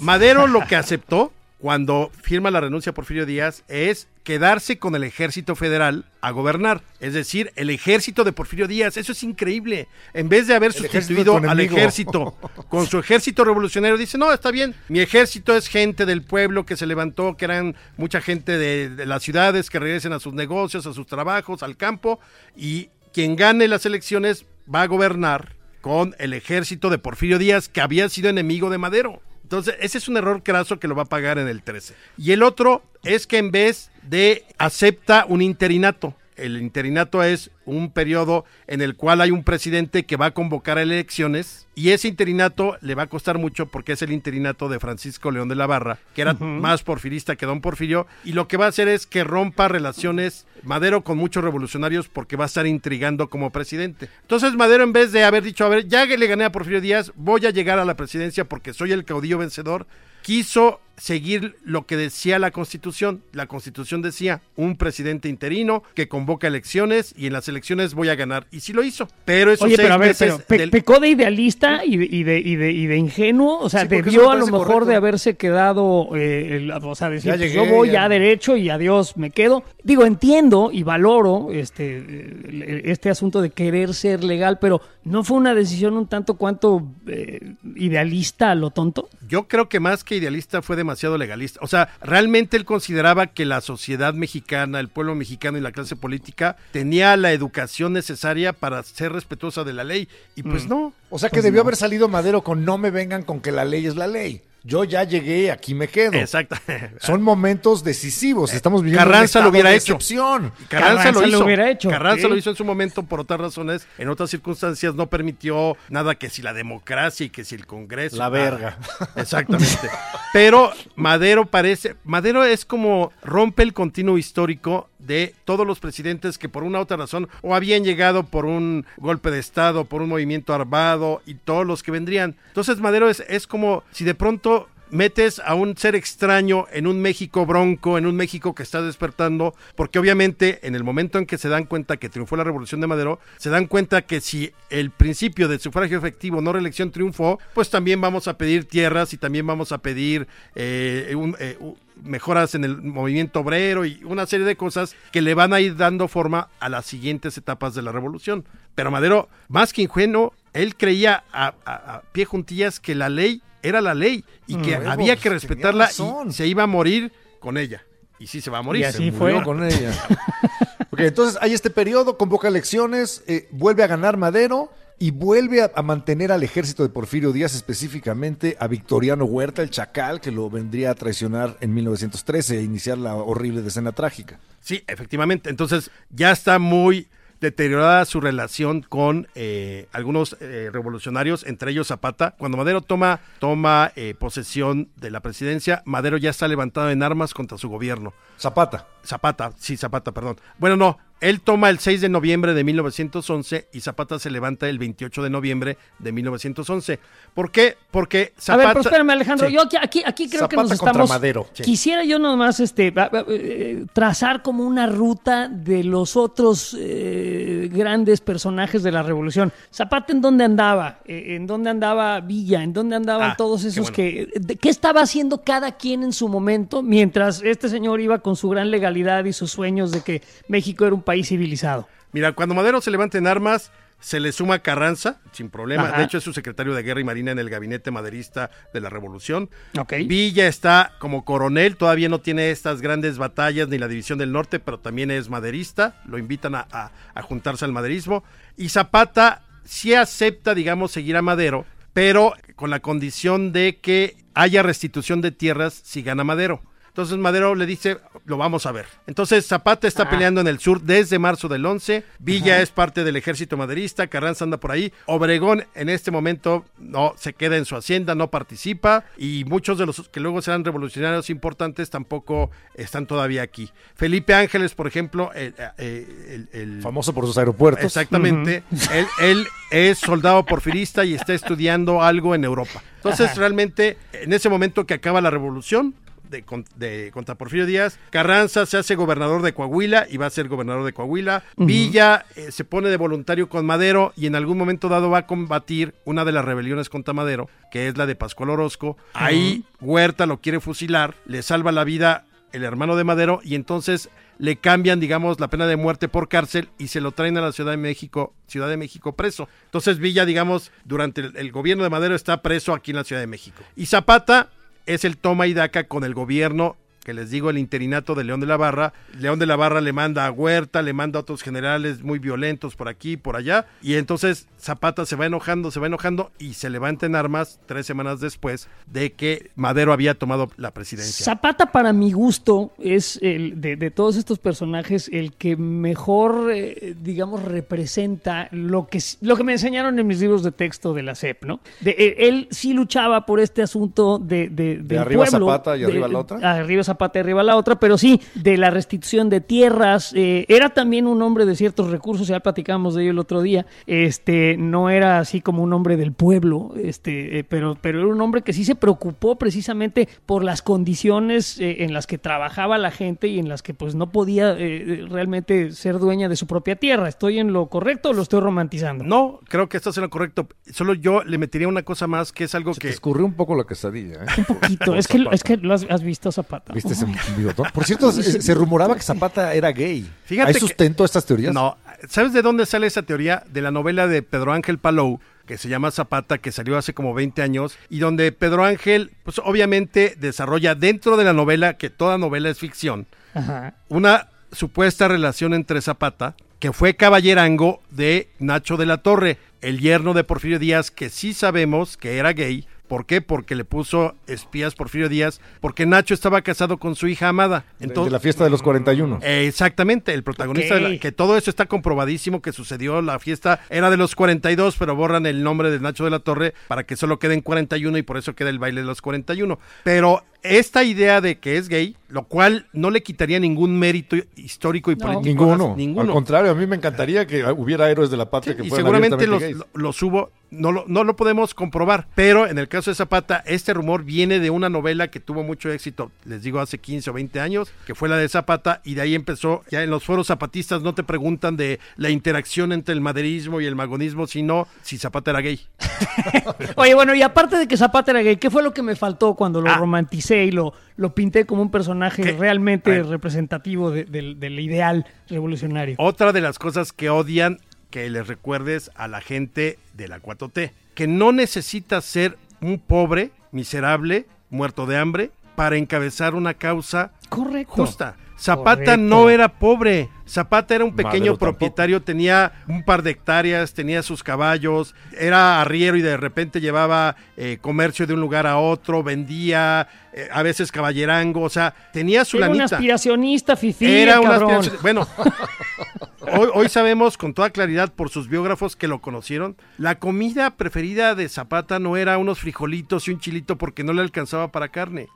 Madero 0.00 0.46
lo 0.46 0.66
que 0.66 0.76
aceptó 0.76 1.32
cuando 1.58 2.10
firma 2.22 2.50
la 2.50 2.60
renuncia 2.60 2.90
a 2.90 2.94
Porfirio 2.94 3.26
Díaz 3.26 3.64
es 3.68 4.08
quedarse 4.24 4.78
con 4.78 4.94
el 4.94 5.04
ejército 5.04 5.54
federal 5.54 6.06
a 6.22 6.30
gobernar. 6.30 6.82
Es 7.00 7.12
decir, 7.12 7.52
el 7.54 7.68
ejército 7.68 8.24
de 8.24 8.32
Porfirio 8.32 8.66
Díaz. 8.66 8.96
Eso 8.96 9.12
es 9.12 9.22
increíble. 9.22 9.88
En 10.14 10.30
vez 10.30 10.46
de 10.46 10.54
haber 10.54 10.74
El 10.74 10.82
sustituido 10.90 11.38
tu 11.38 11.48
al 11.48 11.60
ejército 11.60 12.34
con 12.70 12.86
su 12.86 12.98
ejército 12.98 13.44
revolucionario, 13.44 13.98
dice, 13.98 14.16
no, 14.16 14.32
está 14.32 14.50
bien, 14.50 14.74
mi 14.88 15.00
ejército 15.00 15.54
es 15.54 15.68
gente 15.68 16.06
del 16.06 16.22
pueblo 16.22 16.64
que 16.64 16.76
se 16.76 16.86
levantó, 16.86 17.36
que 17.36 17.44
eran 17.44 17.76
mucha 17.98 18.22
gente 18.22 18.56
de, 18.56 18.88
de 18.88 19.06
las 19.06 19.22
ciudades 19.22 19.68
que 19.68 19.78
regresen 19.78 20.14
a 20.14 20.20
sus 20.20 20.32
negocios, 20.32 20.86
a 20.86 20.94
sus 20.94 21.06
trabajos, 21.06 21.62
al 21.62 21.76
campo, 21.76 22.20
y 22.56 22.88
quien 23.12 23.36
gane 23.36 23.68
las 23.68 23.84
elecciones 23.84 24.46
va 24.72 24.82
a 24.82 24.86
gobernar 24.86 25.56
con 25.82 26.14
el 26.18 26.32
ejército 26.32 26.88
de 26.88 26.98
Porfirio 26.98 27.38
Díaz, 27.38 27.68
que 27.68 27.80
había 27.82 28.08
sido 28.08 28.30
enemigo 28.30 28.70
de 28.70 28.78
Madero. 28.78 29.20
Entonces, 29.50 29.74
ese 29.80 29.98
es 29.98 30.06
un 30.06 30.16
error 30.16 30.44
craso 30.44 30.78
que 30.78 30.86
lo 30.86 30.94
va 30.94 31.02
a 31.02 31.06
pagar 31.06 31.36
en 31.36 31.48
el 31.48 31.64
13. 31.64 31.96
Y 32.16 32.30
el 32.30 32.44
otro 32.44 32.84
es 33.02 33.26
que 33.26 33.38
en 33.38 33.50
vez 33.50 33.90
de 34.04 34.44
acepta 34.58 35.24
un 35.26 35.42
interinato, 35.42 36.14
el 36.40 36.60
interinato 36.60 37.22
es 37.22 37.50
un 37.64 37.92
periodo 37.92 38.44
en 38.66 38.80
el 38.80 38.96
cual 38.96 39.20
hay 39.20 39.30
un 39.30 39.44
presidente 39.44 40.04
que 40.04 40.16
va 40.16 40.26
a 40.26 40.34
convocar 40.34 40.78
a 40.78 40.82
elecciones 40.82 41.66
y 41.74 41.90
ese 41.90 42.08
interinato 42.08 42.76
le 42.80 42.94
va 42.94 43.04
a 43.04 43.08
costar 43.08 43.38
mucho 43.38 43.66
porque 43.66 43.92
es 43.92 44.02
el 44.02 44.12
interinato 44.12 44.68
de 44.68 44.80
Francisco 44.80 45.30
León 45.30 45.48
de 45.48 45.54
la 45.54 45.66
Barra, 45.66 45.98
que 46.14 46.22
era 46.22 46.34
más 46.34 46.82
porfirista 46.82 47.36
que 47.36 47.46
don 47.46 47.60
Porfirio, 47.60 48.06
y 48.24 48.32
lo 48.32 48.48
que 48.48 48.56
va 48.56 48.66
a 48.66 48.68
hacer 48.70 48.88
es 48.88 49.06
que 49.06 49.24
rompa 49.24 49.68
relaciones 49.68 50.46
Madero 50.62 51.02
con 51.02 51.16
muchos 51.16 51.42
revolucionarios 51.42 52.08
porque 52.08 52.36
va 52.36 52.44
a 52.44 52.46
estar 52.46 52.66
intrigando 52.66 53.30
como 53.30 53.50
presidente. 53.50 54.08
Entonces 54.22 54.54
Madero 54.54 54.84
en 54.84 54.92
vez 54.92 55.12
de 55.12 55.24
haber 55.24 55.42
dicho, 55.42 55.64
a 55.64 55.68
ver, 55.68 55.86
ya 55.86 56.06
que 56.06 56.18
le 56.18 56.26
gané 56.26 56.44
a 56.44 56.52
Porfirio 56.52 56.80
Díaz, 56.80 57.12
voy 57.14 57.46
a 57.46 57.50
llegar 57.50 57.78
a 57.78 57.84
la 57.84 57.96
presidencia 57.96 58.44
porque 58.44 58.74
soy 58.74 58.92
el 58.92 59.04
caudillo 59.04 59.38
vencedor, 59.38 59.86
quiso 60.22 60.80
seguir 61.00 61.56
lo 61.64 61.86
que 61.86 61.96
decía 61.96 62.38
la 62.38 62.50
Constitución. 62.50 63.22
La 63.32 63.46
Constitución 63.46 64.02
decía 64.02 64.42
un 64.56 64.76
presidente 64.76 65.28
interino 65.28 65.82
que 65.94 66.08
convoca 66.08 66.46
elecciones 66.46 67.14
y 67.16 67.26
en 67.26 67.32
las 67.32 67.48
elecciones 67.48 67.94
voy 67.94 68.10
a 68.10 68.14
ganar. 68.14 68.46
Y 68.50 68.60
sí 68.60 68.72
lo 68.72 68.82
hizo. 68.84 69.08
Pero 69.24 69.50
esos 69.50 69.66
Oye, 69.66 69.76
pero 69.76 69.94
a 69.94 69.98
ver, 69.98 70.14
pero 70.18 70.38
pe- 70.38 70.58
del- 70.58 70.70
pecó 70.70 71.00
de 71.00 71.08
idealista 71.08 71.84
y 71.84 71.96
de, 71.96 72.04
y 72.04 72.22
de, 72.22 72.38
y 72.38 72.56
de, 72.56 72.72
y 72.72 72.86
de 72.86 72.96
ingenuo, 72.98 73.58
o 73.58 73.68
sea, 73.70 73.80
Sí, 73.80 73.86
eso 73.86 73.94
debió 74.04 74.30
a 74.30 74.36
lo 74.36 74.46
mejor 74.46 74.66
correcto. 74.66 74.86
de 74.90 74.96
haberse 74.96 75.36
quedado, 75.36 76.14
eh, 76.16 76.56
el- 76.56 76.70
o 76.70 76.94
sea, 76.94 77.08
decir, 77.08 77.32
Ya 77.32 77.38
pues, 77.38 77.52
yo 77.52 77.64
voy 77.66 77.88
ya. 77.88 77.92
ya 77.94 78.08
derecho 78.10 78.56
y 78.56 78.68
adiós, 78.68 79.16
me 79.16 79.30
quedo. 79.30 79.64
Digo, 79.82 80.04
entiendo 80.04 80.70
y 80.72 80.82
valoro 80.82 81.48
este, 81.50 81.96
eh, 81.98 82.82
este 82.84 83.08
asunto 83.08 83.40
de 83.40 83.50
querer 83.50 83.94
ser 83.94 84.22
legal, 84.22 84.58
pero 84.60 84.82
¿no 85.04 85.24
fue 85.24 85.38
una 85.38 85.54
decisión 85.54 85.96
un 85.96 86.06
tanto 86.06 86.34
cuanto 86.34 86.86
eh, 87.06 87.54
idealista 87.76 88.50
a 88.50 88.54
lo 88.54 88.70
tonto? 88.70 89.08
Yo 89.28 89.48
creo 89.48 89.68
que 89.68 89.80
más 89.80 90.04
que 90.04 90.16
idealista 90.16 90.60
fue 90.62 90.76
demasiado 90.90 91.18
legalista. 91.18 91.60
O 91.62 91.68
sea, 91.68 91.88
realmente 92.02 92.56
él 92.56 92.64
consideraba 92.64 93.28
que 93.28 93.44
la 93.44 93.60
sociedad 93.60 94.12
mexicana, 94.12 94.80
el 94.80 94.88
pueblo 94.88 95.14
mexicano 95.14 95.56
y 95.56 95.60
la 95.60 95.70
clase 95.70 95.94
política 95.94 96.56
tenía 96.72 97.16
la 97.16 97.32
educación 97.32 97.92
necesaria 97.92 98.52
para 98.52 98.82
ser 98.82 99.12
respetuosa 99.12 99.62
de 99.62 99.72
la 99.72 99.84
ley. 99.84 100.08
Y 100.34 100.42
pues 100.42 100.66
no. 100.66 100.92
O 101.08 101.18
sea 101.18 101.30
que 101.30 101.42
debió 101.42 101.60
haber 101.60 101.76
salido 101.76 102.08
Madero 102.08 102.42
con 102.42 102.64
no 102.64 102.76
me 102.76 102.90
vengan 102.90 103.22
con 103.22 103.40
que 103.40 103.52
la 103.52 103.64
ley 103.64 103.86
es 103.86 103.94
la 103.94 104.08
ley. 104.08 104.42
Yo 104.62 104.84
ya 104.84 105.04
llegué, 105.04 105.50
aquí 105.50 105.74
me 105.74 105.88
quedo. 105.88 106.12
Exacto. 106.12 106.56
Son 107.00 107.22
momentos 107.22 107.82
decisivos. 107.82 108.52
Estamos 108.52 108.82
viviendo 108.82 109.04
Carranza 109.04 109.38
un 109.38 109.44
lo 109.46 109.50
hubiera 109.50 109.70
de 109.70 109.76
hecho. 109.76 109.94
excepción. 109.94 110.52
Carranza, 110.68 110.96
Carranza 110.96 111.12
lo 111.12 111.20
lo 111.20 111.28
hizo. 111.28 111.44
hubiera 111.44 111.70
hecho, 111.70 111.88
Carranza 111.88 112.28
lo 112.28 112.36
hizo 112.36 112.50
en 112.50 112.56
su 112.56 112.64
momento 112.64 113.02
por 113.02 113.20
otras 113.20 113.40
razones. 113.40 113.86
En 113.96 114.08
otras 114.10 114.28
circunstancias 114.30 114.94
no 114.94 115.08
permitió 115.08 115.76
nada 115.88 116.14
que 116.14 116.28
si 116.28 116.42
la 116.42 116.52
democracia 116.52 117.24
y 117.26 117.30
que 117.30 117.44
si 117.44 117.54
el 117.54 117.66
Congreso. 117.66 118.16
La 118.16 118.28
nada. 118.28 118.44
verga. 118.50 118.78
Exactamente. 119.16 119.88
Pero 120.32 120.72
Madero 120.94 121.46
parece. 121.46 121.96
Madero 122.04 122.44
es 122.44 122.64
como 122.66 123.12
rompe 123.22 123.62
el 123.62 123.72
continuo 123.72 124.18
histórico 124.18 124.89
de 125.06 125.34
todos 125.44 125.66
los 125.66 125.80
presidentes 125.80 126.38
que 126.38 126.48
por 126.48 126.62
una 126.62 126.78
u 126.78 126.82
otra 126.82 126.96
razón 126.96 127.28
o 127.42 127.54
habían 127.54 127.84
llegado 127.84 128.24
por 128.24 128.44
un 128.44 128.86
golpe 128.96 129.30
de 129.30 129.38
Estado, 129.38 129.84
por 129.84 130.02
un 130.02 130.08
movimiento 130.08 130.54
armado 130.54 131.22
y 131.26 131.34
todos 131.34 131.66
los 131.66 131.82
que 131.82 131.90
vendrían. 131.90 132.36
Entonces 132.48 132.80
Madero 132.80 133.08
es, 133.08 133.20
es 133.28 133.46
como 133.46 133.82
si 133.92 134.04
de 134.04 134.14
pronto 134.14 134.68
metes 134.90 135.40
a 135.44 135.54
un 135.54 135.76
ser 135.76 135.94
extraño 135.94 136.66
en 136.72 136.86
un 136.86 137.00
México 137.00 137.46
bronco, 137.46 137.96
en 137.98 138.06
un 138.06 138.16
México 138.16 138.54
que 138.54 138.62
está 138.62 138.82
despertando, 138.82 139.54
porque 139.76 139.98
obviamente 139.98 140.66
en 140.66 140.74
el 140.74 140.84
momento 140.84 141.18
en 141.18 141.26
que 141.26 141.38
se 141.38 141.48
dan 141.48 141.64
cuenta 141.64 141.96
que 141.96 142.08
triunfó 142.08 142.36
la 142.36 142.44
revolución 142.44 142.80
de 142.80 142.86
Madero, 142.86 143.20
se 143.36 143.50
dan 143.50 143.66
cuenta 143.66 144.02
que 144.02 144.20
si 144.20 144.52
el 144.68 144.90
principio 144.90 145.48
del 145.48 145.60
sufragio 145.60 145.98
efectivo, 145.98 146.40
no 146.40 146.52
reelección, 146.52 146.90
triunfó, 146.90 147.38
pues 147.54 147.70
también 147.70 148.00
vamos 148.00 148.28
a 148.28 148.36
pedir 148.36 148.64
tierras 148.64 149.12
y 149.12 149.16
también 149.18 149.46
vamos 149.46 149.72
a 149.72 149.78
pedir 149.78 150.26
eh, 150.54 151.14
un- 151.16 151.36
eh, 151.38 151.56
mejoras 152.02 152.54
en 152.54 152.64
el 152.64 152.80
movimiento 152.80 153.40
obrero 153.40 153.84
y 153.84 154.00
una 154.04 154.26
serie 154.26 154.46
de 154.46 154.56
cosas 154.56 154.96
que 155.12 155.20
le 155.20 155.34
van 155.34 155.52
a 155.52 155.60
ir 155.60 155.76
dando 155.76 156.08
forma 156.08 156.48
a 156.58 156.68
las 156.70 156.86
siguientes 156.86 157.36
etapas 157.36 157.74
de 157.74 157.82
la 157.82 157.92
revolución. 157.92 158.44
Pero 158.74 158.90
Madero, 158.90 159.28
más 159.48 159.72
que 159.74 159.82
ingenuo, 159.82 160.32
él 160.54 160.76
creía 160.76 161.24
a 161.32 162.02
pie 162.12 162.24
juntillas 162.24 162.80
que 162.80 162.94
la 162.94 163.10
ley 163.10 163.42
era 163.62 163.80
la 163.80 163.94
ley 163.94 164.24
y 164.46 164.56
que 164.56 164.78
Mm. 164.78 164.86
había 164.88 165.16
que 165.16 165.30
Pues, 165.30 165.42
respetarla 165.42 165.90
y 166.28 166.32
se 166.32 166.46
iba 166.46 166.62
a 166.64 166.66
morir 166.66 167.12
con 167.40 167.56
ella. 167.58 167.84
Y 168.18 168.26
sí 168.26 168.40
se 168.40 168.50
va 168.50 168.58
a 168.58 168.62
morir. 168.62 168.82
Y 168.82 168.84
así 168.84 169.04
Se 169.06 169.12
fue. 169.12 169.32
murió 169.32 169.44
con 169.44 169.64
ella. 169.64 169.92
Ok, 170.10 170.18
Ok, 170.92 171.00
entonces 171.00 171.38
hay 171.40 171.52
este 171.54 171.70
periodo, 171.70 172.18
convoca 172.18 172.48
elecciones, 172.48 173.22
eh, 173.26 173.48
vuelve 173.52 173.82
a 173.82 173.86
ganar 173.86 174.16
Madero 174.16 174.70
y 174.98 175.12
vuelve 175.12 175.62
a, 175.62 175.70
a 175.74 175.82
mantener 175.82 176.30
al 176.32 176.42
ejército 176.42 176.82
de 176.82 176.90
Porfirio 176.90 177.32
Díaz, 177.32 177.54
específicamente 177.54 178.56
a 178.60 178.66
Victoriano 178.66 179.24
Huerta, 179.24 179.62
el 179.62 179.70
chacal, 179.70 180.20
que 180.20 180.30
lo 180.30 180.50
vendría 180.50 180.90
a 180.90 180.94
traicionar 180.94 181.56
en 181.60 181.72
1913 181.72 182.58
e 182.58 182.62
iniciar 182.62 182.98
la 182.98 183.14
horrible 183.14 183.62
decena 183.62 183.92
trágica. 183.92 184.38
Sí, 184.60 184.84
efectivamente. 184.86 185.48
Entonces 185.48 185.90
ya 186.10 186.32
está 186.32 186.58
muy 186.58 187.08
deteriorada 187.40 188.04
su 188.04 188.20
relación 188.20 188.82
con 188.82 189.28
eh, 189.34 189.88
algunos 189.92 190.36
eh, 190.40 190.70
revolucionarios, 190.72 191.44
entre 191.46 191.70
ellos 191.72 191.88
Zapata. 191.88 192.34
Cuando 192.38 192.58
Madero 192.58 192.82
toma, 192.82 193.20
toma 193.38 193.92
eh, 193.96 194.14
posesión 194.18 194.90
de 194.96 195.10
la 195.10 195.20
presidencia, 195.20 195.82
Madero 195.84 196.16
ya 196.16 196.30
está 196.30 196.48
levantado 196.48 196.90
en 196.90 197.02
armas 197.02 197.34
contra 197.34 197.58
su 197.58 197.68
gobierno. 197.68 198.12
Zapata. 198.38 198.86
Zapata, 199.04 199.52
sí, 199.56 199.76
Zapata, 199.76 200.12
perdón. 200.12 200.36
Bueno, 200.58 200.76
no, 200.76 200.98
él 201.20 201.40
toma 201.40 201.68
el 201.70 201.78
6 201.78 202.00
de 202.00 202.08
noviembre 202.08 202.54
de 202.54 202.64
1911 202.64 203.68
y 203.72 203.80
Zapata 203.80 204.18
se 204.18 204.30
levanta 204.30 204.68
el 204.68 204.78
28 204.78 205.22
de 205.22 205.30
noviembre 205.30 205.76
de 205.98 206.12
1911. 206.12 206.98
¿Por 207.34 207.50
qué? 207.50 207.76
Porque 207.90 208.32
A 208.38 208.40
Zapata... 208.40 208.64
ver, 208.64 208.68
pero 208.74 208.80
espérame, 208.80 209.10
Alejandro. 209.10 209.48
Sí. 209.48 209.54
Yo 209.54 209.62
aquí, 209.62 209.76
aquí, 209.80 210.02
aquí 210.04 210.28
creo 210.28 210.48
que 210.48 210.56
Zapata 210.56 210.68
nos 210.70 210.78
contra 210.78 210.90
estamos. 211.04 211.10
Madero. 211.10 211.46
Sí. 211.52 211.62
Quisiera 211.62 212.04
yo 212.04 212.18
nomás 212.18 212.60
este, 212.60 212.92
eh, 213.28 213.84
trazar 213.92 214.42
como 214.42 214.64
una 214.64 214.86
ruta 214.86 215.48
de 215.48 215.84
los 215.84 216.16
otros 216.16 216.76
eh, 216.78 217.68
grandes 217.72 218.20
personajes 218.20 218.82
de 218.82 218.92
la 218.92 219.02
revolución. 219.02 219.52
Zapata, 219.72 220.12
¿en 220.12 220.20
dónde 220.22 220.44
andaba? 220.44 221.00
Eh, 221.04 221.36
¿En 221.36 221.46
dónde 221.46 221.70
andaba 221.70 222.20
Villa? 222.20 222.62
¿En 222.62 222.72
dónde 222.72 222.96
andaban 222.96 223.32
Ah, 223.32 223.34
todos 223.36 223.62
qué 223.62 223.68
esos 223.68 223.90
bueno. 223.92 223.94
que. 223.94 224.56
¿Qué 224.60 224.68
estaba 224.70 225.02
haciendo 225.02 225.42
cada 225.42 225.72
quien 225.76 226.02
en 226.02 226.12
su 226.12 226.28
momento 226.28 226.82
mientras 226.82 227.42
este 227.42 227.68
señor 227.68 228.00
iba 228.00 228.20
con 228.20 228.36
su 228.36 228.48
gran 228.48 228.70
legalidad 228.70 229.24
y 229.26 229.32
sus 229.32 229.50
sueños 229.50 229.92
de 229.92 230.00
que 230.00 230.22
México 230.48 230.86
era 230.86 230.94
un 230.94 231.02
país 231.02 231.09
civilizado? 231.24 231.88
Mira, 232.12 232.32
cuando 232.32 232.54
Madero 232.54 232.80
se 232.80 232.90
levanta 232.90 233.18
en 233.18 233.26
armas, 233.26 233.70
se 234.00 234.18
le 234.18 234.32
suma 234.32 234.60
Carranza, 234.60 235.20
sin 235.32 235.50
problema. 235.50 235.88
Ajá. 235.88 235.98
De 235.98 236.04
hecho, 236.04 236.18
es 236.18 236.24
su 236.24 236.32
secretario 236.32 236.74
de 236.74 236.82
Guerra 236.82 237.00
y 237.00 237.04
Marina 237.04 237.30
en 237.32 237.38
el 237.38 237.50
gabinete 237.50 237.90
maderista 237.90 238.50
de 238.72 238.80
la 238.80 238.88
Revolución. 238.88 239.50
Ok. 239.78 239.92
Villa 240.06 240.48
está 240.48 240.92
como 240.98 241.24
coronel, 241.24 241.76
todavía 241.76 242.08
no 242.08 242.20
tiene 242.20 242.50
estas 242.50 242.80
grandes 242.80 243.18
batallas 243.18 243.68
ni 243.68 243.76
la 243.78 243.88
División 243.88 244.18
del 244.18 244.32
Norte, 244.32 244.58
pero 244.58 244.78
también 244.80 245.10
es 245.10 245.28
maderista. 245.28 246.00
Lo 246.06 246.16
invitan 246.18 246.54
a, 246.54 246.66
a- 246.72 246.90
a 247.14 247.22
juntarse 247.22 247.64
al 247.66 247.72
maderismo. 247.72 248.24
Y 248.56 248.70
Zapata 248.70 249.42
sí 249.64 249.94
acepta, 249.94 250.54
digamos, 250.54 250.90
seguir 250.92 251.16
a 251.16 251.22
Madero, 251.22 251.66
pero 251.92 252.32
con 252.56 252.70
la 252.70 252.80
condición 252.80 253.52
de 253.52 253.78
que 253.80 254.16
haya 254.34 254.62
restitución 254.62 255.20
de 255.20 255.30
tierras 255.30 255.74
si 255.84 256.02
gana 256.02 256.24
Madero. 256.24 256.62
Entonces 256.90 257.16
Madero 257.18 257.54
le 257.54 257.66
dice, 257.66 257.98
lo 258.26 258.36
vamos 258.36 258.66
a 258.66 258.72
ver. 258.72 258.86
Entonces 259.06 259.46
Zapata 259.46 259.88
está 259.88 260.02
Ah. 260.04 260.10
peleando 260.10 260.40
en 260.40 260.46
el 260.48 260.58
sur 260.58 260.82
desde 260.82 261.18
marzo 261.18 261.48
del 261.48 261.64
11. 261.64 262.04
Villa 262.18 262.60
es 262.60 262.70
parte 262.70 263.04
del 263.04 263.16
ejército 263.16 263.56
maderista. 263.56 264.08
Carranza 264.08 264.44
anda 264.44 264.58
por 264.58 264.72
ahí. 264.72 264.92
Obregón 265.06 265.64
en 265.74 265.88
este 265.88 266.10
momento 266.10 266.64
no 266.78 267.14
se 267.16 267.32
queda 267.32 267.56
en 267.56 267.64
su 267.64 267.76
hacienda, 267.76 268.14
no 268.14 268.30
participa. 268.30 269.04
Y 269.16 269.44
muchos 269.46 269.78
de 269.78 269.86
los 269.86 270.08
que 270.08 270.20
luego 270.20 270.42
serán 270.42 270.64
revolucionarios 270.64 271.30
importantes 271.30 271.90
tampoco 271.90 272.50
están 272.74 273.06
todavía 273.06 273.42
aquí. 273.42 273.70
Felipe 273.94 274.34
Ángeles, 274.34 274.74
por 274.74 274.86
ejemplo, 274.86 275.32
el, 275.34 275.54
eh, 275.78 276.06
el- 276.52 276.60
el- 276.60 276.82
Famoso 276.82 277.12
por 277.14 277.24
sus 277.26 277.38
aeropuertos. 277.38 277.84
Exactamente. 277.84 278.62
él, 278.92 279.06
él 279.20 279.46
es 279.70 279.98
soldado 279.98 280.44
porfirista 280.44 281.04
y 281.04 281.14
está 281.14 281.32
estudiando 281.34 282.02
algo 282.02 282.34
en 282.34 282.44
Europa. 282.44 282.82
Entonces, 282.96 283.36
realmente, 283.36 283.96
en 284.12 284.32
ese 284.32 284.48
momento 284.48 284.86
que 284.86 284.94
acaba 284.94 285.20
la 285.20 285.30
revolución 285.30 285.94
de, 286.30 286.42
con- 286.42 286.64
de- 286.76 287.10
contra 287.12 287.34
Porfirio 287.34 287.66
Díaz, 287.66 287.98
Carranza 288.10 288.64
se 288.66 288.78
hace 288.78 288.94
gobernador 288.94 289.42
de 289.42 289.52
Coahuila 289.52 290.06
y 290.08 290.16
va 290.16 290.26
a 290.26 290.30
ser 290.30 290.48
gobernador 290.48 290.84
de 290.84 290.92
Coahuila. 290.92 291.42
Villa 291.56 292.24
eh, 292.36 292.50
se 292.52 292.64
pone 292.64 292.88
de 292.88 292.96
voluntario 292.96 293.48
con 293.48 293.66
Madero 293.66 294.12
y 294.16 294.26
en 294.26 294.34
algún 294.36 294.56
momento 294.56 294.88
dado 294.88 295.10
va 295.10 295.18
a 295.18 295.26
combatir 295.26 295.94
una 296.04 296.24
de 296.24 296.32
las 296.32 296.44
rebeliones 296.44 296.88
contra 296.88 297.12
Madero, 297.14 297.48
que 297.70 297.88
es 297.88 297.96
la 297.98 298.06
de 298.06 298.14
Pascual 298.14 298.50
Orozco. 298.50 298.96
Ahí 299.12 299.64
Huerta 299.80 300.26
lo 300.26 300.40
quiere 300.40 300.60
fusilar, 300.60 301.14
le 301.26 301.42
salva 301.42 301.72
la 301.72 301.84
vida 301.84 302.24
el 302.52 302.64
hermano 302.64 302.96
de 302.96 303.04
Madero 303.04 303.40
y 303.44 303.54
entonces 303.54 304.08
le 304.38 304.56
cambian, 304.56 304.98
digamos, 305.00 305.38
la 305.38 305.48
pena 305.48 305.66
de 305.66 305.76
muerte 305.76 306.08
por 306.08 306.28
cárcel 306.28 306.68
y 306.78 306.88
se 306.88 307.00
lo 307.00 307.12
traen 307.12 307.36
a 307.36 307.42
la 307.42 307.52
Ciudad 307.52 307.70
de 307.72 307.76
México, 307.76 308.34
Ciudad 308.48 308.68
de 308.68 308.76
México 308.76 309.14
preso. 309.14 309.48
Entonces 309.66 309.98
Villa, 309.98 310.24
digamos, 310.24 310.72
durante 310.84 311.20
el, 311.20 311.36
el 311.36 311.52
gobierno 311.52 311.84
de 311.84 311.90
Madero 311.90 312.14
está 312.14 312.42
preso 312.42 312.72
aquí 312.72 312.90
en 312.90 312.96
la 312.96 313.04
Ciudad 313.04 313.20
de 313.20 313.26
México. 313.28 313.62
Y 313.76 313.86
Zapata 313.86 314.48
es 314.94 315.04
el 315.04 315.16
toma 315.16 315.46
y 315.46 315.54
daca 315.54 315.84
con 315.84 316.02
el 316.02 316.14
gobierno 316.14 316.76
que 317.04 317.14
les 317.14 317.30
digo 317.30 317.48
el 317.50 317.58
interinato 317.58 318.14
de 318.14 318.24
León 318.24 318.40
de 318.40 318.46
la 318.46 318.56
Barra. 318.56 318.92
León 319.18 319.38
de 319.38 319.46
la 319.46 319.56
Barra 319.56 319.80
le 319.80 319.92
manda 319.92 320.26
a 320.26 320.30
Huerta, 320.30 320.82
le 320.82 320.92
manda 320.92 321.18
a 321.18 321.22
otros 321.22 321.42
generales 321.42 322.02
muy 322.02 322.18
violentos 322.18 322.76
por 322.76 322.88
aquí, 322.88 323.16
por 323.16 323.36
allá. 323.36 323.66
Y 323.82 323.94
entonces 323.94 324.46
Zapata 324.60 325.06
se 325.06 325.16
va 325.16 325.24
enojando, 325.26 325.70
se 325.70 325.80
va 325.80 325.86
enojando 325.86 326.30
y 326.38 326.54
se 326.54 326.68
levanta 326.68 327.06
en 327.06 327.14
armas 327.16 327.58
tres 327.66 327.86
semanas 327.86 328.20
después 328.20 328.68
de 328.86 329.12
que 329.12 329.50
Madero 329.56 329.92
había 329.94 330.14
tomado 330.14 330.50
la 330.58 330.72
presidencia. 330.72 331.24
Zapata, 331.24 331.72
para 331.72 331.92
mi 331.94 332.12
gusto, 332.12 332.72
es 332.78 333.18
el 333.22 333.60
de, 333.60 333.76
de 333.76 333.90
todos 333.90 334.16
estos 334.16 334.38
personajes 334.38 335.08
el 335.12 335.32
que 335.32 335.56
mejor, 335.56 336.50
eh, 336.52 336.94
digamos, 337.00 337.42
representa 337.42 338.48
lo 338.52 338.86
que, 338.88 338.98
lo 339.22 339.36
que 339.36 339.44
me 339.44 339.52
enseñaron 339.52 339.98
en 339.98 340.06
mis 340.06 340.20
libros 340.20 340.42
de 340.42 340.52
texto 340.52 340.92
de 340.92 341.02
la 341.02 341.14
SEP, 341.14 341.44
¿no? 341.44 341.60
De, 341.80 341.92
eh, 341.92 342.28
él 342.28 342.46
sí 342.50 342.72
luchaba 342.74 343.24
por 343.24 343.40
este 343.40 343.62
asunto 343.62 344.18
de, 344.18 344.48
de, 344.50 344.76
del 344.78 344.98
arriba 344.98 345.24
pueblo, 345.24 345.46
Zapata 345.46 345.76
y 345.76 345.80
de- 345.80 345.86
arriba 345.86 346.08
la 346.08 346.18
otra. 346.18 346.50
Arriba 346.52 346.84
Zapata 346.90 347.18
y 347.18 347.22
arriba 347.22 347.42
la 347.42 347.56
otra, 347.56 347.78
pero 347.78 347.98
sí, 347.98 348.20
de 348.34 348.56
la 348.56 348.70
restitución 348.70 349.28
de 349.28 349.40
tierras. 349.40 350.12
eh, 350.14 350.44
era 350.48 350.70
también 350.70 351.06
un 351.06 351.22
hombre 351.22 351.46
de 351.46 351.56
ciertos 351.56 351.90
recursos, 351.90 352.26
ya 352.28 352.40
platicamos 352.40 352.94
de 352.94 353.02
ello 353.02 353.12
el 353.12 353.18
otro 353.18 353.42
día. 353.42 353.66
Este, 353.86 354.56
no 354.58 354.90
era 354.90 355.18
así 355.18 355.40
como 355.40 355.62
un 355.62 355.72
hombre 355.72 355.96
del 355.96 356.12
pueblo, 356.12 356.72
este, 356.82 357.38
eh, 357.38 357.44
pero, 357.44 357.76
pero 357.80 358.00
era 358.00 358.08
un 358.08 358.20
hombre 358.20 358.42
que 358.42 358.52
sí 358.52 358.64
se 358.64 358.74
preocupó 358.74 359.36
precisamente 359.36 360.08
por 360.26 360.44
las 360.44 360.62
condiciones 360.62 361.58
eh, 361.60 361.84
en 361.84 361.92
las 361.92 362.06
que 362.06 362.18
trabajaba 362.18 362.78
la 362.78 362.90
gente 362.90 363.28
y 363.28 363.38
en 363.38 363.48
las 363.48 363.62
que 363.62 363.74
pues 363.74 363.94
no 363.94 364.10
podía 364.10 364.54
eh, 364.58 365.04
realmente 365.08 365.72
ser 365.72 365.98
dueña 365.98 366.28
de 366.28 366.36
su 366.36 366.46
propia 366.46 366.76
tierra. 366.76 367.08
¿Estoy 367.08 367.38
en 367.38 367.52
lo 367.52 367.66
correcto 367.66 368.10
o 368.10 368.12
lo 368.12 368.22
estoy 368.22 368.40
romantizando? 368.40 369.04
No, 369.04 369.40
creo 369.48 369.68
que 369.68 369.76
estás 369.76 369.96
en 369.96 370.02
lo 370.02 370.10
correcto. 370.10 370.48
Solo 370.70 370.94
yo 370.94 371.24
le 371.24 371.38
metería 371.38 371.68
una 371.68 371.82
cosa 371.82 372.06
más 372.06 372.32
que 372.32 372.44
es 372.44 372.54
algo 372.54 372.74
Se 372.74 372.80
que... 372.80 372.88
te 372.88 372.94
escurrió 372.94 373.24
un 373.24 373.34
poco 373.34 373.54
la 373.54 373.64
quesadilla. 373.64 374.24
¿eh? 374.24 374.26
Un 374.38 374.44
poquito. 374.44 374.94
es 374.96 375.08
que, 375.08 375.24
es 375.30 375.44
que 375.44 375.56
lo 375.56 375.74
has, 375.74 375.86
has 375.88 376.02
visto 376.02 376.32
Zapata. 376.32 376.72
¿Viste 376.88 376.92
ese 376.92 377.06
bigotón? 377.36 377.66
Por 377.72 377.84
cierto, 377.84 378.10
se, 378.12 378.40
se 378.42 378.54
rumoraba 378.54 378.94
que 378.94 379.02
Zapata 379.02 379.54
era 379.54 379.70
gay. 379.72 380.10
Fíjate 380.24 380.48
¿Hay 380.48 380.54
que- 380.54 380.60
sustento 380.60 381.02
a 381.02 381.06
estas 381.06 381.24
teorías? 381.24 381.52
No, 381.54 381.76
¿sabes 382.08 382.32
de 382.32 382.42
dónde 382.42 382.66
sale 382.66 382.86
esa 382.86 383.02
teoría? 383.02 383.42
De 383.50 383.60
la 383.60 383.70
novela 383.70 384.06
de 384.06 384.22
Pedro 384.22 384.52
Ángel 384.52 384.78
Palou, 384.78 385.20
que 385.46 385.58
se 385.58 385.68
llama 385.68 385.90
Zapata, 385.90 386.38
que 386.38 386.52
salió 386.52 386.76
hace 386.78 386.94
como 386.94 387.12
20 387.14 387.42
años, 387.42 387.76
y 387.88 387.98
donde 387.98 388.30
Pedro 388.32 388.64
Ángel, 388.64 389.10
pues 389.24 389.38
obviamente 389.44 390.14
desarrolla 390.18 390.74
dentro 390.74 391.16
de 391.16 391.24
la 391.24 391.32
novela, 391.32 391.74
que 391.74 391.90
toda 391.90 392.18
novela 392.18 392.50
es 392.50 392.58
ficción, 392.58 393.06
Ajá. 393.34 393.74
una 393.88 394.28
supuesta 394.52 395.08
relación 395.08 395.54
entre 395.54 395.80
Zapata, 395.82 396.34
que 396.60 396.72
fue 396.72 396.94
caballerango 396.94 397.80
de 397.90 398.28
Nacho 398.38 398.76
de 398.76 398.86
la 398.86 398.98
Torre, 398.98 399.38
el 399.60 399.80
yerno 399.80 400.14
de 400.14 400.24
Porfirio 400.24 400.58
Díaz, 400.58 400.90
que 400.90 401.08
sí 401.10 401.32
sabemos 401.34 401.96
que 401.96 402.16
era 402.18 402.32
gay. 402.32 402.66
¿Por 402.90 403.06
qué? 403.06 403.20
Porque 403.22 403.54
le 403.54 403.64
puso 403.64 404.16
espías 404.26 404.74
Porfirio 404.74 405.08
Díaz, 405.08 405.40
porque 405.60 405.86
Nacho 405.86 406.12
estaba 406.12 406.42
casado 406.42 406.78
con 406.78 406.96
su 406.96 407.06
hija 407.06 407.28
amada. 407.28 407.64
De- 407.78 407.86
de 407.86 408.10
la 408.10 408.18
fiesta 408.18 408.42
de 408.42 408.50
los 408.50 408.62
41. 408.64 409.20
Eh, 409.22 409.46
Exactamente, 409.46 410.12
el 410.12 410.24
protagonista 410.24 410.74
de 410.74 410.80
la- 410.80 410.98
que 410.98 411.12
todo 411.12 411.36
eso 411.36 411.50
está 411.50 411.66
comprobadísimo 411.66 412.42
que 412.42 412.50
sucedió, 412.52 413.00
la 413.00 413.20
fiesta 413.20 413.60
era 413.70 413.90
de 413.90 413.96
los 413.96 414.16
42, 414.16 414.74
pero 414.76 414.96
borran 414.96 415.24
el 415.26 415.44
nombre 415.44 415.70
de 415.70 415.78
Nacho 415.78 416.02
de 416.02 416.10
la 416.10 416.18
Torre 416.18 416.52
para 416.66 416.82
que 416.82 416.96
solo 416.96 417.20
queden 417.20 417.42
41 417.42 417.96
y 417.96 418.02
por 418.02 418.16
eso 418.16 418.34
queda 418.34 418.50
el 418.50 418.58
baile 418.58 418.80
de 418.80 418.88
los 418.88 419.00
41. 419.00 419.60
Pero 419.84 420.24
esta 420.42 420.82
idea 420.82 421.20
de 421.20 421.38
que 421.38 421.58
es 421.58 421.68
gay, 421.68 421.96
lo 422.08 422.24
cual 422.24 422.66
no 422.72 422.90
le 422.90 423.04
quitaría 423.04 423.38
ningún 423.38 423.78
mérito 423.78 424.16
histórico 424.34 424.90
y 424.90 424.96
No. 424.96 425.06
político. 425.06 425.26
Ninguno. 425.44 425.74
Ninguno. 425.76 426.08
Al 426.08 426.14
contrario, 426.14 426.50
a 426.50 426.54
mí 426.54 426.66
me 426.66 426.74
encantaría 426.74 427.24
que 427.26 427.44
hubiera 427.52 427.88
héroes 427.88 428.10
de 428.10 428.16
la 428.16 428.28
patria 428.30 428.56
que 428.56 428.64
y 428.64 428.68
fueran 428.68 428.84
seguramente 428.86 429.26
los, 429.28 429.40
gays. 429.40 429.56
los 429.74 430.02
hubo, 430.02 430.30
no 430.50 430.72
lo, 430.72 430.84
no 430.88 431.04
lo 431.04 431.16
podemos 431.16 431.54
comprobar, 431.54 432.06
pero 432.14 432.46
en 432.46 432.58
el 432.58 432.68
caso 432.68 432.90
de 432.90 432.94
Zapata, 432.94 433.42
este 433.46 433.72
rumor 433.74 434.04
viene 434.04 434.40
de 434.40 434.50
una 434.50 434.68
novela 434.68 435.08
que 435.08 435.20
tuvo 435.20 435.42
mucho 435.42 435.70
éxito, 435.70 436.10
les 436.24 436.42
digo, 436.42 436.60
hace 436.60 436.78
15 436.78 437.10
o 437.10 437.12
20 437.12 437.40
años, 437.40 437.72
que 437.86 437.94
fue 437.94 438.08
la 438.08 438.16
de 438.16 438.28
Zapata, 438.28 438.80
y 438.84 438.94
de 438.94 439.02
ahí 439.02 439.14
empezó, 439.14 439.62
ya 439.70 439.82
en 439.82 439.90
los 439.90 440.04
foros 440.04 440.26
zapatistas 440.28 440.82
no 440.82 440.94
te 440.94 441.02
preguntan 441.02 441.56
de 441.56 441.78
la 441.96 442.10
interacción 442.10 442.72
entre 442.72 442.94
el 442.94 443.00
maderismo 443.00 443.60
y 443.60 443.66
el 443.66 443.76
magonismo, 443.76 444.26
sino 444.26 444.66
si 444.82 444.98
Zapata 444.98 445.30
era 445.30 445.40
gay. 445.40 445.60
Oye, 446.76 446.94
bueno, 446.94 447.14
y 447.14 447.22
aparte 447.22 447.56
de 447.56 447.68
que 447.68 447.76
Zapata 447.76 448.10
era 448.10 448.22
gay, 448.22 448.36
¿qué 448.36 448.50
fue 448.50 448.62
lo 448.62 448.72
que 448.74 448.82
me 448.82 448.96
faltó 448.96 449.34
cuando 449.34 449.60
lo 449.60 449.70
Ah. 449.70 449.76
romanticé 449.76 450.44
y 450.44 450.50
lo, 450.50 450.72
lo 450.96 451.14
pinté 451.14 451.46
como 451.46 451.62
un 451.62 451.70
personaje 451.70 452.32
realmente 452.32 453.02
representativo 453.02 453.90
de- 453.90 454.04
del, 454.04 454.40
del 454.40 454.58
ideal 454.60 455.06
revolucionario? 455.28 455.96
Otra 455.98 456.32
de 456.32 456.40
las 456.40 456.58
cosas 456.58 456.92
que 456.92 457.10
odian 457.10 457.58
que 457.90 458.08
les 458.08 458.26
recuerdes 458.26 458.90
a 458.94 459.08
la 459.08 459.20
gente 459.20 459.78
de 459.94 460.08
la 460.08 460.20
4T, 460.20 460.72
que 460.94 461.06
no 461.06 461.32
necesitas 461.32 462.04
ser 462.04 462.38
un 462.60 462.78
pobre, 462.78 463.32
miserable, 463.52 464.26
muerto 464.50 464.86
de 464.86 464.96
hambre 464.96 465.30
para 465.56 465.76
encabezar 465.76 466.34
una 466.34 466.54
causa 466.54 467.12
Correcto. 467.28 467.74
justa. 467.74 468.16
Zapata 468.40 468.76
Correcto. 468.84 468.96
no 468.96 469.28
era 469.28 469.48
pobre. 469.48 470.08
Zapata 470.26 470.74
era 470.76 470.84
un 470.84 470.94
pequeño 470.94 471.10
Madero 471.12 471.32
tampoco. 471.34 471.50
propietario, 471.58 472.02
tenía 472.02 472.52
un 472.68 472.84
par 472.84 473.02
de 473.02 473.10
hectáreas, 473.10 473.74
tenía 473.74 474.02
sus 474.02 474.22
caballos, 474.22 474.94
era 475.18 475.60
arriero 475.60 475.96
y 475.96 476.02
de 476.02 476.16
repente 476.16 476.60
llevaba 476.60 477.16
eh, 477.36 477.58
comercio 477.60 478.06
de 478.06 478.14
un 478.14 478.20
lugar 478.20 478.46
a 478.46 478.56
otro, 478.58 479.02
vendía 479.02 479.88
eh, 480.12 480.28
a 480.32 480.42
veces 480.44 480.70
caballerango, 480.70 481.42
o 481.42 481.48
sea, 481.50 481.74
tenía 481.92 482.24
su 482.24 482.36
Era 482.38 482.46
un 482.48 482.58
lanita. 482.58 482.76
aspiracionista, 482.76 483.56
fifí, 483.56 483.86
Era 483.86 484.20
cabrón. 484.20 484.50
aspiración- 484.62 484.82
Bueno, 484.82 485.06
hoy, 486.20 486.48
hoy 486.54 486.68
sabemos 486.68 487.16
con 487.18 487.34
toda 487.34 487.50
claridad 487.50 487.92
por 487.92 488.08
sus 488.10 488.28
biógrafos 488.28 488.76
que 488.76 488.88
lo 488.88 489.00
conocieron. 489.00 489.56
La 489.78 489.96
comida 489.98 490.50
preferida 490.50 491.14
de 491.14 491.28
Zapata 491.28 491.78
no 491.78 491.96
era 491.96 492.18
unos 492.18 492.38
frijolitos 492.40 493.08
y 493.08 493.10
un 493.12 493.20
chilito 493.20 493.56
porque 493.58 493.84
no 493.84 493.92
le 493.92 494.02
alcanzaba 494.02 494.52
para 494.52 494.68
carne. 494.68 495.08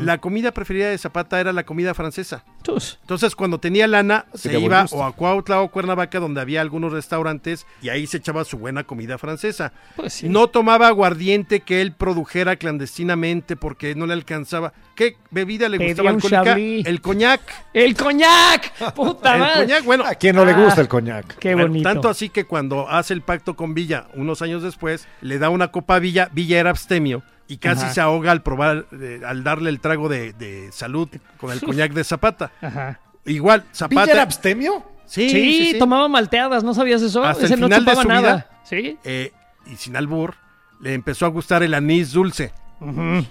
La 0.00 0.18
comida 0.18 0.52
preferida 0.52 0.88
de 0.90 0.98
Zapata 0.98 1.40
era 1.40 1.52
la 1.52 1.64
comida 1.64 1.92
francesa. 1.92 2.44
Tus. 2.66 2.98
Entonces, 3.02 3.36
cuando 3.36 3.58
tenía 3.60 3.86
lana, 3.86 4.26
se 4.34 4.58
iba 4.58 4.84
o 4.90 5.04
a 5.04 5.12
Cuautla 5.12 5.60
o 5.60 5.68
Cuernavaca, 5.70 6.18
donde 6.18 6.40
había 6.40 6.60
algunos 6.60 6.92
restaurantes, 6.92 7.64
y 7.80 7.90
ahí 7.90 8.06
se 8.08 8.16
echaba 8.16 8.44
su 8.44 8.58
buena 8.58 8.82
comida 8.82 9.18
francesa. 9.18 9.72
Pues 9.94 10.14
sí. 10.14 10.28
No 10.28 10.48
tomaba 10.48 10.88
aguardiente 10.88 11.60
que 11.60 11.80
él 11.80 11.92
produjera 11.92 12.56
clandestinamente 12.56 13.54
porque 13.56 13.94
no 13.94 14.06
le 14.06 14.14
alcanzaba. 14.14 14.72
¿Qué 14.96 15.16
bebida 15.30 15.68
le 15.68 15.78
Pedía 15.78 15.92
gustaba 15.92 16.10
alcohólica? 16.10 16.44
Chablis. 16.44 16.86
El 16.86 17.00
coñac. 17.00 17.40
¡El 17.72 17.94
coñac! 17.94 18.92
¡Puta 18.94 19.34
El 19.34 19.40
madre! 19.40 19.60
coñac, 19.62 19.84
bueno, 19.84 20.04
¿A 20.04 20.14
quién 20.14 20.34
no 20.34 20.44
le 20.44 20.52
Ah. 20.52 20.64
gusta 20.64 20.80
el 20.80 20.88
coñac? 20.88 21.36
Qué 21.38 21.54
bueno, 21.54 21.68
bonito. 21.68 21.88
tanto 21.88 22.08
así 22.08 22.30
que 22.30 22.44
cuando 22.46 22.88
hace 22.88 23.14
el 23.14 23.20
pacto 23.22 23.54
con 23.54 23.74
Villa, 23.74 24.06
unos 24.14 24.42
años 24.42 24.62
después, 24.62 25.06
le 25.20 25.38
da 25.38 25.50
una 25.50 25.68
copa 25.68 25.96
a 25.96 25.98
Villa, 25.98 26.28
Villa 26.32 26.58
era 26.58 26.70
abstemio 26.70 27.22
y 27.48 27.58
casi 27.58 27.84
Ajá. 27.84 27.94
se 27.94 28.00
ahoga 28.00 28.32
al 28.32 28.42
probar, 28.42 28.86
eh, 28.92 29.20
al 29.26 29.44
darle 29.44 29.70
el 29.70 29.80
trago 29.80 30.08
de, 30.08 30.32
de 30.32 30.70
salud 30.72 31.08
con 31.38 31.52
el 31.52 31.60
coñac 31.60 31.92
de 31.92 32.04
Zapata. 32.04 32.50
Ajá. 32.60 33.00
Igual, 33.24 33.60
¿Villa 33.62 33.74
Zapata... 33.74 34.10
era 34.12 34.22
abstemio? 34.22 34.84
Sí, 35.06 35.30
Sí, 35.30 35.52
sí, 35.64 35.72
sí. 35.72 35.78
tomaba 35.78 36.08
malteadas, 36.08 36.64
¿no 36.64 36.74
sabías 36.74 37.00
eso? 37.02 37.22
Hasta 37.22 37.44
Ese 37.44 37.54
el 37.54 37.60
no 37.60 37.68
de 37.68 37.76
chupaba 37.76 38.02
su 38.02 38.08
nada. 38.08 38.20
vida. 38.34 38.50
Sí. 38.64 38.98
eh, 39.04 39.32
y 39.66 39.76
sin 39.76 39.96
albur, 39.96 40.34
le 40.80 40.94
empezó 40.94 41.26
a 41.26 41.28
gustar 41.28 41.62
el 41.62 41.74
anís 41.74 42.12
dulce. 42.12 42.52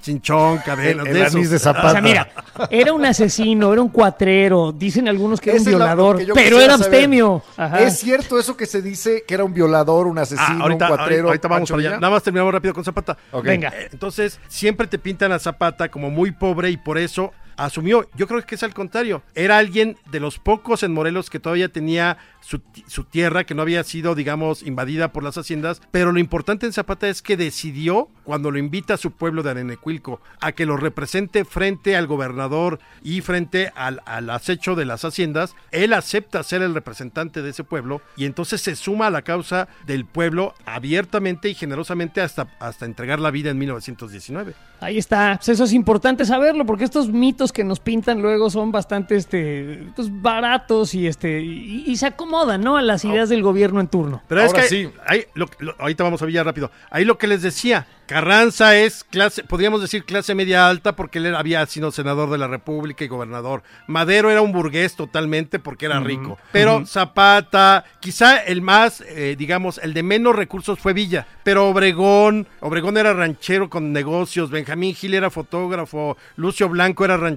Chinchón, 0.02 0.58
cadenas, 0.60 1.06
El- 1.06 1.14
de 1.14 1.22
esos. 1.22 1.36
anís 1.36 1.50
de 1.52 1.60
Zapata. 1.60 1.88
O 1.88 1.91
sea, 1.91 2.02
mira, 2.02 2.28
era 2.70 2.93
un 2.93 3.06
asesino, 3.06 3.72
era 3.74 3.82
un 3.82 3.89
cuatrero, 3.89 4.72
dicen 4.72 5.08
algunos 5.08 5.39
que 5.39 5.52
era 5.52 5.58
un 5.58 5.62
Esa 5.62 5.70
violador, 5.70 6.22
pero 6.34 6.60
era 6.60 6.74
abstemio. 6.74 7.43
¿Es 7.80 8.00
cierto 8.00 8.39
eso 8.39 8.58
que 8.58 8.66
se 8.66 8.82
dice 8.82 9.24
que 9.28 9.34
era 9.36 9.43
un 9.43 9.54
violador, 9.54 10.08
un 10.08 10.18
Ah, 10.18 10.22
asesino, 10.24 10.64
ahorita, 10.64 10.89
un 10.89 10.96
cuatrero? 10.96 11.28
ahorita 11.28 11.48
vamos 11.48 11.70
para 11.70 11.80
allá. 11.82 12.00
Nada 12.00 12.10
más 12.12 12.24
terminamos 12.24 12.54
rápido 12.54 12.74
con 12.74 12.84
Zapata. 12.84 13.18
Venga. 13.43 13.72
Entonces, 13.91 14.39
siempre 14.48 14.88
te 14.88 14.98
pintan 14.98 15.32
a 15.32 15.39
Zapata 15.39 15.89
como 15.89 16.10
muy 16.10 16.32
pobre 16.32 16.70
y 16.72 16.78
por 16.78 16.98
eso 16.98 17.32
asumió. 17.58 18.10
Yo 18.16 18.28
creo 18.28 18.41
que 18.45 18.56
es 18.56 18.64
al 18.64 18.74
contrario. 18.74 19.22
Era 19.34 19.58
alguien 19.58 19.97
de 20.12 20.20
los 20.20 20.39
pocos 20.39 20.84
en 20.84 20.93
Morelos 20.93 21.30
que 21.30 21.39
todavía 21.39 21.70
tenía 21.70 22.18
su, 22.41 22.60
ti- 22.60 22.84
su 22.88 23.03
tierra, 23.06 23.43
que 23.43 23.56
no 23.56 23.62
había 23.64 23.84
sido, 23.84 24.14
digamos, 24.16 24.62
invadida 24.64 25.12
por 25.12 25.24
las 25.24 25.38
haciendas. 25.38 25.82
Pero 25.91 26.12
lo 26.12 26.20
importante 26.20 26.66
en 26.66 26.74
Zapata 26.74 27.08
es 27.08 27.22
que 27.22 27.38
decidió, 27.38 28.10
cuando 28.24 28.51
lo 28.51 28.58
invita 28.60 28.93
a 28.95 28.97
su 28.97 29.12
pueblo 29.12 29.41
de 29.43 29.51
Arenecuilco, 29.51 30.22
a 30.41 30.51
que 30.51 30.66
lo 30.66 30.78
represente 30.78 31.43
frente 31.45 31.95
al 31.95 32.08
gobernador 32.08 32.80
y 33.03 33.22
frente 33.22 33.72
al, 33.76 34.01
al 34.06 34.30
acecho 34.30 34.76
de 34.76 34.86
las 34.86 35.03
haciendas, 35.06 35.56
él 35.72 35.93
acepta 35.93 36.43
ser 36.43 36.62
el 36.62 36.74
representante 36.76 37.41
de 37.41 37.49
ese 37.49 37.64
pueblo 37.64 38.01
y 38.16 38.26
entonces 38.26 38.62
se 38.62 38.76
suma 38.76 39.08
a 39.08 39.12
la 39.12 39.22
causa 39.24 39.68
del 39.88 40.06
pueblo 40.06 40.53
abiertamente 40.66 41.49
y 41.49 41.56
generosamente 41.56 42.22
hasta, 42.22 42.47
hasta 42.60 42.86
entregar 42.86 43.20
la 43.20 43.32
vida 43.32 43.49
en 43.49 43.58
1919. 43.58 44.53
Ahí 44.82 44.97
está. 44.97 45.36
Pues 45.38 45.49
eso 45.49 45.64
es 45.64 45.74
importante 45.74 46.26
saberlo, 46.26 46.66
porque 46.66 46.84
estos 46.84 47.10
mitos 47.10 47.45
que 47.52 47.64
nos 47.64 47.80
pintan 47.80 48.22
luego 48.22 48.50
son 48.50 48.72
bastante 48.72 49.16
este, 49.16 49.88
pues, 49.96 50.10
baratos 50.22 50.93
y, 50.93 51.08
este, 51.08 51.41
y, 51.41 51.84
y 51.88 51.98
se 51.98 52.08
acomodan 52.08 52.62
¿no? 52.62 52.78
a 52.78 52.82
las 52.82 53.06
ideas 53.06 53.30
del 53.30 53.41
gobierno 53.43 53.80
en 53.80 53.88
turno. 53.88 54.24
Pero 54.28 54.41
es 54.41 54.54
que 54.54 54.64
sí. 54.64 54.89
ahí 55.08 55.26
lo- 55.34 55.50
lo- 55.60 55.76
ahorita 55.80 56.04
vamos 56.04 56.22
a 56.22 56.26
Villa 56.26 56.43
rápido. 56.43 56.72
Ahí 56.89 57.06
lo 57.06 57.18
que 57.18 57.28
les 57.28 57.41
decía, 57.41 57.88
Carranza 58.08 58.76
es 58.78 59.04
clase, 59.04 59.43
podríamos 59.43 59.82
decir 59.82 60.06
clase 60.06 60.36
media 60.36 60.68
alta 60.70 60.96
porque 60.96 61.18
él 61.20 61.36
había 61.36 61.66
sido 61.66 61.91
senador 61.91 62.30
de 62.30 62.38
la 62.38 62.48
República 62.48 63.04
y 63.04 63.08
gobernador. 63.08 63.64
Madero 63.88 64.30
era 64.30 64.41
un 64.41 64.52
burgués 64.52 64.96
totalmente 64.96 65.58
porque 65.60 65.86
era 65.88 66.00
rico. 66.00 66.38
Pero 66.52 66.86
Zapata, 66.86 67.86
quizá 68.00 68.38
el 68.38 68.62
más, 68.62 69.02
eh, 69.08 69.36
digamos, 69.38 69.80
el 69.80 69.93
de 69.93 70.04
menos 70.04 70.36
recursos 70.36 70.78
fue 70.80 70.93
Villa. 70.93 71.26
Pero 71.43 71.68
Obregón, 71.70 72.48
Obregón 72.62 72.98
era 72.98 73.14
ranchero 73.14 73.70
con 73.70 73.93
negocios, 73.93 74.50
Benjamín 74.52 74.93
Gil 74.96 75.14
era 75.14 75.30
fotógrafo, 75.30 76.18
Lucio 76.36 76.68
Blanco 76.70 77.06
era 77.06 77.18
ranchero, 77.18 77.34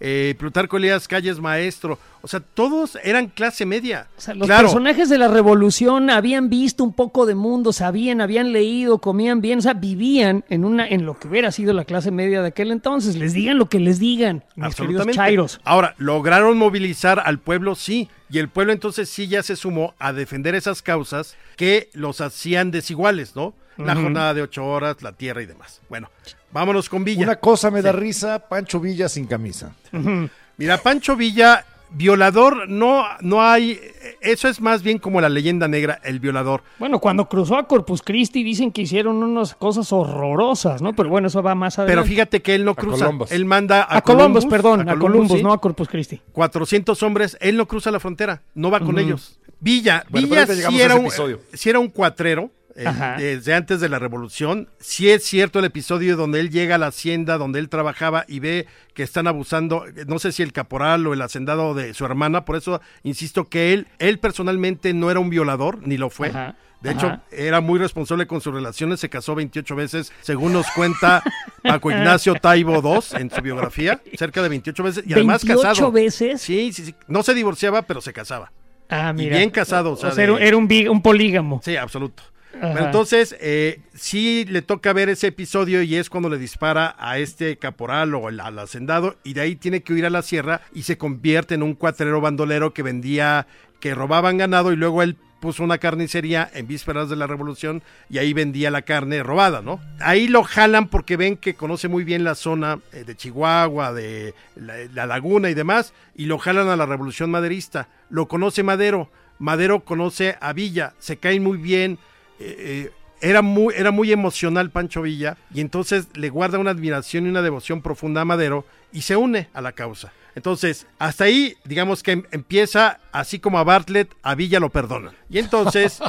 eh, 0.00 0.34
Plutarco 0.38 0.76
Elías 0.76 1.08
Calles 1.08 1.40
maestro. 1.40 1.98
O 2.22 2.28
sea, 2.28 2.40
todos 2.40 2.98
eran 3.02 3.26
clase 3.26 3.66
media. 3.66 4.08
O 4.16 4.20
sea, 4.20 4.34
los 4.34 4.46
claro, 4.46 4.68
personajes 4.68 5.10
de 5.10 5.18
la 5.18 5.28
revolución 5.28 6.08
habían 6.08 6.48
visto 6.48 6.82
un 6.82 6.94
poco 6.94 7.26
de 7.26 7.34
mundo, 7.34 7.72
sabían, 7.72 8.22
habían 8.22 8.52
leído, 8.52 8.98
comían 8.98 9.42
bien, 9.42 9.58
o 9.58 9.62
sea, 9.62 9.74
vivían 9.74 10.42
en 10.48 10.64
una 10.64 10.88
en 10.88 11.04
lo 11.04 11.18
que 11.18 11.28
hubiera 11.28 11.52
sido 11.52 11.74
la 11.74 11.84
clase 11.84 12.10
media 12.10 12.40
de 12.40 12.48
aquel 12.48 12.70
entonces. 12.70 13.16
Les 13.16 13.34
digan 13.34 13.58
lo 13.58 13.68
que 13.68 13.78
les 13.78 13.98
digan, 13.98 14.42
mis 14.56 14.74
queridos 14.74 15.06
chairos. 15.08 15.60
Ahora, 15.64 15.94
lograron 15.98 16.56
movilizar 16.56 17.22
al 17.24 17.38
pueblo, 17.38 17.74
sí. 17.74 18.08
Y 18.30 18.38
el 18.38 18.48
pueblo 18.48 18.72
entonces 18.72 19.08
sí 19.10 19.28
ya 19.28 19.42
se 19.42 19.54
sumó 19.54 19.94
a 19.98 20.12
defender 20.12 20.54
esas 20.54 20.80
causas 20.80 21.36
que 21.56 21.90
los 21.92 22.20
hacían 22.20 22.70
desiguales, 22.70 23.36
¿no? 23.36 23.54
La 23.76 23.96
jornada 23.96 24.34
de 24.34 24.42
ocho 24.42 24.64
horas, 24.64 25.02
la 25.02 25.12
tierra 25.12 25.42
y 25.42 25.46
demás. 25.46 25.82
Bueno, 25.88 26.08
vámonos 26.54 26.88
con 26.88 27.04
Villa. 27.04 27.24
Una 27.24 27.36
cosa 27.36 27.70
me 27.70 27.82
da 27.82 27.92
risa, 27.92 28.38
Pancho 28.48 28.80
Villa 28.80 29.08
sin 29.10 29.26
camisa. 29.26 29.74
Mira, 30.56 30.78
Pancho 30.78 31.16
Villa, 31.16 31.66
violador, 31.90 32.68
no, 32.68 33.04
no 33.20 33.42
hay. 33.42 33.78
Eso 34.20 34.48
es 34.48 34.60
más 34.60 34.82
bien 34.84 34.98
como 34.98 35.20
la 35.20 35.28
leyenda 35.28 35.66
negra, 35.66 36.00
el 36.04 36.20
violador. 36.20 36.62
Bueno, 36.78 37.00
cuando 37.00 37.28
cruzó 37.28 37.56
a 37.56 37.66
Corpus 37.66 38.02
Christi 38.02 38.44
dicen 38.44 38.70
que 38.70 38.82
hicieron 38.82 39.22
unas 39.22 39.54
cosas 39.56 39.92
horrorosas, 39.92 40.80
¿no? 40.80 40.94
Pero 40.94 41.08
bueno, 41.08 41.26
eso 41.26 41.42
va 41.42 41.56
más 41.56 41.78
adelante. 41.78 42.00
Pero 42.00 42.06
fíjate 42.08 42.40
que 42.40 42.54
él 42.54 42.64
no 42.64 42.76
cruza. 42.76 43.06
Columbus. 43.06 43.32
Él 43.32 43.44
manda 43.44 43.82
a, 43.82 43.98
a 43.98 44.02
Columbus, 44.02 44.44
Columbus, 44.44 44.46
perdón, 44.46 44.88
a 44.88 44.96
Columbus, 44.96 45.38
sí. 45.38 45.42
no 45.42 45.52
a 45.52 45.60
Corpus 45.60 45.88
Christi. 45.88 46.20
400 46.32 47.02
hombres, 47.02 47.36
él 47.40 47.56
no 47.56 47.66
cruza 47.66 47.90
la 47.90 47.98
frontera, 47.98 48.42
no 48.54 48.70
va 48.70 48.78
con 48.78 48.98
ellos. 48.98 49.40
Villa, 49.58 50.04
Bueno, 50.08 50.28
Villa 50.28 50.42
era, 50.84 50.94
un, 50.94 51.08
sí 51.52 51.68
era 51.70 51.78
un 51.80 51.88
cuatrero. 51.88 52.50
Eh, 52.76 53.16
desde 53.18 53.54
antes 53.54 53.80
de 53.80 53.88
la 53.88 53.98
revolución, 53.98 54.68
sí 54.80 55.08
es 55.10 55.22
cierto 55.24 55.58
el 55.60 55.64
episodio 55.64 56.16
donde 56.16 56.40
él 56.40 56.50
llega 56.50 56.74
a 56.74 56.78
la 56.78 56.88
hacienda 56.88 57.38
donde 57.38 57.58
él 57.60 57.68
trabajaba 57.68 58.24
y 58.28 58.40
ve 58.40 58.66
que 58.94 59.02
están 59.02 59.26
abusando, 59.26 59.84
no 60.06 60.18
sé 60.18 60.32
si 60.32 60.42
el 60.42 60.52
caporal 60.52 61.06
o 61.06 61.12
el 61.12 61.22
hacendado 61.22 61.74
de 61.74 61.94
su 61.94 62.04
hermana, 62.04 62.44
por 62.44 62.56
eso 62.56 62.80
insisto 63.02 63.48
que 63.48 63.72
él, 63.72 63.86
él 63.98 64.18
personalmente 64.18 64.92
no 64.94 65.10
era 65.10 65.20
un 65.20 65.30
violador, 65.30 65.86
ni 65.86 65.96
lo 65.96 66.10
fue. 66.10 66.28
Ajá, 66.28 66.56
De 66.80 66.90
hecho, 66.92 67.06
ajá. 67.06 67.22
era 67.30 67.60
muy 67.60 67.78
responsable 67.78 68.26
con 68.26 68.40
sus 68.40 68.52
relaciones, 68.52 69.00
se 69.00 69.08
casó 69.08 69.34
28 69.34 69.74
veces, 69.76 70.12
según 70.20 70.52
nos 70.52 70.66
cuenta 70.72 71.22
Paco 71.62 71.90
Ignacio 71.90 72.34
Taibo 72.34 72.74
II 72.82 73.20
en 73.20 73.30
su 73.30 73.40
biografía, 73.40 74.00
cerca 74.18 74.42
de 74.42 74.48
28 74.48 74.82
veces, 74.82 75.04
y 75.06 75.12
además 75.14 75.44
28 75.44 75.68
casado. 75.68 75.92
veces. 75.92 76.42
Sí, 76.42 76.72
sí, 76.72 76.86
sí. 76.86 76.94
No 77.08 77.22
se 77.22 77.34
divorciaba, 77.34 77.82
pero 77.82 78.00
se 78.00 78.12
casaba. 78.12 78.52
Ah, 78.90 79.10
Y 79.12 79.22
mira. 79.22 79.38
bien 79.38 79.48
casado, 79.50 79.92
o 79.92 79.96
sea, 79.96 80.10
de- 80.10 80.24
era, 80.24 80.56
un, 80.56 80.68
un 80.90 81.02
polígamo. 81.02 81.60
Sí, 81.64 81.74
absoluto. 81.76 82.22
Entonces, 82.62 83.36
eh, 83.40 83.80
sí 83.94 84.44
le 84.48 84.62
toca 84.62 84.92
ver 84.92 85.08
ese 85.08 85.28
episodio 85.28 85.82
y 85.82 85.96
es 85.96 86.10
cuando 86.10 86.28
le 86.28 86.38
dispara 86.38 86.94
a 86.98 87.18
este 87.18 87.56
caporal 87.56 88.14
o 88.14 88.28
al, 88.28 88.40
al 88.40 88.58
hacendado 88.58 89.16
y 89.24 89.34
de 89.34 89.42
ahí 89.42 89.56
tiene 89.56 89.82
que 89.82 89.92
huir 89.92 90.06
a 90.06 90.10
la 90.10 90.22
sierra 90.22 90.60
y 90.72 90.82
se 90.82 90.98
convierte 90.98 91.54
en 91.54 91.62
un 91.62 91.74
cuatrero 91.74 92.20
bandolero 92.20 92.74
que 92.74 92.82
vendía, 92.82 93.46
que 93.80 93.94
robaban 93.94 94.38
ganado 94.38 94.72
y 94.72 94.76
luego 94.76 95.02
él 95.02 95.16
puso 95.44 95.62
una 95.62 95.76
carnicería 95.76 96.50
en 96.54 96.66
vísperas 96.66 97.10
de 97.10 97.16
la 97.16 97.26
revolución 97.26 97.82
y 98.08 98.16
ahí 98.16 98.32
vendía 98.32 98.70
la 98.70 98.80
carne 98.80 99.22
robada, 99.22 99.60
¿no? 99.60 99.78
Ahí 100.00 100.26
lo 100.26 100.42
jalan 100.42 100.88
porque 100.88 101.18
ven 101.18 101.36
que 101.36 101.52
conoce 101.52 101.86
muy 101.86 102.02
bien 102.02 102.24
la 102.24 102.34
zona 102.34 102.78
eh, 102.94 103.04
de 103.04 103.14
Chihuahua, 103.14 103.92
de 103.92 104.32
la, 104.56 104.76
la 104.94 105.04
laguna 105.04 105.50
y 105.50 105.54
demás, 105.54 105.92
y 106.16 106.24
lo 106.24 106.38
jalan 106.38 106.68
a 106.68 106.76
la 106.76 106.86
revolución 106.86 107.30
maderista. 107.30 107.88
Lo 108.08 108.26
conoce 108.26 108.62
Madero, 108.62 109.10
Madero 109.38 109.80
conoce 109.80 110.38
a 110.40 110.54
Villa, 110.54 110.94
se 110.98 111.18
caen 111.18 111.42
muy 111.42 111.58
bien, 111.58 111.98
eh, 112.38 112.56
eh, 112.58 112.92
era 113.20 113.42
muy, 113.42 113.72
era 113.74 113.90
muy 113.90 114.12
emocional 114.12 114.70
Pancho 114.70 115.02
Villa 115.02 115.36
y 115.52 115.60
entonces 115.60 116.08
le 116.14 116.28
guarda 116.28 116.58
una 116.58 116.70
admiración 116.70 117.26
y 117.26 117.30
una 117.30 117.42
devoción 117.42 117.80
profunda 117.80 118.20
a 118.20 118.24
Madero 118.24 118.66
y 118.92 119.02
se 119.02 119.16
une 119.16 119.48
a 119.54 119.60
la 119.60 119.72
causa. 119.72 120.12
Entonces, 120.34 120.86
hasta 120.98 121.24
ahí, 121.24 121.56
digamos 121.64 122.02
que 122.02 122.12
em- 122.12 122.24
empieza, 122.32 123.00
así 123.12 123.38
como 123.38 123.58
a 123.58 123.64
Bartlett, 123.64 124.14
a 124.22 124.34
Villa 124.34 124.60
lo 124.60 124.70
perdonan. 124.70 125.14
Y 125.30 125.38
entonces, 125.38 126.00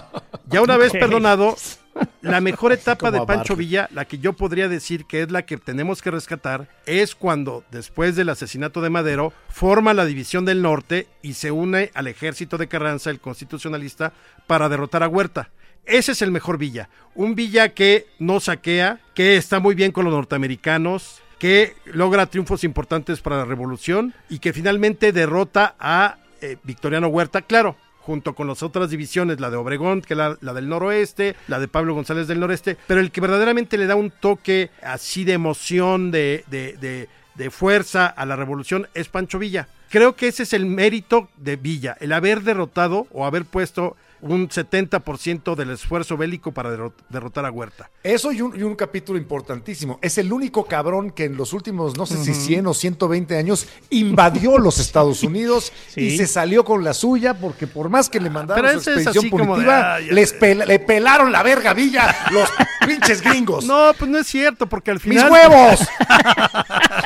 ya 0.47 0.61
una 0.61 0.77
vez 0.77 0.91
perdonado, 0.91 1.55
la 2.21 2.41
mejor 2.41 2.71
etapa 2.71 3.11
de 3.11 3.21
Pancho. 3.25 3.55
Villa, 3.55 3.87
la 3.93 4.05
que 4.05 4.17
yo 4.17 4.33
podría 4.33 4.67
decir 4.67 5.05
que 5.05 5.21
es 5.21 5.31
la 5.31 5.45
que 5.45 5.57
tenemos 5.57 6.01
que 6.01 6.11
rescatar, 6.11 6.67
es 6.85 7.15
cuando, 7.15 7.63
después 7.71 8.15
del 8.15 8.29
asesinato 8.29 8.81
de 8.81 8.89
Madero, 8.89 9.31
forma 9.47 9.93
la 9.93 10.05
División 10.05 10.43
del 10.43 10.61
Norte 10.61 11.07
y 11.21 11.33
se 11.33 11.51
une 11.51 11.91
al 11.93 12.07
ejército 12.07 12.57
de 12.57 12.67
Carranza, 12.67 13.11
el 13.11 13.19
constitucionalista, 13.19 14.11
para 14.47 14.69
derrotar 14.69 15.03
a 15.03 15.07
Huerta. 15.07 15.51
Ese 15.85 16.13
es 16.13 16.21
el 16.21 16.31
mejor 16.31 16.57
Villa. 16.57 16.89
Un 17.13 17.35
Villa 17.35 17.69
que 17.69 18.07
no 18.19 18.39
saquea, 18.39 18.99
que 19.13 19.37
está 19.37 19.59
muy 19.59 19.75
bien 19.75 19.91
con 19.91 20.05
los 20.05 20.13
norteamericanos, 20.13 21.21
que 21.39 21.75
logra 21.85 22.25
triunfos 22.25 22.63
importantes 22.63 23.21
para 23.21 23.37
la 23.37 23.45
revolución 23.45 24.13
y 24.29 24.39
que 24.39 24.53
finalmente 24.53 25.11
derrota 25.11 25.75
a 25.79 26.17
eh, 26.41 26.57
Victoriano 26.63 27.07
Huerta, 27.07 27.41
claro, 27.41 27.75
junto 27.99 28.35
con 28.35 28.47
las 28.47 28.63
otras 28.63 28.89
divisiones, 28.89 29.39
la 29.39 29.49
de 29.49 29.57
Obregón, 29.57 30.01
que 30.01 30.15
la, 30.15 30.37
la, 30.41 30.53
del 30.53 30.69
noroeste, 30.69 31.35
la 31.47 31.59
de 31.59 31.67
Pablo 31.67 31.93
González 31.93 32.27
del 32.27 32.39
noreste, 32.39 32.77
pero 32.87 32.99
el 32.99 33.11
que 33.11 33.21
verdaderamente 33.21 33.77
le 33.77 33.87
da 33.87 33.95
un 33.95 34.11
toque 34.11 34.69
así 34.81 35.23
de 35.23 35.33
emoción, 35.33 36.11
de, 36.11 36.45
de, 36.47 36.77
de, 36.77 37.09
de 37.35 37.49
fuerza 37.49 38.05
a 38.07 38.25
la 38.25 38.35
revolución 38.35 38.87
es 38.93 39.09
Pancho 39.09 39.39
Villa. 39.39 39.67
Creo 39.89 40.15
que 40.15 40.27
ese 40.27 40.43
es 40.43 40.53
el 40.53 40.65
mérito 40.65 41.29
de 41.37 41.55
Villa, 41.55 41.97
el 41.99 42.11
haber 42.13 42.41
derrotado 42.41 43.07
o 43.11 43.25
haber 43.25 43.45
puesto 43.45 43.95
un 44.21 44.49
70% 44.49 45.55
del 45.55 45.71
esfuerzo 45.71 46.17
bélico 46.17 46.51
para 46.51 46.71
derrotar 47.09 47.45
a 47.45 47.51
Huerta. 47.51 47.89
Eso 48.03 48.31
y 48.31 48.41
un, 48.41 48.57
y 48.57 48.63
un, 48.63 48.75
capítulo 48.75 49.17
importantísimo. 49.17 49.99
Es 50.01 50.17
el 50.17 50.31
único 50.31 50.65
cabrón 50.65 51.11
que 51.11 51.25
en 51.25 51.37
los 51.37 51.53
últimos, 51.53 51.97
no 51.97 52.05
sé 52.05 52.17
si 52.23 52.33
100 52.33 52.67
o 52.67 52.73
120 52.73 53.37
años, 53.37 53.67
invadió 53.89 54.57
los 54.57 54.79
Estados 54.79 55.23
Unidos 55.23 55.71
sí. 55.89 56.01
y 56.01 56.17
se 56.17 56.27
salió 56.27 56.63
con 56.63 56.83
la 56.83 56.93
suya 56.93 57.35
porque 57.35 57.67
por 57.67 57.89
más 57.89 58.09
que 58.09 58.19
le 58.19 58.29
mandaron 58.29 58.81
su 58.81 58.89
expedición 58.89 59.29
punitiva, 59.29 59.99
de, 59.99 60.09
ah, 60.09 60.13
les 60.13 60.33
pel 60.33 60.59
le 60.65 60.79
pelaron 60.79 61.31
la 61.31 61.43
verga 61.43 61.73
Villa 61.73 62.15
los 62.31 62.49
pinches 62.87 63.21
gringos. 63.21 63.65
No, 63.65 63.91
pues 63.97 64.09
no 64.09 64.17
es 64.17 64.27
cierto 64.27 64.67
porque 64.67 64.91
al 64.91 64.99
final... 64.99 65.25
¡Mis 65.25 65.31
huevos! 65.31 65.79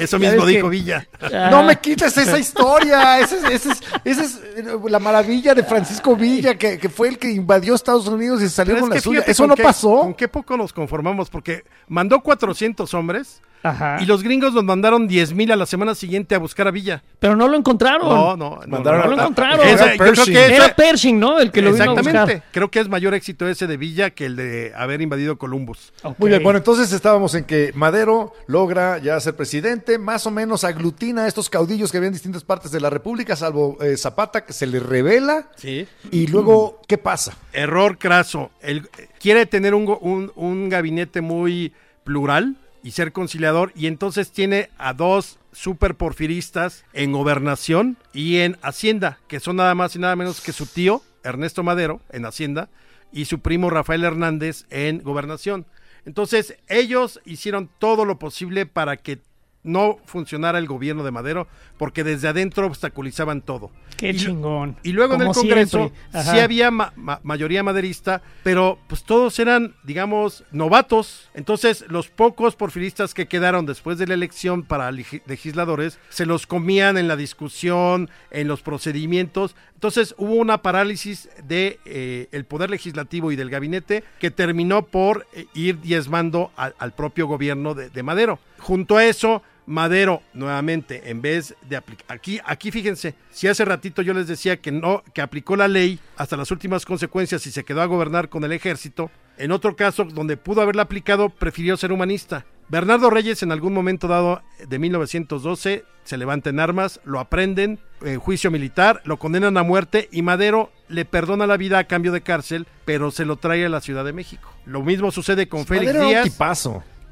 Eso 0.00 0.18
mismo 0.18 0.44
dijo 0.46 0.70
que... 0.70 0.76
Villa. 0.76 1.06
Ah. 1.20 1.48
No 1.50 1.62
me 1.62 1.76
quites 1.76 2.16
esa 2.16 2.38
historia. 2.38 3.18
Esa 3.20 3.36
es, 3.36 3.66
esa 3.66 3.72
es, 3.72 3.82
esa 4.04 4.22
es 4.22 4.40
la 4.88 4.98
maravilla 4.98 5.54
de 5.54 5.62
Francisco 5.62 6.16
Villa, 6.16 6.56
que, 6.56 6.78
que, 6.78 6.88
fue 6.88 7.08
el 7.08 7.18
que 7.18 7.30
invadió 7.30 7.74
Estados 7.74 8.06
Unidos 8.06 8.42
y 8.42 8.48
salió 8.48 8.78
con 8.78 8.90
la 8.90 9.00
suya. 9.00 9.22
Eso 9.26 9.46
no 9.46 9.54
qué, 9.54 9.62
pasó. 9.62 10.00
¿Con 10.00 10.14
qué 10.14 10.28
poco 10.28 10.56
nos 10.56 10.72
conformamos? 10.72 11.30
Porque 11.30 11.64
mandó 11.88 12.20
400 12.20 12.92
hombres. 12.94 13.42
Ajá. 13.62 13.98
Y 14.00 14.06
los 14.06 14.22
gringos 14.22 14.54
nos 14.54 14.64
mandaron 14.64 15.06
10 15.06 15.34
mil 15.34 15.52
a 15.52 15.56
la 15.56 15.66
semana 15.66 15.94
siguiente 15.94 16.34
a 16.34 16.38
buscar 16.38 16.66
a 16.66 16.70
Villa. 16.70 17.02
Pero 17.18 17.36
no 17.36 17.46
lo 17.46 17.56
encontraron. 17.56 18.08
No, 18.08 18.36
no. 18.36 18.60
no 18.64 18.66
mandaron 18.66 19.00
no, 19.00 19.04
no 19.06 19.16
lo 19.16 19.22
encontraron. 19.22 19.66
Esa, 19.66 19.96
creo 19.96 20.24
que 20.24 20.56
Era 20.56 20.74
Pershing, 20.74 21.20
¿no? 21.20 21.38
El 21.38 21.50
que 21.50 21.60
lo 21.60 21.70
Exactamente. 21.70 22.08
vino 22.08 22.20
a 22.20 22.24
buscar. 22.24 22.42
Creo 22.52 22.70
que 22.70 22.80
es 22.80 22.88
mayor 22.88 23.14
éxito 23.14 23.46
ese 23.46 23.66
de 23.66 23.76
Villa 23.76 24.10
que 24.10 24.26
el 24.26 24.36
de 24.36 24.72
haber 24.74 25.02
invadido 25.02 25.36
Columbus. 25.36 25.92
Okay. 26.02 26.14
Muy 26.18 26.30
bien, 26.30 26.42
bueno, 26.42 26.58
entonces 26.58 26.90
estábamos 26.92 27.34
en 27.34 27.44
que 27.44 27.72
Madero 27.74 28.32
logra 28.46 28.98
ya 28.98 29.20
ser 29.20 29.36
presidente, 29.36 29.89
más 29.98 30.26
o 30.26 30.30
menos 30.30 30.64
aglutina 30.64 31.24
a 31.24 31.28
estos 31.28 31.50
caudillos 31.50 31.90
que 31.90 31.98
había 31.98 32.08
en 32.08 32.12
distintas 32.12 32.44
partes 32.44 32.70
de 32.70 32.80
la 32.80 32.90
República, 32.90 33.36
salvo 33.36 33.78
eh, 33.80 33.96
Zapata, 33.96 34.44
que 34.44 34.52
se 34.52 34.66
le 34.66 34.80
revela. 34.80 35.50
Sí. 35.56 35.86
Y 36.10 36.26
luego, 36.26 36.80
¿qué 36.86 36.98
pasa? 36.98 37.36
Error 37.52 37.98
craso. 37.98 38.50
Él 38.60 38.88
quiere 39.18 39.46
tener 39.46 39.74
un, 39.74 39.96
un, 40.00 40.32
un 40.34 40.68
gabinete 40.68 41.20
muy 41.20 41.72
plural 42.04 42.56
y 42.82 42.92
ser 42.92 43.12
conciliador 43.12 43.72
y 43.74 43.86
entonces 43.86 44.30
tiene 44.30 44.70
a 44.78 44.94
dos 44.94 45.38
super 45.52 45.96
porfiristas 45.96 46.84
en 46.92 47.12
gobernación 47.12 47.96
y 48.12 48.38
en 48.38 48.56
hacienda, 48.62 49.18
que 49.28 49.40
son 49.40 49.56
nada 49.56 49.74
más 49.74 49.96
y 49.96 49.98
nada 49.98 50.16
menos 50.16 50.40
que 50.40 50.52
su 50.52 50.66
tío 50.66 51.02
Ernesto 51.22 51.62
Madero 51.62 52.00
en 52.10 52.24
hacienda 52.24 52.68
y 53.12 53.24
su 53.24 53.40
primo 53.40 53.70
Rafael 53.70 54.04
Hernández 54.04 54.64
en 54.70 55.02
gobernación. 55.02 55.66
Entonces 56.06 56.56
ellos 56.68 57.20
hicieron 57.24 57.68
todo 57.78 58.04
lo 58.04 58.18
posible 58.18 58.66
para 58.66 58.96
que 58.96 59.18
no 59.62 59.98
funcionara 60.06 60.58
el 60.58 60.66
gobierno 60.66 61.04
de 61.04 61.10
Madero 61.10 61.46
porque 61.76 62.04
desde 62.04 62.28
adentro 62.28 62.66
obstaculizaban 62.66 63.42
todo. 63.42 63.70
Qué 63.96 64.10
y, 64.10 64.16
chingón. 64.16 64.76
Y 64.82 64.92
luego 64.92 65.14
Como 65.14 65.24
en 65.24 65.28
el 65.28 65.34
Congreso 65.34 65.92
sí 66.12 66.38
había 66.38 66.70
ma 66.70 66.92
ma 66.96 67.20
mayoría 67.22 67.62
maderista, 67.62 68.22
pero 68.42 68.78
pues 68.86 69.04
todos 69.04 69.38
eran, 69.38 69.74
digamos, 69.82 70.44
novatos. 70.50 71.30
Entonces 71.34 71.84
los 71.88 72.08
pocos 72.08 72.56
porfiristas 72.56 73.12
que 73.12 73.26
quedaron 73.26 73.66
después 73.66 73.98
de 73.98 74.06
la 74.06 74.14
elección 74.14 74.62
para 74.62 74.90
legisladores 74.90 75.98
se 76.08 76.26
los 76.26 76.46
comían 76.46 76.96
en 76.96 77.08
la 77.08 77.16
discusión, 77.16 78.08
en 78.30 78.48
los 78.48 78.62
procedimientos. 78.62 79.54
Entonces 79.74 80.14
hubo 80.18 80.34
una 80.34 80.62
parálisis 80.62 81.28
de 81.44 81.78
eh, 81.84 82.28
el 82.32 82.44
poder 82.44 82.70
legislativo 82.70 83.32
y 83.32 83.36
del 83.36 83.50
gabinete 83.50 84.04
que 84.18 84.30
terminó 84.30 84.86
por 84.86 85.26
eh, 85.32 85.46
ir 85.54 85.80
diezmando 85.80 86.50
al, 86.56 86.74
al 86.78 86.92
propio 86.92 87.26
gobierno 87.26 87.74
de, 87.74 87.90
de 87.90 88.02
Madero. 88.02 88.38
Junto 88.60 88.96
a 88.96 89.04
eso, 89.04 89.42
Madero, 89.66 90.22
nuevamente, 90.34 91.10
en 91.10 91.22
vez 91.22 91.54
de 91.68 91.76
aplicar. 91.76 92.04
Aquí, 92.08 92.40
aquí 92.44 92.70
fíjense, 92.70 93.14
si 93.30 93.46
hace 93.46 93.64
ratito 93.64 94.02
yo 94.02 94.14
les 94.14 94.26
decía 94.26 94.60
que 94.60 94.72
no, 94.72 95.02
que 95.14 95.22
aplicó 95.22 95.56
la 95.56 95.68
ley 95.68 96.00
hasta 96.16 96.36
las 96.36 96.50
últimas 96.50 96.84
consecuencias 96.84 97.46
y 97.46 97.52
se 97.52 97.64
quedó 97.64 97.80
a 97.80 97.86
gobernar 97.86 98.28
con 98.28 98.44
el 98.44 98.52
ejército, 98.52 99.10
en 99.38 99.52
otro 99.52 99.76
caso, 99.76 100.04
donde 100.04 100.36
pudo 100.36 100.60
haberla 100.60 100.82
aplicado, 100.82 101.30
prefirió 101.30 101.76
ser 101.76 101.92
humanista. 101.92 102.44
Bernardo 102.68 103.10
Reyes, 103.10 103.42
en 103.42 103.52
algún 103.52 103.72
momento 103.72 104.06
dado 104.06 104.42
de 104.68 104.78
1912, 104.78 105.84
se 106.04 106.16
levanta 106.16 106.50
en 106.50 106.60
armas, 106.60 107.00
lo 107.04 107.18
aprenden, 107.18 107.80
en 108.02 108.20
juicio 108.20 108.50
militar, 108.50 109.00
lo 109.04 109.18
condenan 109.18 109.56
a 109.56 109.62
muerte 109.62 110.08
y 110.12 110.22
Madero 110.22 110.70
le 110.88 111.04
perdona 111.04 111.46
la 111.46 111.56
vida 111.56 111.78
a 111.78 111.84
cambio 111.84 112.12
de 112.12 112.20
cárcel, 112.20 112.66
pero 112.84 113.10
se 113.10 113.24
lo 113.24 113.36
trae 113.36 113.64
a 113.66 113.68
la 113.68 113.80
Ciudad 113.80 114.04
de 114.04 114.12
México. 114.12 114.52
Lo 114.66 114.82
mismo 114.82 115.10
sucede 115.10 115.48
con 115.48 115.64
Félix 115.64 115.94
Madero 115.94 116.08
Díaz. 116.08 116.36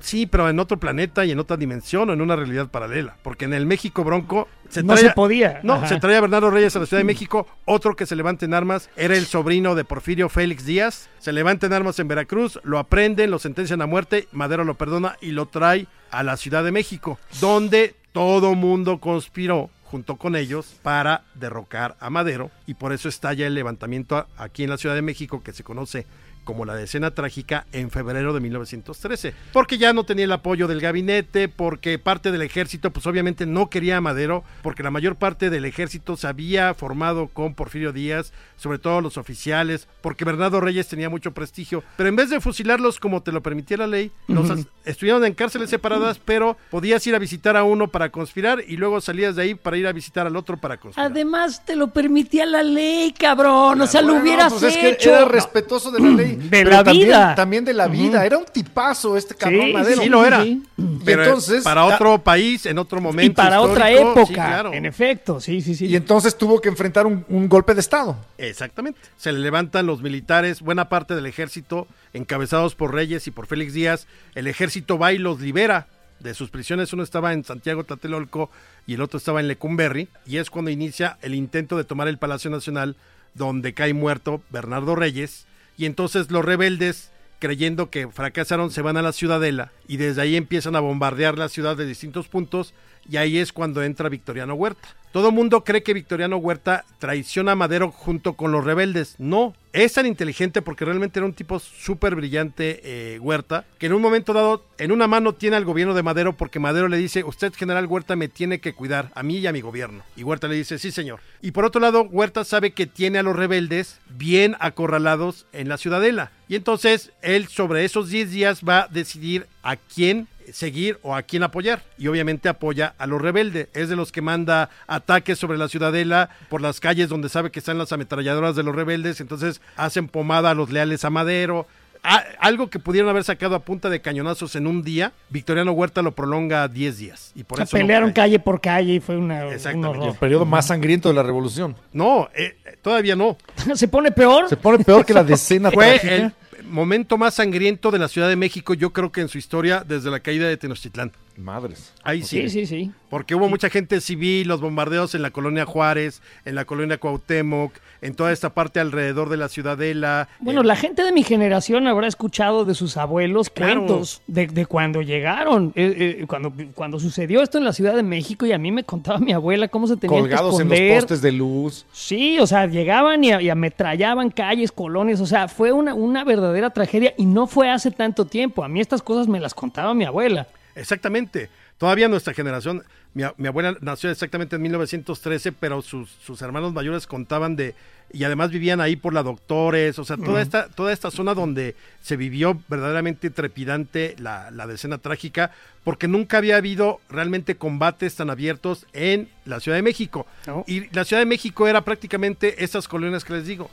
Sí, 0.01 0.26
pero 0.26 0.49
en 0.49 0.59
otro 0.59 0.78
planeta 0.78 1.24
y 1.24 1.32
en 1.32 1.38
otra 1.38 1.57
dimensión 1.57 2.11
o 2.11 2.12
en 2.12 2.20
una 2.20 2.36
realidad 2.36 2.68
paralela. 2.68 3.16
Porque 3.22 3.44
en 3.44 3.55
el 3.55 3.66
México 3.66 4.05
Bronco 4.05 4.49
se 4.68 4.82
no 4.82 4.94
traía, 4.94 5.11
se 5.11 5.14
podía. 5.14 5.61
No, 5.62 5.74
Ajá. 5.74 5.88
se 5.88 6.01
traía 6.01 6.18
a 6.18 6.22
Bernardo 6.22 6.51
Reyes 6.51 6.76
a 6.76 6.80
la 6.80 6.86
Ciudad 6.86 7.01
de 7.01 7.05
México. 7.05 7.46
Otro 7.64 7.96
que 7.96 8.07
se 8.07 8.16
levanta 8.16 8.44
en 8.44 8.55
armas 8.55 8.90
era 8.96 9.16
el 9.16 9.26
sobrino 9.26 9.74
de 9.74 9.84
Porfirio 9.84 10.28
Félix 10.28 10.64
Díaz. 10.64 11.09
Se 11.18 11.32
levanta 11.32 11.66
en 11.66 11.72
armas 11.72 11.99
en 11.99 12.09
Veracruz, 12.09 12.61
lo 12.62 12.78
aprenden, 12.78 13.30
lo 13.30 13.38
sentencian 13.38 13.82
a 13.82 13.86
muerte. 13.86 14.28
Madero 14.32 14.64
lo 14.64 14.74
perdona 14.74 15.16
y 15.20 15.32
lo 15.32 15.46
trae 15.46 15.86
a 16.11 16.22
la 16.22 16.36
Ciudad 16.36 16.64
de 16.64 16.72
México, 16.72 17.18
donde 17.40 17.94
todo 18.12 18.55
mundo 18.55 18.99
conspiró 18.99 19.70
junto 19.84 20.16
con 20.16 20.36
ellos 20.36 20.76
para 20.82 21.24
derrocar 21.34 21.96
a 22.01 22.11
Madero 22.11 22.51
y 22.66 22.74
por 22.74 22.92
eso 22.92 23.09
estalla 23.09 23.46
el 23.46 23.55
levantamiento 23.55 24.26
aquí 24.36 24.64
en 24.64 24.70
la 24.70 24.76
Ciudad 24.76 24.94
de 24.94 25.03
México 25.03 25.42
que 25.42 25.53
se 25.53 25.64
conoce 25.64 26.07
como 26.49 26.64
la 26.64 26.74
decena 26.74 27.11
trágica 27.11 27.66
en 27.72 27.90
febrero 27.90 28.32
de 28.32 28.40
1913, 28.40 29.34
porque 29.53 29.76
ya 29.76 29.92
no 29.92 30.05
tenía 30.05 30.24
el 30.24 30.32
apoyo 30.32 30.66
del 30.66 30.80
gabinete, 30.80 31.46
porque 31.46 31.99
parte 31.99 32.32
del 32.32 32.40
ejército 32.40 32.90
pues 32.90 33.07
obviamente 33.07 33.44
no 33.44 33.68
quería 33.68 33.99
a 33.99 34.01
Madero, 34.01 34.44
porque 34.62 34.82
la 34.82 34.90
mayor 34.90 35.16
parte 35.16 35.51
del 35.51 35.66
ejército 35.66 36.16
se 36.16 36.26
había 36.26 36.72
formado 36.72 37.26
con 37.26 37.55
Porfirio 37.55 37.92
Díaz, 37.92 38.32
sobre 38.57 38.78
todo 38.78 39.03
los 39.03 39.18
oficiales, 39.18 39.88
porque 40.01 40.24
Bernardo 40.24 40.59
Reyes 40.62 40.88
tenía 40.88 41.11
mucho 41.11 41.34
prestigio, 41.34 41.84
pero 41.99 42.09
en 42.09 42.16
vez 42.16 42.30
de 42.30 42.40
fusilarlos 42.40 42.99
como 42.99 43.22
te 43.22 43.30
lo 43.30 43.42
permitía 43.42 43.76
la 43.76 43.86
ley, 43.86 44.11
los 44.26 44.49
uh 44.49 44.55
-huh. 44.55 44.66
estuvieron 44.86 45.26
en 45.26 45.34
cárceles 45.34 45.68
separadas, 45.68 46.18
pero 46.18 46.57
podías 46.70 47.07
ir 47.07 47.14
a 47.14 47.18
visitar 47.18 47.59
a 47.59 47.64
uno 47.64 47.88
para 47.88 48.09
conspirar 48.09 48.64
y 48.66 48.78
luego 48.78 49.03
salías 49.03 49.36
de 49.36 49.42
ahí 49.42 49.55
para 49.55 49.76
ir 49.76 49.86
a 49.86 49.92
visitar 49.92 50.26
al 50.26 50.34
otro 50.34 50.57
para 50.57 50.78
conspirar. 50.78 51.11
Además 51.11 51.62
te 51.66 51.76
lo 51.76 51.88
permitía 51.88 52.46
la 52.46 52.62
ley, 52.62 53.12
cabrón, 53.12 53.74
claro, 53.74 53.84
o 53.84 53.86
sea, 53.86 54.01
lo 54.01 54.14
bueno, 54.14 54.22
hubieras 54.22 54.55
pues 54.55 54.74
hecho. 54.74 54.86
Es 54.86 54.96
que 54.96 55.11
era 55.11 55.26
respetuoso 55.26 55.90
de 55.90 56.01
la 56.01 56.09
ley 56.22 56.38
de 56.39 56.64
la 56.64 56.84
también, 56.84 57.07
vida. 57.07 57.34
También 57.34 57.64
de 57.64 57.74
la 57.74 57.89
vida. 57.89 58.18
Uh 58.18 58.22
-huh. 58.22 58.26
Era 58.26 58.39
un 58.39 58.45
tipazo 58.45 59.16
este 59.16 59.34
cabrón 59.34 59.66
sí, 59.66 59.72
Madero. 59.72 60.03
Sí, 60.03 60.09
lo 60.09 60.24
era. 60.24 60.43
Sí. 60.43 60.62
Pero 61.05 61.24
entonces, 61.24 61.64
para 61.64 61.84
otro 61.84 62.22
país, 62.22 62.66
en 62.66 62.78
otro 62.78 63.01
momento. 63.01 63.30
Y 63.30 63.34
para 63.34 63.61
otra 63.61 63.91
época. 63.91 64.26
Sí, 64.26 64.34
claro. 64.34 64.72
En 64.72 64.86
efecto, 64.86 65.41
sí, 65.41 65.61
sí, 65.61 65.74
sí. 65.74 65.86
Y 65.86 65.97
entonces 65.97 66.36
tuvo 66.36 66.61
que 66.61 66.68
enfrentar 66.68 67.07
un, 67.07 67.24
un, 67.28 67.49
golpe 67.49 67.74
de 67.74 67.80
Estado. 67.80 68.16
Exactamente. 68.39 69.01
Se 69.16 69.32
le 69.32 69.39
levantan 69.39 69.86
los 69.86 70.03
militares, 70.03 70.61
buena 70.61 70.89
parte 70.89 71.14
del 71.14 71.26
ejército, 71.26 71.86
encabezados 72.12 72.74
por 72.74 72.95
Reyes 72.95 73.26
y 73.26 73.30
por 73.30 73.47
Félix 73.47 73.72
Díaz. 73.72 74.07
El 74.34 74.47
ejército 74.47 74.99
va 74.99 75.12
y 75.12 75.18
los 75.18 75.41
libera 75.41 75.86
de 76.20 76.34
sus 76.34 76.51
prisiones. 76.51 76.93
Uno 76.93 77.03
estaba 77.03 77.32
en 77.32 77.45
Santiago 77.45 77.84
Tlatelolco 77.84 78.51
y 78.86 78.95
el 78.95 79.03
otro 79.03 79.18
estaba 79.18 79.41
en 79.41 79.49
Lecumberri. 79.49 80.09
Y 80.26 80.39
es 80.39 80.51
cuando 80.51 80.70
inicia 80.70 81.18
el 81.22 81.34
intento 81.34 81.76
de 81.76 81.84
tomar 81.84 82.09
el 82.09 82.18
Palacio 82.18 82.51
Nacional, 82.51 82.97
donde 83.34 83.74
cae 83.74 83.95
muerto 83.95 84.43
Bernardo 84.51 84.95
Reyes. 84.95 85.47
Y 85.79 85.87
entonces 85.87 86.31
los 86.31 86.45
rebeldes, 86.45 87.12
creyendo 87.39 87.89
que 87.89 88.09
fracasaron, 88.09 88.70
se 88.70 88.83
van 88.83 88.97
a 88.97 89.03
la 89.03 89.12
ciudadela 89.12 89.72
y 89.87 89.97
desde 89.97 90.20
ahí 90.20 90.37
empiezan 90.37 90.74
a 90.74 90.81
bombardear 90.81 91.39
la 91.39 91.49
ciudad 91.49 91.76
de 91.76 91.87
distintos 91.87 92.29
puntos. 92.29 92.74
Y 93.09 93.16
ahí 93.16 93.38
es 93.38 93.52
cuando 93.52 93.82
entra 93.82 94.09
Victoriano 94.09 94.54
Huerta. 94.54 94.88
Todo 95.12 95.32
mundo 95.32 95.64
cree 95.64 95.82
que 95.82 95.94
Victoriano 95.94 96.36
Huerta 96.36 96.84
traiciona 96.98 97.52
a 97.52 97.56
Madero 97.56 97.90
junto 97.90 98.34
con 98.34 98.52
los 98.52 98.62
rebeldes. 98.62 99.14
No, 99.18 99.54
es 99.72 99.94
tan 99.94 100.04
inteligente 100.04 100.61
porque 100.61 100.84
realmente 100.84 101.18
era 101.18 101.24
un 101.24 101.32
tipo 101.32 101.59
súper 101.59 102.14
brillante 102.14 102.80
eh, 102.84 103.18
Huerta, 103.18 103.64
que 103.78 103.86
en 103.86 103.94
un 103.94 104.02
momento 104.02 104.34
dado, 104.34 104.66
en 104.76 104.92
una 104.92 105.06
mano 105.06 105.32
tiene 105.32 105.56
al 105.56 105.64
gobierno 105.64 105.94
de 105.94 106.02
Madero 106.02 106.36
porque 106.36 106.59
Madero 106.59 106.88
le 106.88 106.98
dice, 106.98 107.24
usted 107.24 107.54
general 107.54 107.86
Huerta 107.86 108.16
me 108.16 108.28
tiene 108.28 108.61
que 108.61 108.74
cuidar, 108.74 109.11
a 109.14 109.22
mí 109.22 109.38
y 109.38 109.46
a 109.46 109.52
mi 109.52 109.62
gobierno. 109.62 110.02
Y 110.14 110.24
Huerta 110.24 110.46
le 110.46 110.56
dice, 110.56 110.78
sí 110.78 110.92
señor. 110.92 111.20
Y 111.40 111.52
por 111.52 111.64
otro 111.64 111.80
lado, 111.80 112.02
Huerta 112.02 112.44
sabe 112.44 112.72
que 112.72 112.86
tiene 112.86 113.18
a 113.18 113.22
los 113.22 113.34
rebeldes 113.34 114.00
bien 114.11 114.56
acorralados 114.61 115.46
en 115.52 115.70
la 115.70 115.78
ciudadela. 115.78 116.32
Y 116.48 116.56
entonces 116.56 117.12
él 117.22 117.48
sobre 117.48 117.86
esos 117.86 118.11
10 118.11 118.30
días 118.30 118.61
va 118.62 118.82
a 118.82 118.88
decidir 118.88 119.46
a 119.62 119.76
quién 119.76 120.28
seguir 120.53 120.99
o 121.03 121.14
a 121.14 121.22
quién 121.22 121.42
apoyar. 121.42 121.82
Y 121.99 122.09
obviamente 122.09 122.49
apoya 122.49 122.94
a 122.99 123.07
los 123.07 123.20
rebeldes. 123.20 123.68
Es 123.74 123.88
de 123.88 123.96
los 123.96 124.12
que 124.12 124.22
manda 124.22 124.70
ataques 124.86 125.38
sobre 125.38 125.59
la 125.59 125.68
ciudadela 125.68 126.30
por 126.49 126.61
las 126.61 126.80
calles 126.80 127.09
donde 127.09 127.28
sabe 127.28 127.51
que 127.51 127.59
están 127.59 127.78
las 127.78 127.92
ametralladoras 127.92 128.57
de 128.57 128.62
los 128.62 128.74
rebeldes. 128.74 129.20
Entonces 129.20 129.61
hacen 129.76 130.09
pomada 130.09 130.51
a 130.51 130.55
los 130.55 130.70
leales 130.70 131.05
a 131.05 131.11
Madero. 131.11 131.66
a- 132.05 132.22
algo 132.38 132.70
que 132.70 132.78
pudieron 132.78 133.11
haber 133.11 133.24
sacado 133.24 133.57
a 133.57 133.59
punta 133.59 133.90
de 133.90 134.01
cañonazos 134.01 134.55
en 134.55 134.68
un 134.68 134.84
día, 134.84 135.12
Victoriano 135.30 135.72
Huerta 135.72 136.01
lo 136.01 136.12
prolonga 136.12 136.62
a 136.62 136.68
10 136.68 136.96
días. 136.96 137.32
Y 137.34 137.42
por 137.42 137.57
O 137.57 137.59
sea, 137.59 137.64
eso 137.64 137.76
pelearon 137.76 138.12
calle 138.12 138.38
por 138.38 138.61
calle 138.61 138.94
y 138.94 139.01
fue 139.01 139.16
una, 139.16 139.46
un. 139.46 140.03
El 140.05 140.14
periodo 140.14 140.44
más 140.44 140.68
sangriento 140.68 141.09
de 141.09 141.16
la 141.16 141.24
revolución. 141.24 141.74
No, 141.92 142.28
eh, 142.36 142.57
todavía 142.82 143.16
no. 143.16 143.36
¿Se 143.74 143.88
pone 143.88 144.12
peor? 144.12 144.49
Se 144.49 144.57
pone 144.57 144.84
peor 144.84 145.05
que 145.05 145.12
la 145.12 145.24
decena 145.24 145.72
Fue 145.72 145.99
trágica. 145.99 146.14
el 146.14 146.32
momento 146.64 147.18
más 147.18 147.34
sangriento 147.34 147.90
de 147.90 147.98
la 147.98 148.09
Ciudad 148.09 148.28
de 148.28 148.36
México, 148.36 148.74
yo 148.74 148.92
creo 148.92 149.12
que 149.12 149.20
en 149.20 149.28
su 149.28 149.38
historia, 149.38 149.84
desde 149.86 150.11
la 150.11 150.20
caída 150.20 150.48
de 150.48 150.56
Tenochtitlán. 150.56 151.12
Madres. 151.39 151.93
Ahí 152.03 152.22
sí. 152.22 152.43
Sí, 152.43 152.51
sí, 152.51 152.66
sí. 152.66 152.91
Porque 153.11 153.34
hubo 153.34 153.49
mucha 153.49 153.70
gente 153.70 154.01
civil, 154.01 154.49
los 154.49 154.61
bombardeos 154.61 155.14
en 155.14 155.22
la 155.22 155.30
colonia 155.30 155.64
Juárez, 155.64 156.20
en 156.45 156.55
la 156.55 156.64
colonia 156.64 156.99
Cuauhtémoc, 156.99 157.72
en 158.03 158.14
toda 158.14 158.32
esta 158.32 158.53
parte 158.53 158.80
alrededor 158.80 159.28
de 159.30 159.36
la 159.39 159.49
Ciudadela. 159.49 160.28
Bueno, 160.41 160.61
Eh, 160.61 160.64
la 160.64 160.76
gente 160.76 161.03
de 161.05 161.12
mi 161.12 161.22
generación 161.22 161.86
habrá 161.86 162.07
escuchado 162.07 162.64
de 162.64 162.74
sus 162.74 162.97
abuelos 162.97 163.51
Claro. 163.51 163.86
cuentos 163.86 164.20
de, 164.26 164.47
de 164.49 164.66
cuando 164.66 165.01
llegaron, 165.01 165.72
eh, 165.74 166.18
eh, 166.20 166.24
cuando, 166.26 166.53
cuando 166.74 166.99
sucedió 167.01 167.41
esto 167.43 167.57
en 167.59 167.64
la 167.64 167.72
Ciudad 167.72 167.95
de 167.95 168.03
México 168.03 168.45
y 168.45 168.53
a 168.53 168.59
mí 168.59 168.70
me 168.72 168.84
contaba 168.84 169.18
mi 169.18 169.32
abuela 169.32 169.68
cómo 169.68 169.86
se 169.86 169.97
tenían 169.97 170.20
Colgados 170.22 170.57
que 170.57 170.62
en 170.62 170.68
los 170.68 171.01
postes 171.01 171.22
de 171.22 171.32
luz. 171.32 171.86
Sí, 171.93 172.39
o 172.41 172.47
sea, 172.47 172.66
llegaban 172.66 173.22
y, 173.24 173.28
y 173.30 173.49
ametrallaban 173.49 174.30
calles, 174.30 174.72
colonias, 174.72 175.20
o 175.20 175.26
sea, 175.26 175.49
fue 175.49 175.72
una, 175.72 175.95
una 175.95 176.24
verdadera 176.24 176.70
tragedia 176.70 177.14
y 177.16 177.24
no 177.26 177.47
fue 177.47 177.70
hace 177.70 177.91
tanto 177.91 178.24
tiempo. 178.26 178.64
A 178.64 178.68
mí 178.68 178.80
estas 178.80 179.03
cosas 179.03 179.28
me 179.28 179.41
las 179.41 179.55
contaba 179.55 179.95
mi 179.95 180.05
abuela. 180.05 180.47
Exactamente. 180.79 181.51
Todavía 181.76 182.09
nuestra 182.09 182.35
generación, 182.35 182.83
mi, 183.14 183.22
abuela 183.22 183.76
nació 183.81 184.11
exactamente 184.11 184.57
en 184.57 184.62
1913, 184.62 185.53
pero 185.53 185.81
sus, 185.81 186.11
sus 186.11 186.43
hermanos 186.43 186.72
mayores 186.72 187.07
contaban 187.07 187.55
de, 187.55 187.74
y 188.12 188.24
además 188.24 188.51
vivían 188.51 188.81
ahí 188.81 188.97
por 188.97 189.14
la 189.14 189.22
Doctores, 189.22 189.99
o 189.99 190.05
sea, 190.05 190.16
toda, 190.16 190.43
esta, 190.43 190.68
toda 190.68 190.93
esta 190.93 191.11
zona 191.11 191.35
donde 191.35 191.76
se 192.03 192.16
vivió 192.16 192.61
verdaderamente 192.68 193.31
trepidante 193.31 194.16
la, 194.18 194.51
la 194.51 194.66
decena 194.66 194.99
trágica, 194.99 195.53
porque 195.85 196.09
nunca 196.09 196.39
había 196.39 196.57
habido 196.57 197.01
realmente 197.09 197.57
combates 197.57 198.16
tan 198.16 198.31
abiertos 198.31 198.87
en 198.93 199.29
la 199.45 199.61
Ciudad 199.61 199.79
de 199.79 199.83
México. 199.83 200.26
No. 200.47 200.64
Y 200.66 200.93
la 200.95 201.05
Ciudad 201.05 201.22
de 201.22 201.26
México 201.26 201.68
era 201.68 201.83
prácticamente 201.83 202.64
estas 202.64 202.89
colonias 202.89 203.24
que 203.24 203.35
les 203.35 203.47
digo. 203.47 203.70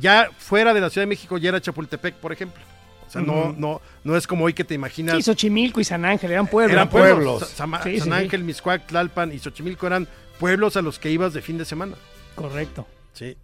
Ya 0.00 0.28
fuera 0.38 0.74
de 0.74 0.80
la 0.80 0.90
Ciudad 0.90 1.02
de 1.02 1.08
México 1.08 1.38
ya 1.38 1.50
era 1.50 1.60
Chapultepec, 1.60 2.16
por 2.16 2.32
ejemplo. 2.32 2.62
O 3.06 3.10
sea, 3.10 3.22
no, 3.22 3.54
no, 3.56 3.80
no 4.02 4.16
es 4.16 4.26
como 4.26 4.44
hoy 4.44 4.54
que 4.54 4.64
te 4.64 4.74
imaginas. 4.74 5.16
Sí, 5.16 5.22
Xochimilco 5.22 5.80
y 5.80 5.84
San 5.84 6.04
Ángel 6.04 6.32
eran 6.32 6.46
pueblos. 6.46 6.72
Eran 6.72 6.88
pueblos. 6.88 7.40
Sí, 7.46 7.54
sí, 7.82 7.98
San 8.00 8.08
sí. 8.08 8.12
Ángel, 8.12 8.44
Miscuac, 8.44 8.86
Tlalpan 8.86 9.32
y 9.32 9.38
Xochimilco 9.38 9.86
eran 9.86 10.08
pueblos 10.38 10.76
a 10.76 10.82
los 10.82 10.98
que 10.98 11.10
ibas 11.10 11.32
de 11.32 11.42
fin 11.42 11.58
de 11.58 11.64
semana. 11.64 11.94
Correcto. 12.34 12.86
Sí. 13.12 13.36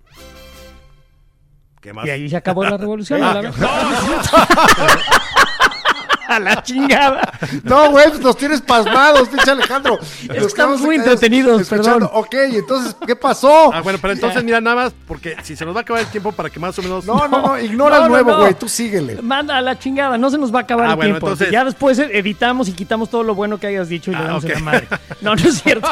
¿Qué 1.81 1.93
más? 1.93 2.07
Y 2.07 2.11
ahí 2.11 2.29
se 2.29 2.37
acabó 2.37 2.65
la 2.65 2.77
revolución. 2.77 3.21
Ah, 3.25 3.41
la... 3.43 3.51
a 6.37 6.39
la 6.41 6.63
chingada. 6.63 7.33
No, 7.65 7.91
güey, 7.91 8.09
pues 8.09 8.21
nos 8.21 8.37
tienes 8.37 8.61
pasmados, 8.61 9.29
pinche 9.29 9.51
Alejandro. 9.51 9.99
Nos 10.29 10.47
estamos 10.47 10.81
muy 10.81 10.97
entretenidos, 10.97 11.63
escuchando. 11.63 12.07
perdón. 12.09 12.11
Ok, 12.13 12.35
entonces, 12.35 12.97
¿qué 13.07 13.17
pasó? 13.17 13.73
Ah, 13.75 13.81
bueno, 13.81 13.99
pero 14.01 14.13
entonces 14.13 14.43
mira 14.45 14.61
nada 14.61 14.77
más, 14.77 14.93
porque 15.07 15.37
si 15.43 15.57
se 15.57 15.65
nos 15.65 15.75
va 15.75 15.81
a 15.81 15.83
acabar 15.83 16.03
el 16.03 16.09
tiempo 16.09 16.33
para 16.33 16.49
que 16.51 16.61
más 16.61 16.79
o 16.79 16.83
menos... 16.83 17.05
No, 17.05 17.27
no, 17.29 17.43
no, 17.43 17.59
ignora 17.61 17.99
No, 17.99 18.05
el 18.05 18.11
nuevo, 18.11 18.31
no. 18.33 18.39
güey, 18.41 18.55
tú 18.55 18.69
síguele. 18.69 19.21
Manda 19.23 19.57
a 19.57 19.61
la 19.61 19.79
chingada, 19.79 20.17
no 20.19 20.31
se 20.31 20.39
nos 20.39 20.55
va 20.55 20.61
a 20.61 20.63
acabar 20.63 20.87
Ah, 20.87 20.91
el 20.91 20.97
bueno, 20.97 21.11
tiempo. 21.15 21.27
entonces- 21.29 21.51
Ya 21.51 21.65
después 21.65 21.99
editamos 21.99 22.69
y 22.69 22.73
quitamos 22.73 23.11
todo 23.11 23.23
lo 23.23 23.35
bueno 23.35 23.59
que 23.59 23.67
hayas 23.67 23.89
dicho 23.89 24.11
y 24.11 24.15
le 24.15 24.21
Ah, 24.21 24.25
damos 24.27 24.45
en 24.45 24.51
ok. 24.53 24.57
la 24.59 24.63
madre. 24.65 24.89
No, 25.21 25.35
no 25.35 25.43
es 25.49 25.63
cierto. 25.63 25.89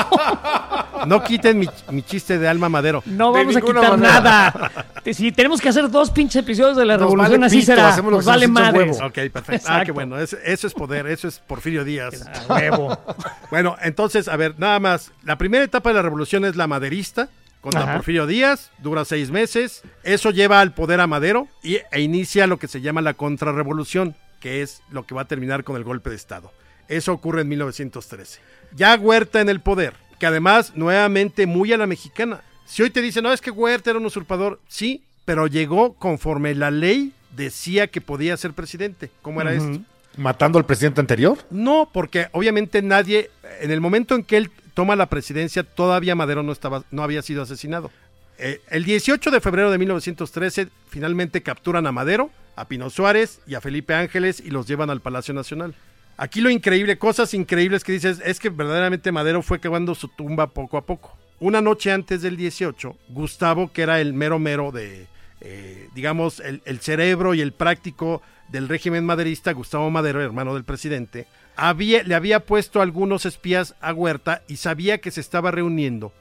No 1.06 1.22
quiten 1.22 1.58
mi, 1.58 1.68
mi 1.90 2.02
chiste 2.02 2.38
de 2.38 2.48
alma 2.48 2.68
madero. 2.68 3.02
No 3.06 3.32
vamos 3.32 3.56
a 3.56 3.60
quitar 3.60 3.90
manera. 3.98 4.12
nada. 4.20 4.70
Si 5.12 5.32
tenemos 5.32 5.60
que 5.60 5.68
hacer 5.68 5.90
dos 5.90 6.10
pinches 6.10 6.36
episodios 6.42 6.76
de 6.76 6.84
la 6.84 6.94
Nos 6.94 7.02
revolución, 7.02 7.40
vale 7.40 7.46
así 7.46 7.56
pito, 7.60 7.66
será. 7.66 7.96
Nos 8.02 8.24
vale 8.24 8.46
huevo. 8.46 8.92
Ok, 9.06 9.12
perfecto. 9.14 9.42
Ah, 9.48 9.54
Exacto. 9.54 9.84
qué 9.86 9.92
bueno. 9.92 10.16
Eso, 10.28 10.36
eso 10.44 10.66
es 10.66 10.74
poder, 10.74 11.06
eso 11.06 11.26
es 11.26 11.38
Porfirio 11.38 11.84
Díaz. 11.84 12.26
A 12.26 12.54
huevo. 12.54 12.98
Bueno, 13.50 13.76
entonces, 13.80 14.28
a 14.28 14.36
ver, 14.36 14.58
nada 14.58 14.78
más. 14.78 15.10
La 15.24 15.38
primera 15.38 15.64
etapa 15.64 15.88
de 15.88 15.94
la 15.94 16.02
revolución 16.02 16.44
es 16.44 16.54
la 16.54 16.66
maderista, 16.66 17.30
contra 17.62 17.84
Ajá. 17.84 17.94
Porfirio 17.94 18.26
Díaz, 18.26 18.70
dura 18.82 19.06
seis 19.06 19.30
meses. 19.30 19.80
Eso 20.02 20.30
lleva 20.30 20.60
al 20.60 20.74
poder 20.74 21.00
a 21.00 21.06
Madero 21.06 21.48
y, 21.62 21.76
e 21.90 22.00
inicia 22.02 22.46
lo 22.46 22.58
que 22.58 22.68
se 22.68 22.82
llama 22.82 23.00
la 23.00 23.14
contrarrevolución, 23.14 24.14
que 24.38 24.60
es 24.60 24.82
lo 24.90 25.06
que 25.06 25.14
va 25.14 25.22
a 25.22 25.28
terminar 25.28 25.64
con 25.64 25.76
el 25.76 25.84
golpe 25.84 26.10
de 26.10 26.16
Estado. 26.16 26.52
Eso 26.88 27.14
ocurre 27.14 27.40
en 27.40 27.48
1913. 27.48 28.40
Ya 28.76 28.94
Huerta 28.96 29.40
en 29.40 29.48
el 29.48 29.60
poder, 29.60 29.94
que 30.18 30.26
además, 30.26 30.72
nuevamente, 30.74 31.46
muy 31.46 31.72
a 31.72 31.78
la 31.78 31.86
mexicana. 31.86 32.42
Si 32.66 32.82
hoy 32.82 32.90
te 32.90 33.00
dicen, 33.00 33.22
no, 33.22 33.32
es 33.32 33.40
que 33.40 33.50
Huerta 33.50 33.88
era 33.90 33.98
un 33.98 34.04
usurpador, 34.04 34.60
sí, 34.68 35.04
pero 35.24 35.46
llegó 35.46 35.94
conforme 35.94 36.54
la 36.54 36.70
ley 36.70 37.14
decía 37.34 37.86
que 37.86 38.02
podía 38.02 38.36
ser 38.36 38.52
presidente. 38.52 39.10
¿Cómo 39.22 39.40
era 39.40 39.54
esto? 39.54 39.80
¿Matando 40.18 40.58
al 40.58 40.66
presidente 40.66 41.00
anterior? 41.00 41.38
No, 41.48 41.88
porque 41.92 42.26
obviamente 42.32 42.82
nadie, 42.82 43.30
en 43.60 43.70
el 43.70 43.80
momento 43.80 44.16
en 44.16 44.24
que 44.24 44.36
él 44.36 44.50
toma 44.74 44.96
la 44.96 45.06
presidencia, 45.06 45.62
todavía 45.62 46.16
Madero 46.16 46.42
no, 46.42 46.50
estaba, 46.50 46.82
no 46.90 47.04
había 47.04 47.22
sido 47.22 47.42
asesinado. 47.42 47.92
Eh, 48.36 48.60
el 48.70 48.84
18 48.84 49.30
de 49.30 49.40
febrero 49.40 49.70
de 49.70 49.78
1913, 49.78 50.68
finalmente 50.88 51.42
capturan 51.42 51.86
a 51.86 51.92
Madero, 51.92 52.30
a 52.56 52.66
Pino 52.66 52.90
Suárez 52.90 53.40
y 53.46 53.54
a 53.54 53.60
Felipe 53.60 53.94
Ángeles 53.94 54.40
y 54.40 54.50
los 54.50 54.66
llevan 54.66 54.90
al 54.90 55.00
Palacio 55.00 55.34
Nacional. 55.34 55.74
Aquí 56.16 56.40
lo 56.40 56.50
increíble, 56.50 56.98
cosas 56.98 57.32
increíbles 57.32 57.84
que 57.84 57.92
dices, 57.92 58.20
es 58.24 58.40
que 58.40 58.50
verdaderamente 58.50 59.12
Madero 59.12 59.40
fue 59.42 59.60
cavando 59.60 59.94
su 59.94 60.08
tumba 60.08 60.48
poco 60.48 60.76
a 60.76 60.82
poco. 60.84 61.16
Una 61.38 61.60
noche 61.60 61.92
antes 61.92 62.22
del 62.22 62.36
18, 62.36 62.96
Gustavo, 63.10 63.72
que 63.72 63.82
era 63.82 64.00
el 64.00 64.14
mero 64.14 64.40
mero 64.40 64.72
de, 64.72 65.06
eh, 65.40 65.88
digamos, 65.94 66.40
el, 66.40 66.60
el 66.64 66.80
cerebro 66.80 67.34
y 67.34 67.40
el 67.40 67.52
práctico 67.52 68.20
del 68.48 68.68
régimen 68.68 69.04
maderista, 69.04 69.52
Gustavo 69.52 69.90
Madero, 69.90 70.22
hermano 70.22 70.54
del 70.54 70.64
presidente, 70.64 71.26
había, 71.56 72.02
le 72.02 72.14
había 72.14 72.40
puesto 72.40 72.80
algunos 72.80 73.26
espías 73.26 73.74
a 73.80 73.92
Huerta 73.92 74.42
y 74.48 74.56
sabía 74.56 74.98
que 74.98 75.10
se 75.10 75.20
estaba 75.20 75.50
reuniendo 75.50 76.12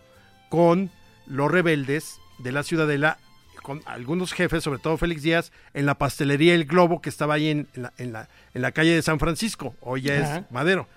con 0.49 0.91
los 1.25 1.51
rebeldes 1.51 2.19
de 2.39 2.51
la 2.51 2.63
ciudadela, 2.63 3.17
con 3.63 3.81
algunos 3.85 4.33
jefes, 4.33 4.63
sobre 4.63 4.79
todo 4.79 4.97
Félix 4.97 5.23
Díaz, 5.23 5.51
en 5.73 5.85
la 5.85 5.95
pastelería 5.95 6.53
El 6.55 6.65
Globo, 6.65 7.01
que 7.01 7.09
estaba 7.09 7.33
ahí 7.35 7.49
en, 7.49 7.67
en 7.75 7.81
la, 7.83 7.93
en 7.97 8.13
la- 8.13 8.29
en 8.53 8.61
la 8.61 8.71
calle 8.71 8.95
de 8.95 9.01
San 9.01 9.19
Francisco, 9.19 9.75
hoy 9.81 10.01
ya 10.03 10.23
Ajá. 10.23 10.37
es 10.37 10.51
Madero. 10.51 10.87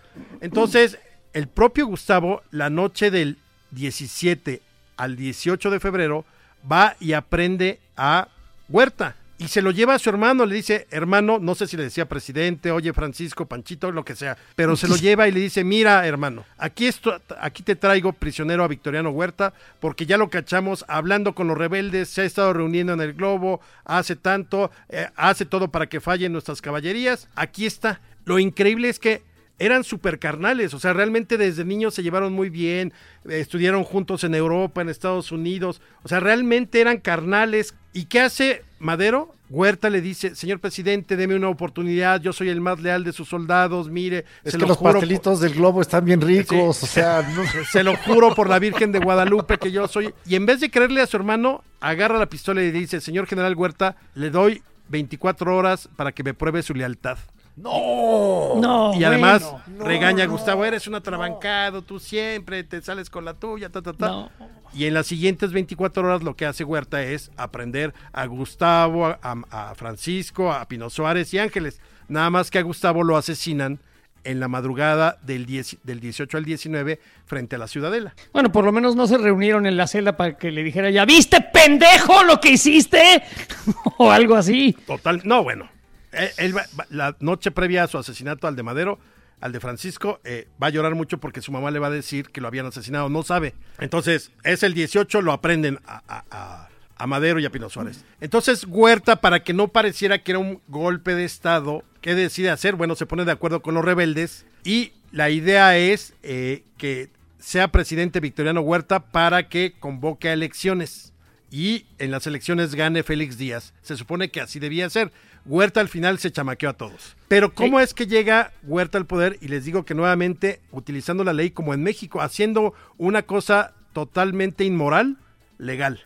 Entonces, 0.41 0.99
el 1.33 1.47
propio 1.49 1.87
Gustavo, 1.87 2.43
la 2.51 2.71
noche 2.71 3.11
del 3.11 3.37
17 3.73 4.63
al 4.97 5.17
18 5.17 5.71
de 5.71 5.81
febrero, 5.81 6.25
va 6.71 6.97
y 7.01 7.13
aprende 7.13 7.81
a 7.97 8.29
Huerta. 8.69 9.17
Y 9.41 9.49
se 9.49 9.63
lo 9.63 9.71
lleva 9.71 9.95
a 9.95 9.99
su 9.99 10.11
hermano, 10.11 10.45
le 10.45 10.55
dice, 10.55 10.87
hermano, 10.91 11.39
no 11.39 11.55
sé 11.55 11.67
si 11.67 11.75
le 11.79 11.85
decía 11.85 12.07
presidente, 12.07 12.71
oye 12.73 12.93
Francisco, 12.93 13.47
Panchito, 13.47 13.91
lo 13.91 14.05
que 14.05 14.15
sea, 14.15 14.37
pero 14.55 14.77
se 14.77 14.87
lo 14.87 14.97
lleva 14.99 15.29
y 15.29 15.33
le 15.33 15.41
dice, 15.41 15.65
mira 15.65 16.07
hermano, 16.07 16.45
aquí, 16.59 16.87
esto, 16.87 17.19
aquí 17.41 17.63
te 17.63 17.75
traigo 17.75 18.13
prisionero 18.13 18.63
a 18.65 18.69
Victoriano 18.69 19.09
Huerta, 19.09 19.55
porque 19.81 20.05
ya 20.05 20.19
lo 20.19 20.29
cachamos 20.29 20.85
hablando 20.89 21.35
con 21.35 21.49
los 21.49 21.57
rebeldes, 21.57 22.11
se 22.11 22.21
ha 22.21 22.25
estado 22.25 22.53
reuniendo 22.53 22.93
en 22.93 23.01
el 23.01 23.15
globo, 23.15 23.63
hace 23.87 24.15
tanto, 24.15 24.71
eh, 24.91 25.09
hace 25.17 25.47
todo 25.47 25.69
para 25.69 25.87
que 25.87 26.03
fallen 26.03 26.33
nuestras 26.33 26.61
caballerías, 26.61 27.27
aquí 27.35 27.65
está. 27.65 28.03
Lo 28.27 28.39
increíble 28.39 28.91
es 28.91 28.99
que 28.99 29.23
eran 29.61 29.85
super 29.85 30.19
carnales, 30.19 30.75
o 30.75 30.81
sea, 30.81 30.93
realmente 30.93 31.37
desde 31.39 31.65
niños 31.65 31.95
se 31.95 32.03
llevaron 32.03 32.33
muy 32.33 32.51
bien, 32.51 32.93
estudiaron 33.29 33.85
juntos 33.85 34.25
en 34.25 34.35
Europa, 34.35 34.81
en 34.81 34.89
Estados 34.89 35.31
Unidos, 35.31 35.81
o 36.03 36.09
sea, 36.09 36.19
realmente 36.19 36.81
eran 36.81 36.99
carnales. 36.99 37.75
¿Y 37.93 38.07
qué 38.07 38.21
hace 38.21 38.63
Madero? 38.79 39.35
Huerta 39.51 39.91
le 39.91 40.01
dice, 40.01 40.35
señor 40.37 40.61
presidente, 40.61 41.17
deme 41.17 41.35
una 41.35 41.49
oportunidad, 41.49 42.21
yo 42.23 42.33
soy 42.33 42.49
el 42.49 42.61
más 42.61 42.81
leal 42.81 43.03
de 43.05 43.13
sus 43.13 43.29
soldados, 43.29 43.91
mire, 43.91 44.25
Es 44.45 44.53
se 44.53 44.59
que 44.59 44.63
lo 44.63 44.69
los 44.69 44.77
juro 44.77 44.93
por- 44.93 45.01
pastelitos 45.01 45.41
del 45.41 45.55
globo 45.55 45.83
están 45.83 46.05
bien 46.05 46.21
ricos, 46.21 46.83
o 46.83 46.87
sea, 46.87 47.21
no- 47.37 47.65
se 47.65 47.83
lo 47.85 47.97
juro 47.97 48.35
por 48.35 48.49
la 48.49 48.59
Virgen 48.61 48.93
de 48.93 49.01
Guadalupe 49.01 49.59
que 49.59 49.73
yo 49.73 49.89
soy. 49.89 50.15
Y 50.25 50.37
en 50.37 50.47
vez 50.47 50.61
de 50.61 50.71
creerle 50.71 51.03
a 51.03 51.07
su 51.07 51.17
hermano, 51.17 51.63
agarra 51.81 52.17
la 52.19 52.27
pistola 52.27 52.63
y 52.63 52.67
le 52.67 52.79
dice, 52.79 53.01
señor 53.01 53.27
general 53.27 53.55
Huerta, 53.57 53.97
le 54.15 54.31
doy 54.31 54.63
24 54.89 55.55
horas 55.57 55.89
para 55.97 56.13
que 56.13 56.23
me 56.23 56.33
pruebe 56.33 56.63
su 56.63 56.73
lealtad. 56.75 57.19
No. 57.63 58.93
Y 58.95 59.05
además 59.05 59.43
bueno. 59.43 59.85
regaña 59.85 60.25
a 60.25 60.27
Gustavo, 60.27 60.65
eres 60.65 60.87
un 60.87 60.95
atrabancado, 60.95 61.83
tú 61.83 61.99
siempre 61.99 62.65
te 62.65 62.83
sales 62.83 63.11
con 63.11 63.25
la 63.25 63.35
tuya, 63.35 63.69
ta, 63.71 63.83
ta, 63.83 63.93
ta. 63.93 64.09
No. 64.09 64.31
Y 64.73 64.87
en 64.87 64.95
las 64.95 65.07
siguientes 65.07 65.53
24 65.53 66.07
horas 66.07 66.23
lo 66.23 66.37
que 66.37 66.47
hace 66.47 66.65
Huerta 66.65 67.03
es 67.03 67.31
aprender 67.37 67.93
a 68.13 68.27
Gustavo, 68.27 69.07
a, 69.07 69.19
a 69.51 69.75
Francisco, 69.75 70.53
a 70.53 70.67
Pino 70.67 70.91
Suárez 70.91 71.35
y 71.35 71.39
Ángeles. 71.39 71.81
Nada 72.09 72.31
más 72.31 72.51
que 72.51 72.59
a 72.59 72.63
Gustavo 72.63 73.03
lo 73.03 73.17
asesinan 73.17 73.81
en 74.25 74.41
la 74.41 74.49
madrugada 74.49 75.19
del, 75.23 75.47
10 75.47 75.79
del 75.83 76.01
18 76.01 76.37
al 76.37 76.45
19 76.45 77.01
frente 77.27 77.57
a 77.57 77.59
la 77.59 77.69
Ciudadela. 77.69 78.15
Bueno, 78.33 78.53
por 78.53 78.65
lo 78.65 78.73
menos 78.73 78.97
no 78.97 79.07
se 79.07 79.19
reunieron 79.19 79.67
en 79.67 79.77
la 79.77 79.87
celda 79.87 80.17
para 80.17 80.37
que 80.37 80.51
le 80.51 80.63
dijera, 80.63 80.91
¿ya 80.91 81.05
viste, 81.05 81.41
pendejo, 81.41 82.25
lo 82.25 82.41
que 82.41 82.53
hiciste? 82.53 83.23
o 83.99 84.11
algo 84.11 84.37
así. 84.37 84.77
Total, 84.87 85.21
no, 85.25 85.43
bueno. 85.43 85.69
Él, 86.13 86.31
él 86.37 86.55
la 86.91 87.17
noche 87.21 87.51
previa 87.51 87.85
a 87.85 87.89
su 87.89 87.99
asesinato 87.99 88.47
al 88.47 88.57
de 88.57 88.63
Madero, 88.63 88.99
al 89.41 89.53
de 89.53 89.61
Francisco, 89.61 90.21
eh, 90.25 90.49
va 90.63 90.67
a 90.69 90.71
llorar 90.71 90.95
mucho 90.95 91.19
porque 91.19 91.41
su 91.41 91.53
mamá 91.53 91.71
le 91.71 91.79
va 91.79 91.87
a 91.87 91.91
decir 91.91 92.29
que 92.31 92.41
lo 92.41 92.49
habían 92.49 92.67
asesinado, 92.67 93.09
no 93.09 93.23
sabe. 93.23 93.55
Entonces, 93.79 94.33
es 94.45 94.63
el 94.63 94.75
18, 94.75 95.23
lo 95.23 95.33
aprenden 95.33 95.79
a 95.87 97.07
Madero 97.07 97.41
y 97.41 97.47
a 97.47 97.51
Pino 97.51 97.71
Suárez. 97.71 98.05
Entonces 98.21 98.65
Huerta, 98.69 99.17
para 99.17 99.43
que 99.43 99.55
no 99.55 99.69
pareciera 99.69 100.23
que 100.23 100.33
era 100.33 100.39
un 100.39 100.61
golpe 100.69 101.15
de 101.15 101.25
Estado, 101.25 101.83
¿qué 102.03 102.15
decide 102.15 102.51
hacer? 102.51 102.77
Bueno, 102.77 102.95
se 102.95 103.07
pone 103.07 103.25
de 103.25 103.33
acuerdo 103.33 103.63
con 103.63 103.75
los 103.75 103.85
rebeldes 103.85 104.45
y 104.65 104.93
la 105.11 105.31
idea 105.31 105.79
es 105.79 106.13
eh, 106.23 106.65
que 106.77 107.09
sea 107.39 107.69
presidente 107.69 108.21
Victoriano 108.21 108.61
Huerta 108.61 109.01
para 109.01 109.49
que 109.49 109.75
convoque 109.81 110.29
a 110.29 110.35
elecciones 110.35 111.15
y 111.51 111.87
en 111.99 112.11
las 112.11 112.27
elecciones 112.27 112.75
gane 112.75 113.03
Félix 113.03 113.39
Díaz. 113.39 113.75
Se 113.83 113.97
supone 113.97 114.31
que 114.31 114.41
así 114.41 114.61
debía 114.61 114.89
ser. 114.91 115.11
Huerta 115.47 115.81
al 115.81 115.89
final 115.89 116.19
se 116.19 116.31
chamaqueó 116.31 116.71
a 116.71 116.75
todos. 116.75 117.17
Pero 117.29 117.55
¿cómo 117.55 117.81
es 117.81 117.95
que 117.95 118.07
llega 118.07 118.53
Huerta 118.63 118.99
al 118.99 119.07
poder? 119.07 119.39
Y 119.41 119.49
les 119.49 119.65
digo 119.65 119.85
que 119.85 119.95
nuevamente, 119.95 120.61
utilizando 120.71 121.25
la 121.25 121.33
ley 121.33 121.51
como 121.51 121.75
en 121.75 121.83
México, 121.83 122.21
haciendo 122.21 122.75
una 122.99 123.23
cosa 123.23 123.75
totalmente 123.93 124.65
inmoral, 124.65 125.17
legal. 125.59 126.01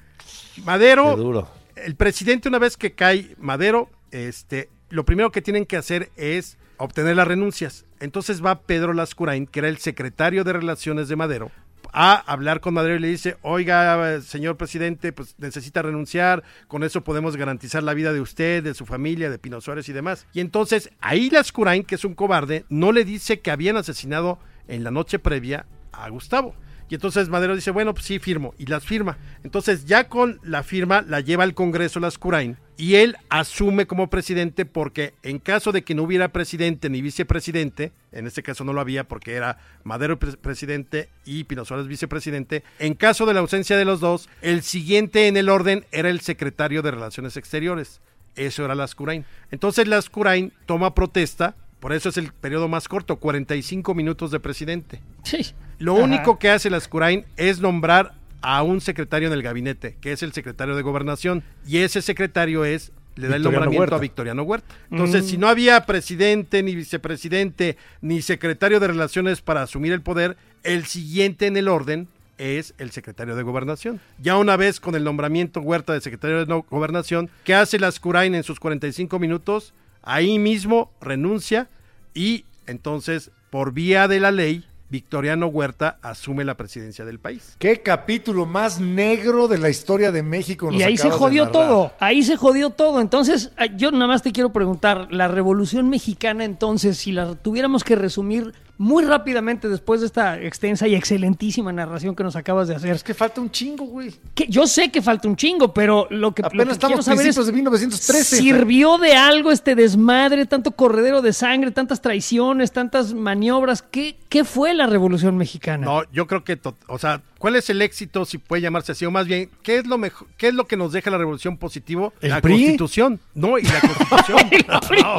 Madero, 0.64 1.16
duro. 1.16 1.48
el 1.76 1.96
presidente 1.96 2.48
una 2.48 2.58
vez 2.58 2.76
que 2.76 2.92
cae 2.92 3.34
Madero, 3.38 3.90
este, 4.10 4.68
lo 4.90 5.04
primero 5.04 5.32
que 5.32 5.42
tienen 5.42 5.66
que 5.66 5.76
hacer 5.76 6.10
es 6.16 6.56
obtener 6.76 7.16
las 7.16 7.28
renuncias. 7.28 7.84
Entonces 8.00 8.44
va 8.44 8.60
Pedro 8.60 8.92
Lascurain, 8.92 9.46
que 9.46 9.60
era 9.60 9.68
el 9.68 9.78
secretario 9.78 10.44
de 10.44 10.52
Relaciones 10.52 11.08
de 11.08 11.16
Madero, 11.16 11.50
a 11.96 12.16
hablar 12.16 12.60
con 12.60 12.74
Madero 12.74 12.96
y 12.96 12.98
le 12.98 13.08
dice, 13.08 13.36
oiga, 13.42 14.20
señor 14.20 14.56
presidente, 14.56 15.12
pues 15.12 15.36
necesita 15.38 15.80
renunciar, 15.80 16.42
con 16.66 16.82
eso 16.82 17.04
podemos 17.04 17.36
garantizar 17.36 17.84
la 17.84 17.94
vida 17.94 18.12
de 18.12 18.20
usted, 18.20 18.64
de 18.64 18.74
su 18.74 18.84
familia, 18.84 19.30
de 19.30 19.38
Pino 19.38 19.60
Suárez 19.60 19.88
y 19.88 19.92
demás. 19.92 20.26
Y 20.32 20.40
entonces 20.40 20.90
ahí 21.00 21.30
Lascurain, 21.30 21.84
que 21.84 21.94
es 21.94 22.04
un 22.04 22.14
cobarde, 22.14 22.64
no 22.68 22.90
le 22.90 23.04
dice 23.04 23.38
que 23.40 23.52
habían 23.52 23.76
asesinado 23.76 24.40
en 24.66 24.82
la 24.82 24.90
noche 24.90 25.20
previa 25.20 25.66
a 25.92 26.08
Gustavo. 26.08 26.56
Y 26.94 26.96
entonces 26.96 27.28
Madero 27.28 27.56
dice, 27.56 27.72
bueno, 27.72 27.92
pues 27.92 28.06
sí, 28.06 28.20
firmo. 28.20 28.54
Y 28.56 28.66
las 28.66 28.84
firma. 28.84 29.18
Entonces 29.42 29.84
ya 29.84 30.06
con 30.08 30.38
la 30.44 30.62
firma 30.62 31.02
la 31.02 31.18
lleva 31.18 31.42
al 31.42 31.52
Congreso 31.52 31.98
Lascurain 31.98 32.56
y 32.76 32.94
él 32.94 33.16
asume 33.30 33.88
como 33.88 34.08
presidente 34.10 34.64
porque 34.64 35.12
en 35.24 35.40
caso 35.40 35.72
de 35.72 35.82
que 35.82 35.96
no 35.96 36.04
hubiera 36.04 36.28
presidente 36.28 36.88
ni 36.90 37.02
vicepresidente, 37.02 37.90
en 38.12 38.28
este 38.28 38.44
caso 38.44 38.62
no 38.62 38.72
lo 38.72 38.80
había 38.80 39.08
porque 39.08 39.32
era 39.34 39.58
Madero 39.82 40.20
pre- 40.20 40.36
presidente 40.36 41.08
y 41.24 41.42
Pino 41.42 41.64
Suárez 41.64 41.88
vicepresidente, 41.88 42.62
en 42.78 42.94
caso 42.94 43.26
de 43.26 43.34
la 43.34 43.40
ausencia 43.40 43.76
de 43.76 43.84
los 43.84 43.98
dos, 43.98 44.28
el 44.40 44.62
siguiente 44.62 45.26
en 45.26 45.36
el 45.36 45.48
orden 45.48 45.86
era 45.90 46.10
el 46.10 46.20
secretario 46.20 46.80
de 46.80 46.92
Relaciones 46.92 47.36
Exteriores. 47.36 48.00
Eso 48.36 48.64
era 48.64 48.76
Lascurain. 48.76 49.24
Entonces 49.50 49.88
Lascurain 49.88 50.52
toma 50.66 50.94
protesta, 50.94 51.56
por 51.80 51.92
eso 51.92 52.08
es 52.08 52.16
el 52.18 52.32
periodo 52.32 52.68
más 52.68 52.86
corto, 52.86 53.16
45 53.16 53.94
minutos 53.94 54.30
de 54.30 54.38
presidente. 54.40 55.00
Sí. 55.24 55.54
Lo 55.84 55.94
Ajá. 55.96 56.04
único 56.04 56.38
que 56.38 56.48
hace 56.50 56.70
Lascurain 56.70 57.24
es 57.36 57.60
nombrar 57.60 58.14
a 58.40 58.62
un 58.62 58.80
secretario 58.80 59.28
en 59.28 59.34
el 59.34 59.42
gabinete, 59.42 59.96
que 60.00 60.12
es 60.12 60.22
el 60.22 60.32
secretario 60.32 60.74
de 60.76 60.82
gobernación, 60.82 61.42
y 61.66 61.78
ese 61.78 62.00
secretario 62.00 62.64
es 62.64 62.92
le 63.16 63.28
da 63.28 63.36
el 63.36 63.42
nombramiento 63.42 63.80
Huerta. 63.80 63.96
a 63.96 64.00
Victoriano 64.00 64.42
Huerta. 64.42 64.74
Entonces, 64.90 65.24
Mm. 65.24 65.28
si 65.28 65.38
no 65.38 65.46
había 65.48 65.86
presidente, 65.86 66.62
ni 66.62 66.74
vicepresidente, 66.74 67.76
ni 68.00 68.22
secretario 68.22 68.80
de 68.80 68.88
relaciones 68.88 69.40
para 69.40 69.62
asumir 69.62 69.92
el 69.92 70.00
poder, 70.02 70.36
el 70.64 70.84
siguiente 70.86 71.46
en 71.46 71.56
el 71.56 71.68
orden 71.68 72.08
es 72.38 72.74
el 72.78 72.90
secretario 72.90 73.36
de 73.36 73.42
gobernación. 73.44 74.00
Ya 74.18 74.36
una 74.36 74.56
vez 74.56 74.80
con 74.80 74.94
el 74.96 75.04
nombramiento 75.04 75.60
Huerta 75.60 75.92
de 75.92 76.00
secretario 76.00 76.38
de 76.40 76.46
no- 76.46 76.66
gobernación, 76.68 77.30
¿qué 77.44 77.54
hace 77.54 77.78
Lascurain 77.78 78.34
en 78.34 78.42
sus 78.42 78.58
45 78.58 79.18
minutos? 79.20 79.72
Ahí 80.02 80.38
mismo 80.40 80.90
renuncia 81.00 81.68
y 82.14 82.44
entonces, 82.66 83.30
por 83.50 83.72
vía 83.72 84.08
de 84.08 84.18
la 84.18 84.32
ley, 84.32 84.64
Victoriano 84.90 85.46
Huerta 85.46 85.98
asume 86.02 86.44
la 86.44 86.56
presidencia 86.56 87.04
del 87.04 87.18
país. 87.18 87.56
Qué 87.58 87.80
capítulo 87.82 88.46
más 88.46 88.80
negro 88.80 89.48
de 89.48 89.58
la 89.58 89.70
historia 89.70 90.12
de 90.12 90.22
México. 90.22 90.70
nos 90.70 90.80
Y 90.80 90.82
ahí 90.82 90.96
se 90.96 91.10
jodió 91.10 91.48
todo, 91.48 91.92
ahí 92.00 92.22
se 92.22 92.36
jodió 92.36 92.70
todo. 92.70 93.00
Entonces, 93.00 93.52
ah, 93.56 93.66
yo 93.66 93.90
nada 93.90 94.06
más 94.06 94.22
te 94.22 94.32
quiero 94.32 94.52
preguntar, 94.52 95.08
la 95.10 95.28
Revolución 95.28 95.88
Mexicana 95.88 96.44
entonces, 96.44 96.98
si 96.98 97.12
la 97.12 97.34
tuviéramos 97.34 97.84
que 97.84 97.96
resumir 97.96 98.52
muy 98.76 99.04
rápidamente 99.04 99.68
después 99.68 100.00
de 100.00 100.06
esta 100.06 100.40
extensa 100.40 100.88
y 100.88 100.94
excelentísima 100.94 101.72
narración 101.72 102.16
que 102.16 102.24
nos 102.24 102.34
acabas 102.36 102.68
de 102.68 102.74
hacer, 102.74 102.94
Es 102.94 103.04
que 103.04 103.14
falta 103.14 103.40
un 103.40 103.50
chingo, 103.50 103.84
güey. 103.84 104.12
que 104.34 104.46
yo 104.48 104.66
sé 104.66 104.90
que 104.90 105.00
falta 105.00 105.28
un 105.28 105.36
chingo, 105.36 105.72
pero 105.72 106.06
lo 106.10 106.34
que, 106.34 106.42
lo 106.42 106.48
Apenas 106.48 106.66
que 106.66 106.72
estamos 106.72 106.90
quiero 106.94 107.02
saber 107.02 107.26
es, 107.28 107.46
de 107.46 107.52
1913. 107.52 108.36
¿sirvió 108.36 108.98
de 108.98 109.14
algo 109.14 109.52
este 109.52 109.74
desmadre, 109.74 110.46
tanto 110.46 110.72
corredero 110.72 111.22
de 111.22 111.32
sangre, 111.32 111.70
tantas 111.70 112.00
traiciones, 112.00 112.72
tantas 112.72 113.14
maniobras? 113.14 113.82
¿Qué, 113.82 114.16
qué 114.28 114.44
fue 114.44 114.74
la 114.74 114.86
Revolución 114.86 115.36
Mexicana? 115.36 115.86
No, 115.86 116.02
yo 116.12 116.26
creo 116.26 116.42
que, 116.42 116.58
o 116.88 116.98
sea, 116.98 117.22
¿cuál 117.38 117.56
es 117.56 117.70
el 117.70 117.80
éxito, 117.80 118.24
si 118.24 118.38
puede 118.38 118.62
llamarse 118.62 118.92
así? 118.92 119.04
O 119.06 119.10
más 119.10 119.26
bien, 119.26 119.50
¿qué 119.62 119.78
es 119.78 119.86
lo 119.86 119.98
mejor, 119.98 120.26
qué 120.36 120.48
es 120.48 120.54
lo 120.54 120.66
que 120.66 120.76
nos 120.76 120.92
deja 120.92 121.10
la 121.10 121.18
revolución 121.18 121.56
positivo? 121.56 122.12
¿El 122.20 122.30
la 122.30 122.40
PRI? 122.40 122.54
Constitución. 122.54 123.20
No, 123.34 123.58
y 123.58 123.62
la 123.62 123.80
Constitución. 123.80 124.38
No, 125.00 125.18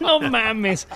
no, 0.00 0.20
No 0.20 0.30
mames. 0.30 0.86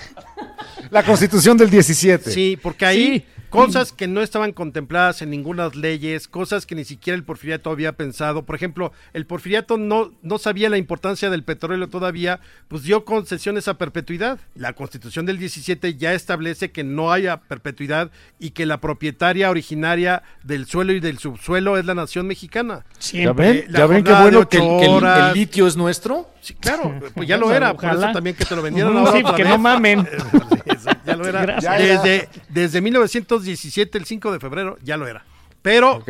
La 0.91 1.03
constitución 1.03 1.57
del 1.57 1.71
17. 1.71 1.90
Sí, 1.95 2.59
porque 2.61 2.87
ahí 2.87 3.21
Sí. 3.21 3.25
cosas 3.51 3.91
que 3.93 4.07
no 4.07 4.21
estaban 4.23 4.53
contempladas 4.53 5.23
en 5.23 5.31
ninguna 5.31 5.69
leyes, 5.75 6.29
cosas 6.29 6.67
que 6.67 6.77
ni 6.77 6.85
siquiera 6.85 7.17
el 7.17 7.25
porfiriato 7.25 7.71
había 7.71 7.93
pensado. 7.93 8.45
Por 8.47 8.55
ejemplo, 8.55 8.93
el 9.13 9.27
porfiriato 9.27 9.77
no, 9.77 10.13
no 10.23 10.39
sabía 10.39 10.71
la 10.71 10.77
importancia 10.79 11.31
del 11.31 11.43
petróleo 11.43 11.89
todavía, 11.89 12.39
pues 12.69 12.85
dio 12.85 13.05
concesiones 13.05 13.67
a 13.67 13.75
perpetuidad. 13.75 14.39
La 14.55 14.75
constitución 14.75 15.27
del 15.27 15.39
17 15.39 15.97
ya 15.97 16.15
establece 16.15 16.71
que 16.71 16.85
no 16.85 17.11
haya 17.11 17.39
perpetuidad 17.41 18.13
y 18.39 18.51
que 18.51 18.67
la 18.67 18.81
propietaria 18.81 19.51
originaria 19.51 20.23
del 20.45 20.67
suelo 20.67 20.93
y 20.93 21.01
del 21.01 21.19
subsuelo 21.19 21.77
es 21.77 21.85
la 21.85 21.95
nación 21.97 22.29
mexicana. 22.29 22.85
¿Ya 22.95 23.01
Siempre. 23.01 23.53
ven? 23.53 23.65
la 23.73 23.79
¿Ya 23.81 23.87
ven 23.87 24.05
qué 24.05 24.13
bueno 24.13 24.49
que 24.49 24.57
el, 24.59 24.63
ocho 24.63 24.79
que 24.79 24.85
el- 24.85 24.91
el 24.91 24.97
horas. 24.97 25.35
litio 25.35 25.67
es 25.67 25.77
nuestro? 25.77 26.31
Sí, 26.41 26.55
claro, 26.55 26.95
pues 27.15 27.29
ya 27.29 27.37
lo 27.37 27.53
era, 27.53 27.75
por 27.75 27.85
Ojalá. 27.85 28.07
eso 28.07 28.15
también 28.15 28.37
que 28.37 28.45
te 28.45 28.55
lo 28.55 28.63
vendieron 28.63 28.97
ahora 28.97 29.13
sí, 29.19 29.23
que 29.37 29.45
no 29.45 29.59
mamen. 29.59 30.07
Ya 31.11 31.17
lo 31.17 31.27
era. 31.29 31.41
Gracias. 31.47 32.03
Desde, 32.03 32.29
desde 32.49 32.81
1917, 32.81 33.99
el 33.99 34.05
5 34.05 34.33
de 34.33 34.41
febrero, 34.41 34.79
ya 34.83 34.97
lo 34.97 35.07
era. 35.07 35.25
Pero, 35.63 36.03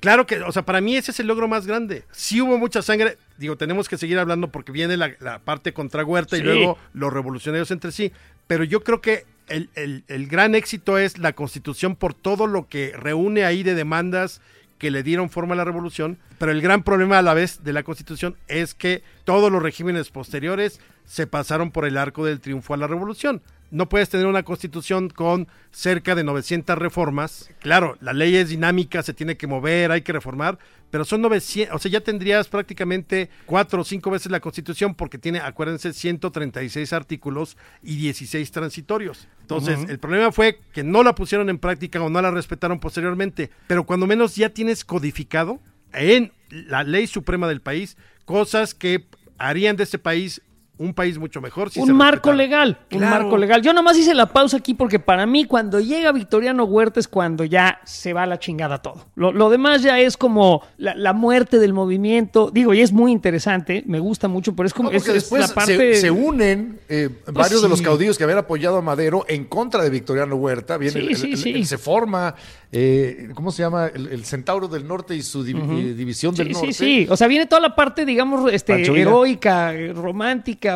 claro 0.00 0.26
que, 0.26 0.40
o 0.40 0.50
sea, 0.50 0.62
para 0.64 0.80
mí 0.80 0.96
ese 0.96 1.12
es 1.12 1.20
el 1.20 1.28
logro 1.28 1.46
más 1.46 1.66
grande. 1.66 2.04
Sí 2.10 2.40
hubo 2.40 2.58
mucha 2.58 2.82
sangre, 2.82 3.16
digo, 3.38 3.56
tenemos 3.56 3.88
que 3.88 3.96
seguir 3.96 4.18
hablando 4.18 4.48
porque 4.48 4.72
viene 4.72 4.96
la, 4.96 5.12
la 5.20 5.38
parte 5.38 5.72
contra 5.72 6.04
Huerta 6.04 6.36
y 6.36 6.40
luego 6.42 6.78
los 6.92 7.12
revolucionarios 7.12 7.70
entre 7.70 7.92
sí, 7.92 8.12
pero 8.48 8.64
yo 8.64 8.82
creo 8.82 9.00
que 9.00 9.24
el, 9.48 9.70
el- 9.76 10.02
el 10.08 10.26
gran 10.26 10.54
éxito 10.56 10.98
es 10.98 11.18
la 11.18 11.32
constitución 11.32 11.94
por 11.94 12.12
todo 12.14 12.46
lo 12.48 12.66
que 12.68 12.92
reúne 12.96 13.44
ahí 13.44 13.62
de 13.62 13.74
demandas 13.76 14.40
que 14.78 14.90
le 14.90 15.04
dieron 15.04 15.30
forma 15.30 15.54
a 15.54 15.58
la 15.58 15.64
revolución, 15.64 16.18
pero 16.38 16.50
el 16.50 16.60
gran 16.60 16.82
problema 16.82 17.18
a 17.18 17.22
la 17.22 17.34
vez 17.34 17.62
de 17.62 17.72
la 17.72 17.84
constitución 17.84 18.34
es 18.48 18.74
que 18.74 19.04
todos 19.22 19.52
los 19.52 19.62
regímenes 19.62 20.10
posteriores 20.10 20.80
se 21.04 21.28
pasaron 21.28 21.70
por 21.70 21.84
el 21.84 21.96
arco 21.96 22.24
del 22.24 22.40
triunfo 22.40 22.74
a 22.74 22.76
la 22.76 22.88
revolución. 22.88 23.42
No 23.72 23.88
puedes 23.88 24.10
tener 24.10 24.26
una 24.26 24.42
constitución 24.42 25.08
con 25.08 25.48
cerca 25.70 26.14
de 26.14 26.24
900 26.24 26.76
reformas. 26.76 27.48
Claro, 27.60 27.96
la 28.02 28.12
ley 28.12 28.36
es 28.36 28.50
dinámica, 28.50 29.02
se 29.02 29.14
tiene 29.14 29.38
que 29.38 29.46
mover, 29.46 29.90
hay 29.90 30.02
que 30.02 30.12
reformar, 30.12 30.58
pero 30.90 31.06
son 31.06 31.22
900, 31.22 31.74
o 31.74 31.78
sea, 31.78 31.90
ya 31.90 32.02
tendrías 32.02 32.48
prácticamente 32.48 33.30
cuatro 33.46 33.80
o 33.80 33.84
cinco 33.84 34.10
veces 34.10 34.30
la 34.30 34.40
constitución 34.40 34.94
porque 34.94 35.16
tiene, 35.16 35.40
acuérdense, 35.40 35.94
136 35.94 36.92
artículos 36.92 37.56
y 37.82 37.96
16 37.96 38.52
transitorios. 38.52 39.26
Entonces, 39.40 39.88
el 39.88 39.98
problema 39.98 40.32
fue 40.32 40.60
que 40.74 40.84
no 40.84 41.02
la 41.02 41.14
pusieron 41.14 41.48
en 41.48 41.58
práctica 41.58 42.02
o 42.02 42.10
no 42.10 42.20
la 42.20 42.30
respetaron 42.30 42.78
posteriormente, 42.78 43.50
pero 43.68 43.86
cuando 43.86 44.06
menos 44.06 44.36
ya 44.36 44.50
tienes 44.50 44.84
codificado 44.84 45.60
en 45.94 46.32
la 46.50 46.84
ley 46.84 47.06
suprema 47.06 47.48
del 47.48 47.62
país 47.62 47.96
cosas 48.26 48.74
que 48.74 49.06
harían 49.38 49.76
de 49.76 49.84
este 49.84 49.98
país 49.98 50.42
un 50.78 50.94
país 50.94 51.18
mucho 51.18 51.40
mejor. 51.40 51.70
si 51.70 51.74
se 51.74 51.80
un 51.82 51.96
marco 51.96 52.30
respetara. 52.32 52.64
legal, 52.64 52.78
un 52.92 52.98
Claro. 52.98 53.16
marco 53.24 53.36
legal. 53.36 53.62
Yo 53.62 53.72
nomás 53.72 53.96
hice 53.98 54.14
la 54.14 54.26
pausa 54.26 54.56
aquí 54.56 54.74
porque 54.74 54.98
para 54.98 55.26
mí 55.26 55.44
cuando 55.44 55.78
llega 55.78 56.10
Victoriano 56.12 56.64
Huerta 56.64 56.98
es 56.98 57.06
cuando 57.06 57.44
ya 57.44 57.78
se 57.84 58.12
va 58.12 58.24
a 58.24 58.26
la 58.26 58.38
chingada 58.38 58.78
todo. 58.82 59.06
Lo, 59.14 59.30
lo 59.32 59.48
demás 59.50 59.82
ya 59.82 60.00
es 60.00 60.16
como 60.16 60.62
la, 60.78 60.94
la 60.96 61.12
muerte 61.12 61.58
del 61.60 61.72
movimiento. 61.72 62.50
Digo, 62.52 62.74
y 62.74 62.80
es 62.80 62.90
muy 62.92 63.12
interesante, 63.12 63.84
me 63.86 64.00
gusta 64.00 64.26
mucho, 64.28 64.56
pero 64.56 64.66
es 64.66 64.74
como 64.74 64.90
No, 64.90 64.96
es, 64.96 65.02
porque 65.04 65.18
es 65.18 65.22
después 65.24 65.48
la 65.48 65.54
parte... 65.54 65.76
Pues 65.76 65.96
se, 65.96 66.00
se 66.06 66.10
unen 66.10 66.80
eh, 66.88 67.10
varios 67.32 67.62
de 67.62 67.68
los 67.68 67.78
sí. 67.78 67.84
caudillos 67.84 68.18
que 68.18 68.24
habían 68.24 68.38
apoyado 68.38 68.78
a 68.78 68.82
Madero 68.82 69.24
en 69.28 69.44
contra 69.44 69.84
de 69.84 69.90
Victoriano 69.90 70.34
Huerta. 70.36 70.78
Viene 70.78 71.00
Sí, 71.00 71.06
el- 71.06 71.16
sí, 71.16 71.30
el- 71.32 71.36
sí. 71.38 71.50
el- 71.50 71.66
se 71.66 71.78
forma, 71.78 72.34
eh, 72.72 73.28
¿cómo 73.34 73.52
se 73.52 73.62
llama? 73.62 73.86
El, 73.86 74.08
el 74.08 74.24
Centauro 74.24 74.66
del 74.66 74.88
Norte 74.88 75.14
y 75.14 75.22
su 75.22 75.42
eh, 75.46 75.94
división 75.94 76.34
del 76.34 76.48
Sí, 76.48 76.52
Norte. 76.54 76.72
sí, 76.72 76.84
sí. 77.04 77.06
O 77.08 77.16
sea, 77.16 77.28
viene 77.28 77.46
toda 77.46 77.60
la 77.60 77.74
parte, 77.76 78.04
digamos, 78.04 78.50
este, 78.52 78.82
heroica, 79.00 79.74
eh, 79.74 79.92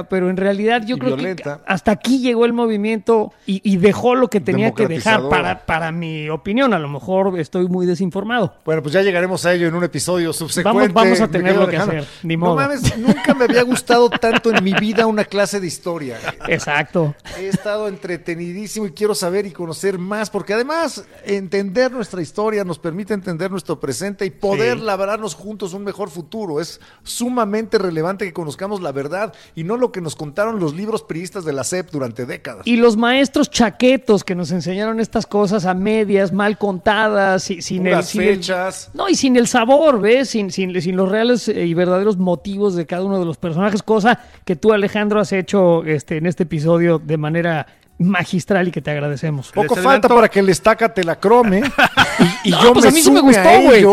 pero 0.09 0.31
en 0.31 0.37
realidad 0.37 0.83
yo 0.87 0.99
creo 0.99 1.17
violenta. 1.17 1.59
que 1.59 1.63
hasta 1.67 1.91
aquí 1.93 2.19
llegó 2.21 2.45
el 2.45 2.53
movimiento 2.53 3.33
y, 3.47 3.61
y 3.65 3.77
dejó 3.77 4.15
lo 4.15 4.29
que 4.29 4.41
tenía 4.41 4.73
que 4.73 4.87
dejar 4.87 5.29
para, 5.29 5.65
para 5.67 5.93
mi 5.93 6.29
opinión. 6.29 6.75
A 6.75 6.79
lo 6.79 6.89
mejor 6.89 7.39
estoy 7.39 7.69
muy 7.69 7.87
desinformado. 7.87 8.55
Bueno, 8.65 8.83
pues 8.83 8.93
ya 8.95 9.03
llegaremos 9.03 9.45
a 9.47 9.53
ello 9.55 9.69
en 9.69 9.75
un 9.75 9.85
episodio 9.85 10.33
subsecuente. 10.33 10.93
Vamos- 10.93 11.07
vamos 11.07 11.21
a 11.21 11.29
tenerlo 11.29 11.67
querido 11.67 11.85
que 11.87 11.91
hacer, 11.99 12.09
ni 12.23 12.37
No 12.37 12.47
modo. 12.47 12.57
mames, 12.57 12.97
nunca 12.99 13.35
me 13.35 13.45
había 13.45 13.63
gustado 13.63 14.11
tanto 14.11 14.51
en 14.55 14.63
mi 14.65 14.73
vida 14.75 15.07
una 15.07 15.25
clase 15.25 15.61
de 15.61 15.67
historia. 15.67 16.19
Exacto. 16.49 17.15
He 17.39 17.49
estado 17.49 17.89
entretenidísimo 17.89 18.87
y 18.87 18.91
quiero 18.93 19.15
saber 19.15 19.47
y 19.47 19.53
conocer 19.53 19.99
más, 19.99 20.31
porque 20.31 20.55
además 20.55 21.05
entender 21.25 21.93
nuestra 21.93 22.21
historia 22.23 22.65
nos 22.65 22.79
permite 22.79 23.15
entender 23.15 23.51
nuestro 23.51 23.79
presente 23.81 24.25
y 24.27 24.31
poder 24.31 24.79
Sí. 24.79 24.85
labrarnos 24.85 25.35
juntos 25.35 25.73
un 25.75 25.85
mejor 25.85 26.11
futuro. 26.11 26.61
Es 26.61 26.81
sumamente 27.03 27.79
relevante 27.79 28.25
que 28.25 28.33
conozcamos 28.33 28.81
la 28.81 28.93
verdad 28.93 29.33
y 29.55 29.65
no 29.65 29.76
lo 29.77 29.93
que 29.93 30.01
nos 30.01 30.17
contaron 30.17 30.59
los 30.59 30.75
libros 30.75 31.03
priistas 31.03 31.45
de 31.45 31.53
la 31.53 31.65
SEP 31.65 31.91
durante 31.91 32.27
décadas. 32.27 32.67
Y 32.67 32.77
los 32.77 32.97
maestros 32.97 33.51
chaquetos 33.51 34.25
que 34.25 34.35
nos 34.35 34.51
enseñaron 34.51 35.01
estas 35.01 35.27
cosas 35.27 35.65
a 35.67 35.75
medias, 35.75 36.33
mal 36.33 36.59
contadas, 36.59 37.51
y- 37.51 37.63
sin, 37.63 37.87
el, 37.87 37.93
Puras 37.95 38.15
el- 38.15 38.21
fechas. 38.25 38.91
no, 38.95 39.09
y 39.09 39.15
sin 39.15 39.37
el 39.37 39.47
sabor, 39.49 40.01
¿ves? 40.01 40.31
Sin, 40.31 40.51
sin, 40.51 40.81
sin 40.81 40.97
los 40.97 41.09
reales 41.11 41.49
eh, 41.49 41.67
y 41.67 41.75
verdaderos 41.75 42.17
motivos 42.17 42.75
de 42.77 42.87
cada 42.87 43.05
uno 43.05 43.19
de 43.19 43.25
los 43.25 43.37
personajes, 43.37 43.83
cosa 43.83 44.21
que 44.45 44.57
tú, 44.57 44.73
Alejandro, 44.73 45.21
has 45.21 45.33
hecho 45.33 45.85
este, 45.85 46.17
en 46.19 46.27
este 46.27 46.45
episodio 46.45 46.99
de 46.99 47.17
manera 47.17 47.67
magistral 47.99 48.69
y 48.69 48.71
que 48.73 48.83
te 48.83 48.91
agradecemos. 48.91 49.51
Poco 49.53 49.75
falta 49.75 50.07
para 50.09 50.29
que 50.29 50.41
el 50.41 50.49
estaca 50.51 50.93
te 50.93 51.03
la 51.03 51.19
crome 51.19 51.61
y, 52.45 52.49
y 52.49 52.51
No, 52.51 52.63
yo 52.63 52.73
pues 52.75 52.85
me 52.85 52.89
a 52.91 52.93
mí 52.93 53.01
sí 53.01 53.11
me 53.11 53.21
gustó, 53.21 53.49
güey. 53.63 53.87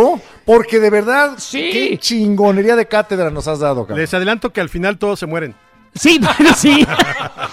porque 0.46 0.82
de 0.82 0.90
verdad, 0.90 1.36
Sí. 1.38 1.70
qué 1.72 1.98
chingonería 1.98 2.76
de 2.76 2.86
cátedra 2.86 3.30
nos 3.30 3.48
has 3.48 3.60
dado, 3.60 3.84
cabrón. 3.84 4.00
Les 4.00 4.14
adelanto 4.14 4.52
que 4.52 4.60
al 4.60 4.68
final 4.68 4.98
todos 4.98 5.20
se 5.20 5.26
mueren. 5.26 5.56
Sí, 5.96 6.20
bueno, 6.38 6.54
sí. 6.56 6.86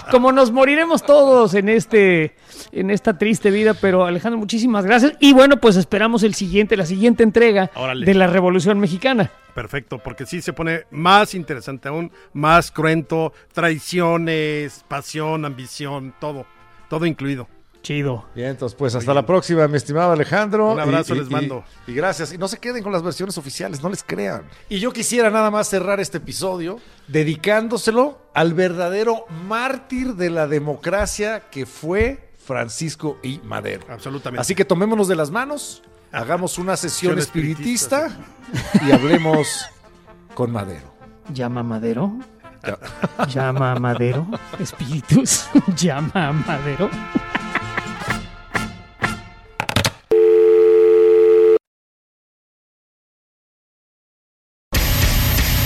Como 0.09 0.31
nos 0.31 0.51
moriremos 0.51 1.03
todos 1.03 1.53
en 1.53 1.69
este 1.69 2.35
en 2.71 2.89
esta 2.89 3.17
triste 3.17 3.51
vida, 3.51 3.73
pero 3.73 4.05
Alejandro, 4.05 4.39
muchísimas 4.39 4.85
gracias. 4.85 5.13
Y 5.19 5.33
bueno, 5.33 5.57
pues 5.57 5.75
esperamos 5.75 6.23
el 6.23 6.33
siguiente, 6.33 6.77
la 6.77 6.85
siguiente 6.85 7.23
entrega 7.23 7.69
Órale. 7.75 8.05
de 8.05 8.13
la 8.13 8.27
Revolución 8.27 8.79
Mexicana. 8.79 9.31
Perfecto, 9.53 9.99
porque 9.99 10.25
sí 10.25 10.41
se 10.41 10.53
pone 10.53 10.85
más 10.91 11.35
interesante 11.35 11.89
aún, 11.89 12.11
más 12.33 12.71
cruento, 12.71 13.33
traiciones, 13.53 14.85
pasión, 14.87 15.43
ambición, 15.43 16.13
todo, 16.19 16.45
todo 16.89 17.05
incluido. 17.05 17.47
Chido. 17.81 18.25
Bien, 18.35 18.49
entonces 18.49 18.75
pues 18.77 18.93
hasta 18.93 19.13
la 19.13 19.25
próxima, 19.25 19.67
mi 19.67 19.75
estimado 19.77 20.11
Alejandro. 20.11 20.73
Un 20.73 20.79
abrazo 20.79 21.13
Y- 21.15 21.17
y- 21.17 21.19
les 21.21 21.29
mando. 21.31 21.63
Y, 21.87 21.91
y 21.91 21.93
gracias. 21.95 22.31
Y 22.31 22.37
no 22.37 22.47
se 22.47 22.59
queden 22.59 22.83
con 22.83 22.91
las 22.91 23.01
versiones 23.01 23.37
oficiales, 23.37 23.81
no 23.81 23.89
les 23.89 24.03
crean. 24.03 24.43
Y 24.69 24.79
yo 24.79 24.91
quisiera 24.93 25.29
nada 25.31 25.49
más 25.49 25.67
cerrar 25.67 25.99
este 25.99 26.17
episodio 26.19 26.79
dedicándoselo 27.07 28.19
al 28.33 28.53
verdadero 28.53 29.25
mártir 29.47 30.13
de 30.15 30.29
la 30.29 30.47
democracia 30.47 31.49
que 31.49 31.65
fue 31.65 32.29
Francisco 32.37 33.17
I. 33.23 33.39
Madero. 33.43 33.85
Absolutamente. 33.89 34.41
Así 34.41 34.53
que 34.55 34.65
tomémonos 34.65 35.07
de 35.07 35.15
las 35.15 35.31
manos, 35.31 35.81
hagamos 36.11 36.57
una 36.59 36.77
sesión 36.77 37.13
Sesión 37.15 37.19
espiritista 37.19 38.09
y 38.87 38.91
hablemos 38.91 39.65
con 40.35 40.51
Madero. 40.51 40.93
Llama 41.33 41.61
a 41.61 41.63
Madero. 41.63 42.13
Llama 43.27 43.71
a 43.71 43.79
Madero. 43.79 44.27
Espíritus. 44.59 45.47
Llama 45.75 46.11
a 46.29 46.31
Madero. 46.31 46.89